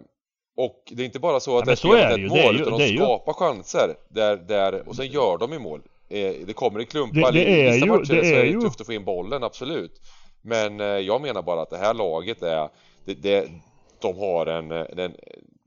[0.57, 2.79] och det är inte bara så att ja, det är spel mot ett mål, utan
[2.79, 3.35] de skapar ju...
[3.35, 5.81] chanser där, där, och sen gör de i mål.
[6.09, 8.45] Eh, det kommer i klumpar, det, det är vissa ju, matcher det är så är
[8.45, 10.01] det tufft att få in bollen, absolut.
[10.45, 12.69] Men eh, jag menar bara att det här laget är
[13.05, 13.49] det, det,
[13.99, 15.15] De har en, en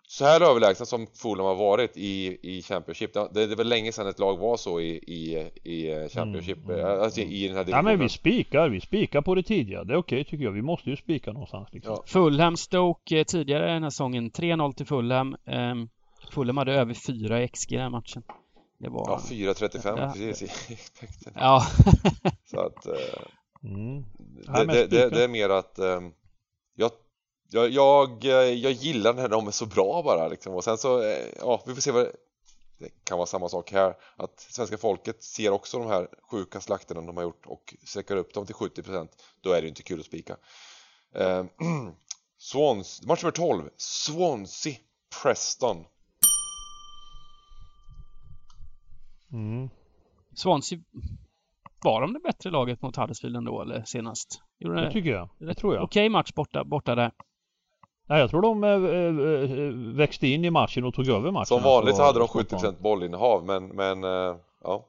[0.08, 3.14] så här överlägsna som Fulham har varit i, i Championship.
[3.14, 6.80] Det, det är väl länge sedan ett lag var så i, i, i Championship mm,
[6.80, 9.84] mm, Alltså i den här divisionen Ja men vi spikar, vi spikar på det tidiga.
[9.84, 11.92] Det är okej okay, tycker jag, vi måste ju spika någonstans liksom.
[11.92, 12.02] ja.
[12.06, 15.36] Fulham Stoke eh, tidigare den här säsongen 3-0 till Fulham.
[15.44, 15.88] Um,
[16.30, 18.22] Fulham hade över 4 XG i den här matchen.
[18.78, 19.04] Det var...
[19.08, 20.12] Ja, 4.35 ja.
[20.14, 21.62] precis i expecten Ja.
[22.44, 22.92] Så att uh...
[23.66, 24.04] Mm.
[24.46, 26.14] Det, det, det, det, är mer att um,
[26.74, 26.90] jag,
[27.50, 30.54] jag, jag, jag gillar när de är så bra bara liksom.
[30.54, 32.06] och sen så, eh, ja vi får se vad
[32.78, 37.00] det kan vara samma sak här att svenska folket ser också de här sjuka slakterna
[37.00, 39.08] de har gjort och sträcker upp dem till 70%
[39.40, 40.36] då är det inte kul att spika
[41.14, 41.44] eh,
[42.38, 44.74] Swans, match nummer 12 Swansea
[45.22, 45.84] Preston
[49.32, 49.70] mm.
[50.34, 50.78] Swansea
[51.86, 54.42] var de det bättre laget mot Huddersfield ändå eller senast?
[54.58, 55.28] Gjorde det, tycker jag.
[55.38, 55.84] Det tror jag.
[55.84, 57.10] Okej match borta, borta där.
[58.08, 61.46] Nej, jag tror de äh, äh, växte in i matchen och tog över matchen.
[61.46, 64.86] Som vanligt så hade de 70% bollinnehav men, men äh, ja.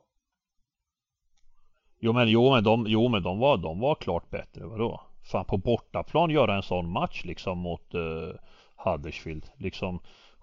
[1.99, 5.01] Jo men, jo, men, de, jo, men de, var, de var klart bättre, vadå?
[5.31, 8.35] Fan på bortaplan göra en sån match liksom mot uh,
[8.75, 9.45] Huddersfield.
[9.57, 9.99] Liksom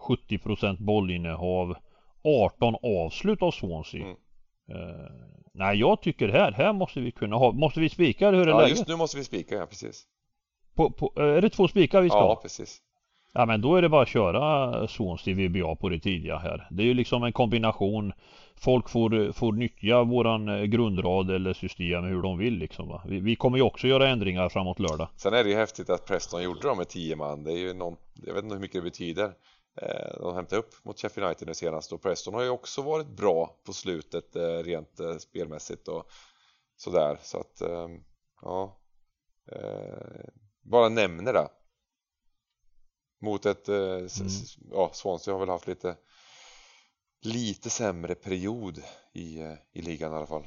[0.08, 1.76] 70% bollinnehav
[2.24, 4.02] 18 avslut av Swansea.
[4.04, 4.16] Mm.
[4.70, 4.76] Uh,
[5.52, 8.60] nej jag tycker här, här måste vi kunna ha, måste vi spika hur är Ja
[8.60, 8.70] läget?
[8.70, 10.04] just nu måste vi spika, ja precis.
[10.74, 12.18] På, på, är det två spikar vi ska?
[12.18, 12.80] Ja precis.
[13.32, 16.68] Ja men då är det bara att köra Swansea VBA på det tidiga här.
[16.70, 18.12] Det är ju liksom en kombination.
[18.56, 23.02] Folk får, får nyttja våran eh, grundrad eller system hur de vill liksom va?
[23.06, 25.08] vi, vi kommer ju också göra ändringar framåt lördag.
[25.16, 27.44] Sen är det ju häftigt att Preston gjorde dem med 10 man.
[27.44, 27.96] Det är ju någon,
[28.26, 29.24] jag vet inte hur mycket det betyder.
[29.24, 29.30] Eh,
[30.20, 33.60] de hämtade upp mot Sheffield United nu senast och Preston har ju också varit bra
[33.64, 36.10] på slutet eh, rent eh, spelmässigt och
[36.76, 37.18] sådär.
[37.22, 37.62] Så att
[38.42, 38.80] ja
[40.62, 41.48] bara nämner det.
[43.20, 44.08] Mot ett mm.
[44.70, 45.96] ja Swansea har väl haft lite
[47.20, 48.82] lite sämre period
[49.12, 49.38] i,
[49.72, 50.46] i ligan i alla fall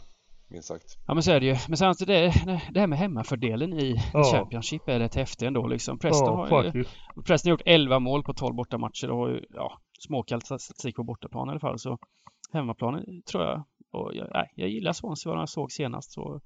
[0.49, 0.97] minst sagt.
[1.07, 1.55] Ja men så är det ju.
[1.67, 2.33] Men sen det,
[2.73, 4.23] det här med hemmafördelen i ja.
[4.23, 5.99] Championship är rätt häftigt ändå liksom.
[5.99, 6.85] Preston ja, har ju,
[7.25, 11.03] Preston har gjort 11 mål på 12 bortamatcher och har ju, ja, småkall statistik på
[11.03, 11.97] bortaplan i alla fall så
[12.53, 16.41] hemmaplanen tror jag och jag, nej, jag gillar Swansea vad jag såg senast så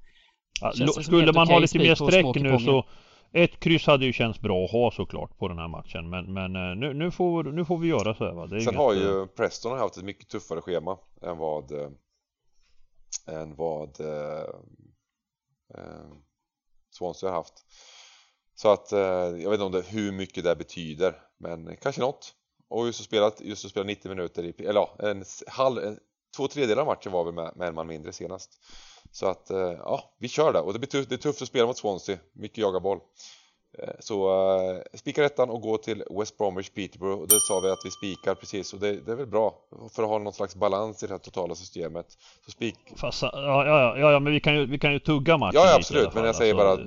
[0.61, 2.85] ja, Skulle man ha lite mer streck nu så
[3.33, 6.55] ett kryss hade ju känts bra att ha såklart på den här matchen men, men
[6.55, 8.47] eh, nu, nu, får, nu får vi göra så här va.
[8.47, 11.89] Sen har ju Preston haft ett mycket tuffare schema än vad eh,
[13.25, 14.49] än vad eh,
[15.77, 16.11] eh,
[16.91, 17.65] Swansea har haft.
[18.55, 22.33] Så att eh, jag vet inte om det, hur mycket det betyder, men kanske något.
[22.67, 25.99] Och just att spela, just att spela 90 minuter i, eller ja, en halv, en,
[26.37, 28.59] två tredjedelar av matchen var vi med, med en man mindre senast.
[29.11, 30.59] Så att, eh, ja, vi kör det.
[30.59, 32.99] Och det, blir tufft, det är tufft att spela mot Swansea, mycket jaga boll.
[33.81, 37.69] Eh, så uh, spikar ettan och gå till West Bromwich Peterborough och det sa vi
[37.69, 39.55] att vi spikar precis och det, det, är väl bra
[39.91, 42.17] för att ha någon slags balans i det här totala systemet.
[42.45, 42.75] Så spik...
[42.95, 45.67] Fast, ja, ja, ja, ja, men vi kan ju, vi kan ju tugga matchen Ja,
[45.67, 46.79] ja absolut, men jag säger bara att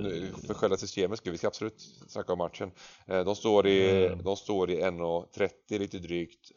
[0.47, 2.71] för själva systemet ska vi ska absolut snacka om matchen.
[3.05, 4.23] De står i, mm.
[4.23, 5.49] de står i 1.30
[5.79, 6.51] lite drygt,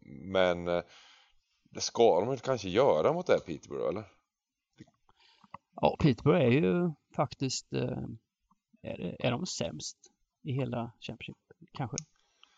[0.00, 4.04] men det ska de väl kanske göra mot det här Peterborough eller?
[5.80, 7.66] Ja, Peterborough är ju faktiskt
[8.86, 9.96] är, är de sämst
[10.42, 11.36] i hela Championship?
[11.72, 11.96] Kanske?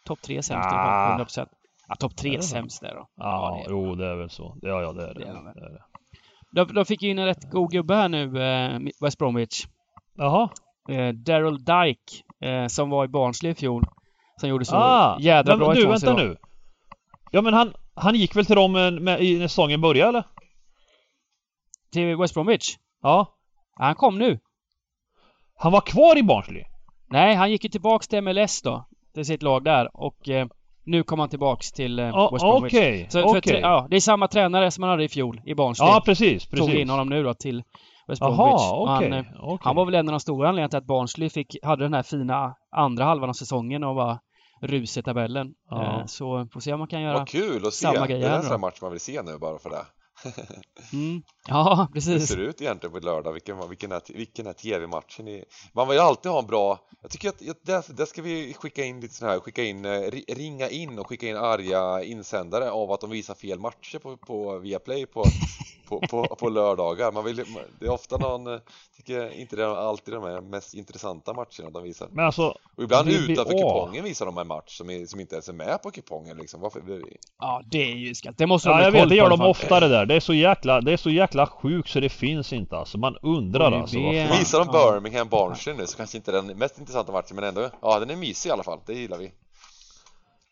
[0.05, 1.19] Topp tre sämst ja.
[1.21, 1.49] i 100%.
[1.89, 3.09] Ja, topp tre är sämst där då.
[3.17, 4.57] Ja, ja det jo det är väl så.
[4.63, 5.21] Ja, ja det är det.
[5.21, 5.83] det, är det, är det.
[6.51, 9.67] De, de fick ju in en rätt god gubbe här nu, eh, West Bromwich.
[10.15, 10.49] Jaha.
[10.89, 13.85] Eh, Daryl Dyke, eh, som var i Barnsley i fjol.
[14.41, 16.37] Som gjorde så ah, jädra men, bra du, vänta nu.
[17.31, 20.25] Ja men han, han gick väl till dem med, med, när säsongen började eller?
[21.93, 22.77] Till West Bromwich?
[23.03, 23.37] Ja.
[23.75, 24.39] Han kom nu.
[25.59, 26.65] Han var kvar i Barnsley?
[27.11, 28.85] Nej, han gick ju tillbaks till MLS då.
[29.15, 30.47] Till sitt lag där och eh,
[30.85, 32.75] nu kom han tillbaks till eh, oh, West Bromwich.
[32.75, 33.61] Okej, okay, okay.
[33.61, 35.89] Ja, det är samma tränare som han hade i fjol i Barnsley.
[35.89, 36.67] Ja, precis, precis.
[36.67, 37.63] Tog in honom nu då till
[38.09, 38.41] West Bromwich.
[38.41, 39.65] Aha, okay, han, eh, okay.
[39.65, 42.03] han var väl en av de stora anledningarna till att Barnsley fick, hade den här
[42.03, 44.19] fina andra halvan av säsongen och var
[44.63, 45.55] rus i tabellen.
[45.71, 46.01] Ja.
[46.01, 47.87] Eh, så får se om man kan göra Vad kul att se!
[47.87, 49.85] Samma det är en sån match man vill se nu bara för det.
[50.93, 51.23] Mm.
[51.49, 52.23] Ja, precis.
[52.23, 53.33] Hur ser det ut egentligen på lördag?
[53.33, 55.29] Vilken, vilken är, vilken är tv-matchen?
[55.29, 55.45] I...
[55.73, 56.81] Man vill ju alltid ha en bra...
[57.03, 60.01] Jag tycker att där, där ska vi skicka in lite sån här, skicka in, eh,
[60.29, 64.59] ringa in och skicka in arga insändare av att de visar fel matcher på, på
[64.59, 65.25] Viaplay på,
[65.89, 67.13] på, på, på lördagar.
[67.13, 67.37] Man vill,
[67.81, 68.61] det är ofta någon, eh,
[68.97, 72.09] tycker inte det är alltid de mest intressanta matcherna de visar.
[72.13, 75.49] Men alltså, och ibland utanför kupongen visar de en match som, är, som inte ens
[75.49, 76.61] är med på kupongen liksom.
[76.61, 76.83] Varför?
[77.39, 78.39] Ja, det är ju skallt.
[78.39, 80.07] Det måste de Ja, jag vet, det gör de ofta det där.
[80.09, 82.99] Det är så jäkla, det är så jäkla sjukt så det finns inte alltså.
[82.99, 84.01] Man undrar alltså.
[84.01, 84.39] Varför?
[84.39, 87.99] Visar de Birmingham Barnsley nu så kanske inte den mest intressanta matchen men ändå, ja
[87.99, 88.79] den är mysig i alla fall.
[88.87, 89.33] Det gillar vi.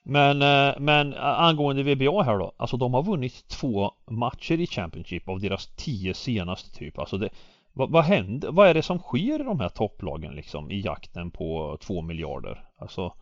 [0.02, 5.28] Men, eh, men angående VBA här då, alltså de har vunnit två matcher i Championship
[5.28, 6.98] av deras tio senaste typ.
[6.98, 7.28] Alltså det,
[7.72, 8.50] vad, vad händer?
[8.50, 12.64] Vad är det som sker i de här topplagen liksom i jakten på två miljarder?
[12.78, 13.12] Alltså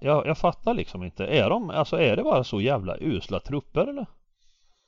[0.00, 1.26] jag, jag fattar liksom inte.
[1.26, 4.06] Är de, alltså är det bara så jävla usla trupper eller?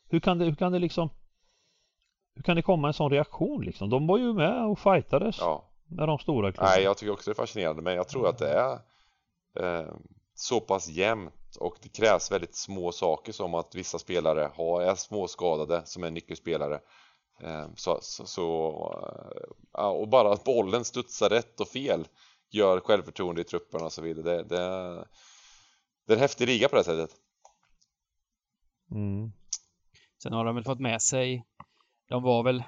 [0.08, 1.10] Hur kan det, hur kan det liksom
[2.34, 3.90] Hur kan det komma en sån reaktion liksom?
[3.90, 5.70] De var ju med och fightades ja.
[5.86, 6.74] med de stora klubbarna.
[6.74, 8.78] Nej, jag tycker också det är fascinerande men jag tror att det är
[9.60, 9.92] eh,
[10.34, 14.94] så pass jämnt och det krävs väldigt små saker som att vissa spelare har, är
[14.94, 16.80] småskadade som är nyckelspelare
[17.40, 18.68] ehm, så, så, så
[19.78, 22.08] eh, och bara att bollen studsar rätt och fel
[22.50, 25.06] gör självförtroende i trupperna och så vidare det, det,
[26.06, 27.10] det är en häftig liga på det sättet
[28.90, 29.32] mm.
[30.24, 31.44] Sen har de väl fått med sig
[32.08, 32.62] de var väl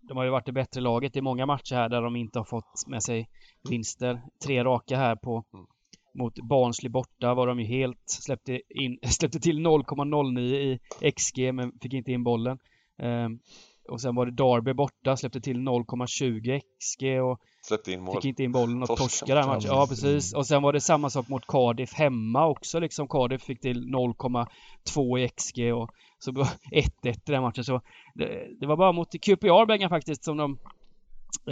[0.00, 2.44] de har ju varit det bättre laget i många matcher här där de inte har
[2.44, 3.28] fått med sig
[3.70, 4.22] vinster.
[4.44, 5.66] Tre raka här på mm
[6.18, 10.78] mot Barnsley borta var de ju helt, släppte, in, släppte till 0,09 i
[11.16, 12.58] XG men fick inte in bollen.
[13.88, 18.14] Och sen var det Darby borta, släppte till 0,20 XG och släppte in mål.
[18.14, 19.70] fick inte in bollen och torskade den matchen.
[19.70, 20.34] Ja, precis.
[20.34, 23.08] Och sen var det samma sak mot Cardiff hemma också liksom.
[23.08, 26.46] Cardiff fick till 0,2 i XG och så 1-1
[27.02, 27.64] i den matchen.
[27.64, 27.80] Så
[28.14, 30.58] det, det, var bara mot QPR Bengan faktiskt som de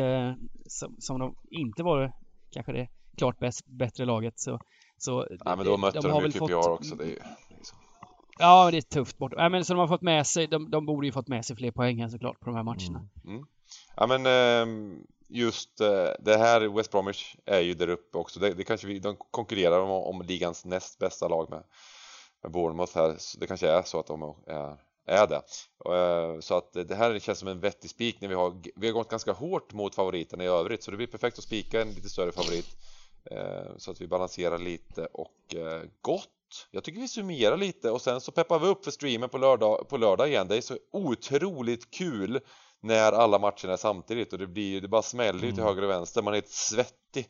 [0.03, 0.33] eh,
[0.67, 2.13] som, som de inte var
[2.53, 4.41] kanske det klart bäst, bättre laget.
[4.41, 4.61] Så,
[4.99, 6.67] så ja, men då mötte de, de ju QPR fått...
[6.67, 6.95] också.
[6.95, 7.19] Det är ju.
[8.39, 9.33] Ja, det är tufft bort.
[9.37, 11.57] Ja, men så de har fått med sig, de, de borde ju fått med sig
[11.57, 13.09] fler poäng här såklart på de här matcherna.
[13.25, 13.37] Mm.
[13.37, 13.47] Mm.
[13.97, 18.41] Ja, men ehm, just eh, det här West Bromwich är ju där uppe också.
[18.41, 21.63] Det, det kanske vi, de konkurrerar om, om ligans näst bästa lag med,
[22.43, 23.15] med Bournemouth här.
[23.19, 24.77] Så det kanske är så att de är,
[25.07, 25.43] är det.
[25.95, 28.95] Eh, så att det här känns som en vettig spik när vi har, vi har
[28.95, 30.83] gått ganska hårt mot favoriterna i övrigt.
[30.83, 32.77] Så det blir perfekt att spika en lite större favorit.
[33.31, 35.55] Eh, så att vi balanserar lite och
[36.01, 36.29] gott!
[36.71, 39.89] Jag tycker vi summerar lite och sen så peppar vi upp för streamen på lördag,
[39.89, 40.49] på lördag igen.
[40.49, 42.41] Det är så otroligt kul
[42.83, 45.55] när alla matcherna är samtidigt och det blir det bara smäller mm.
[45.55, 46.23] till höger och vänster.
[46.23, 47.29] Man är helt svettig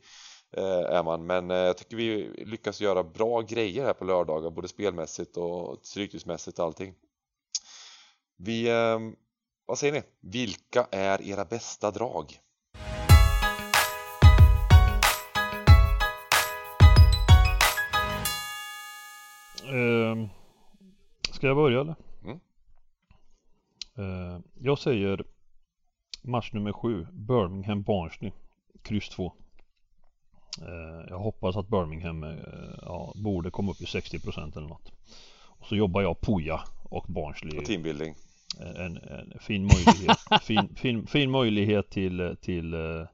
[0.56, 1.26] eh, är man.
[1.26, 6.58] Men jag tycker vi lyckas göra bra grejer här på lördagar, både spelmässigt och stryktipsmässigt
[6.58, 6.94] och allting.
[8.38, 8.68] Vi,
[9.66, 10.02] vad säger ni?
[10.20, 12.40] Vilka är era bästa drag?
[19.72, 20.28] Uh,
[21.32, 21.94] ska jag börja eller?
[22.24, 22.40] Mm.
[23.98, 25.24] Uh, jag säger
[26.22, 28.32] Match nummer 7 Birmingham Barnsley
[28.82, 29.32] Kryss 2
[30.62, 32.36] eh, Jag hoppas att Birmingham eh,
[32.82, 34.92] ja, borde komma upp i 60% eller något
[35.42, 38.14] Och så jobbar jag Puja och Barnsley Och teambuilding.
[38.76, 43.06] en, en fin möjlighet fin, fin, fin möjlighet till, till eh, eh,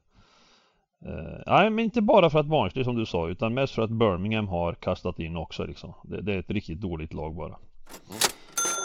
[1.47, 4.47] Nej men inte bara för att Barnsley som du sa utan mest för att Birmingham
[4.47, 5.93] har kastat in också liksom.
[6.03, 7.55] Det, det är ett riktigt dåligt lag bara.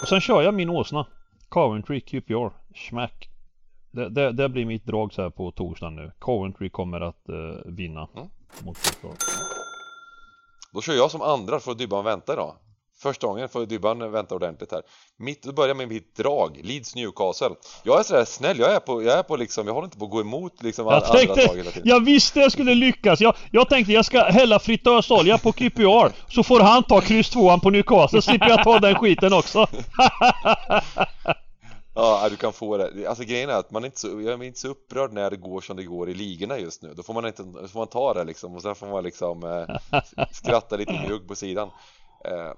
[0.02, 1.06] Och sen kör jag min åsna.
[1.48, 2.50] Coventry QPR
[2.88, 3.28] Smack.
[3.90, 6.12] Det, det, det blir mitt drag så här på torsdagen nu.
[6.18, 7.34] Coventry kommer att eh,
[7.64, 8.28] vinna Mm.
[8.64, 9.08] mot QPR
[10.72, 12.54] Då kör jag som andra för att Dybban vänta idag.
[13.00, 14.82] Första gången får Dybban vänta ordentligt här.
[15.16, 17.50] Mitt, då börjar jag med mitt drag, Leeds Newcastle.
[17.82, 20.04] Jag är sådär snäll, jag är på, jag är på liksom, jag håller inte på
[20.04, 21.88] att gå emot liksom Jag andra tänkte, hela tiden.
[21.88, 23.20] jag visste jag skulle lyckas.
[23.20, 27.60] Jag, jag tänkte jag ska hälla fritösolja på QPR så får han ta kryss tvåan
[27.60, 29.66] på Newcastle slipper jag ta den skiten också.
[31.94, 33.06] Ja, du kan få det.
[33.08, 35.36] Alltså grejen är att man är inte så, jag är inte så upprörd när det
[35.36, 36.94] går som det går i ligorna just nu.
[36.94, 39.98] Då får man inte, får man ta det liksom och sen får man liksom eh,
[40.32, 41.68] skratta lite gnugg på sidan.
[42.24, 42.52] Eh,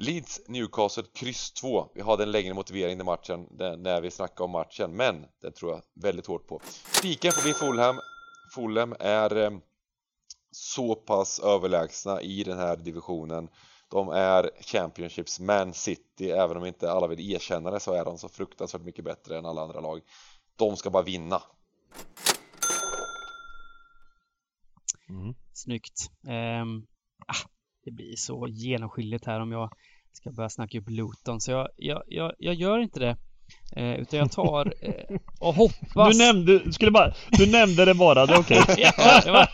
[0.00, 1.90] Leeds Newcastle kryss 2.
[1.94, 3.46] Vi hade en längre motivering i matchen
[3.78, 6.60] när vi snackade om matchen, men den tror jag väldigt hårt på.
[6.98, 8.00] Spiken får bli Fulham.
[8.54, 9.50] Fulham är eh,
[10.50, 13.48] så pass överlägsna i den här divisionen.
[13.88, 18.18] De är Championships Man City, även om inte alla vill erkänna det så är de
[18.18, 20.00] så fruktansvärt mycket bättre än alla andra lag.
[20.56, 21.42] De ska bara vinna.
[25.08, 25.34] Mm.
[25.52, 26.10] Snyggt.
[26.22, 26.86] Um,
[27.26, 27.48] ah,
[27.84, 29.70] det blir så genomskinligt här om jag
[30.12, 33.16] ska börja snacka upp Luton så jag, jag, jag, jag gör inte det.
[33.76, 36.18] Eh, utan jag tar eh, och hoppas...
[36.18, 38.62] Du nämnde, du skulle bara, du nämnde det bara, det är okej.
[38.78, 39.48] ja, det var...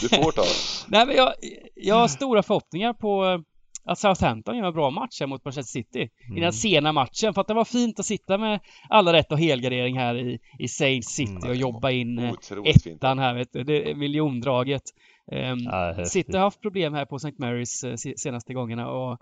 [0.00, 0.48] Du får ta det.
[0.88, 1.32] Nej men jag,
[1.74, 3.38] jag har stora förhoppningar på eh,
[3.84, 6.52] att Southampton gör en bra match här mot Manchester City i den Mm.
[6.52, 10.14] sena matchen för att det var fint att sitta med alla rätt och helgardering här
[10.18, 11.48] i, i Saints City Mm.
[11.50, 12.96] och jobba in eh, Otroligt fint.
[12.96, 14.82] ettan här vet du, det är miljondraget.
[15.96, 16.08] Häftigt.
[16.08, 17.32] City har haft problem här på St.
[17.38, 19.12] Marys eh, se- senaste gångerna och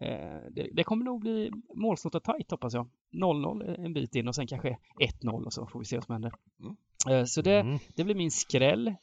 [0.00, 2.88] eh, det, det kommer nog bli målsnålt och tajt hoppas jag.
[3.12, 4.76] 0-0 en bit in och sen kanske
[5.22, 6.32] 1-0 och så får vi se vad som händer.
[6.60, 6.76] Mm.
[7.20, 7.78] Eh, så det, Mm.
[7.96, 8.94] det blir min skräll.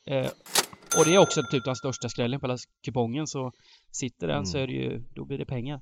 [0.98, 3.52] Och det är också typ den största skrällen på hela kupongen så
[3.92, 5.82] sitter den så är det ju, då blir det pengar.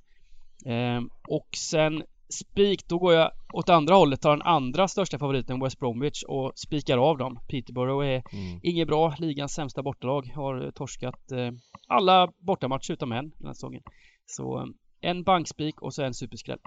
[0.66, 5.60] Ehm, och sen spik, då går jag åt andra hållet, tar den andra största favoriten
[5.64, 7.40] West Bromwich och spikar av dem.
[7.50, 8.60] Peterborough är Mm.
[8.64, 11.52] inget bra, ligans sämsta bortalag, har torskat eh,
[11.88, 13.84] alla bortamatcher utom en den här säsongen.
[14.26, 14.66] Så eh,
[15.02, 16.60] en bankspik och så en superskräll.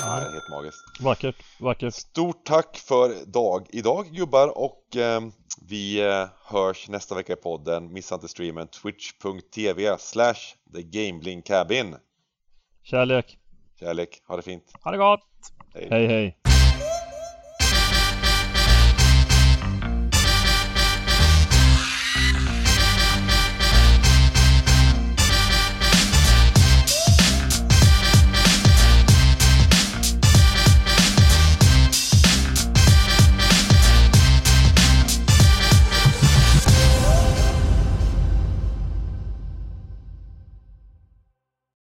[0.00, 1.00] Ja, det är helt magiskt.
[1.00, 1.94] Vackert, vackert.
[1.94, 5.20] Stort tack för dag idag gubbar och eh,
[5.68, 7.92] vi eh, hörs nästa vecka i podden.
[7.92, 10.34] Missa inte streamen twitch.tv slash
[10.74, 11.96] the gambling cabin.
[12.82, 13.38] Kärlek.
[13.84, 14.72] Kärlek, ha det fint.
[14.82, 15.20] Ha det gott!
[15.74, 15.88] Hej.
[15.90, 16.43] Hej hej.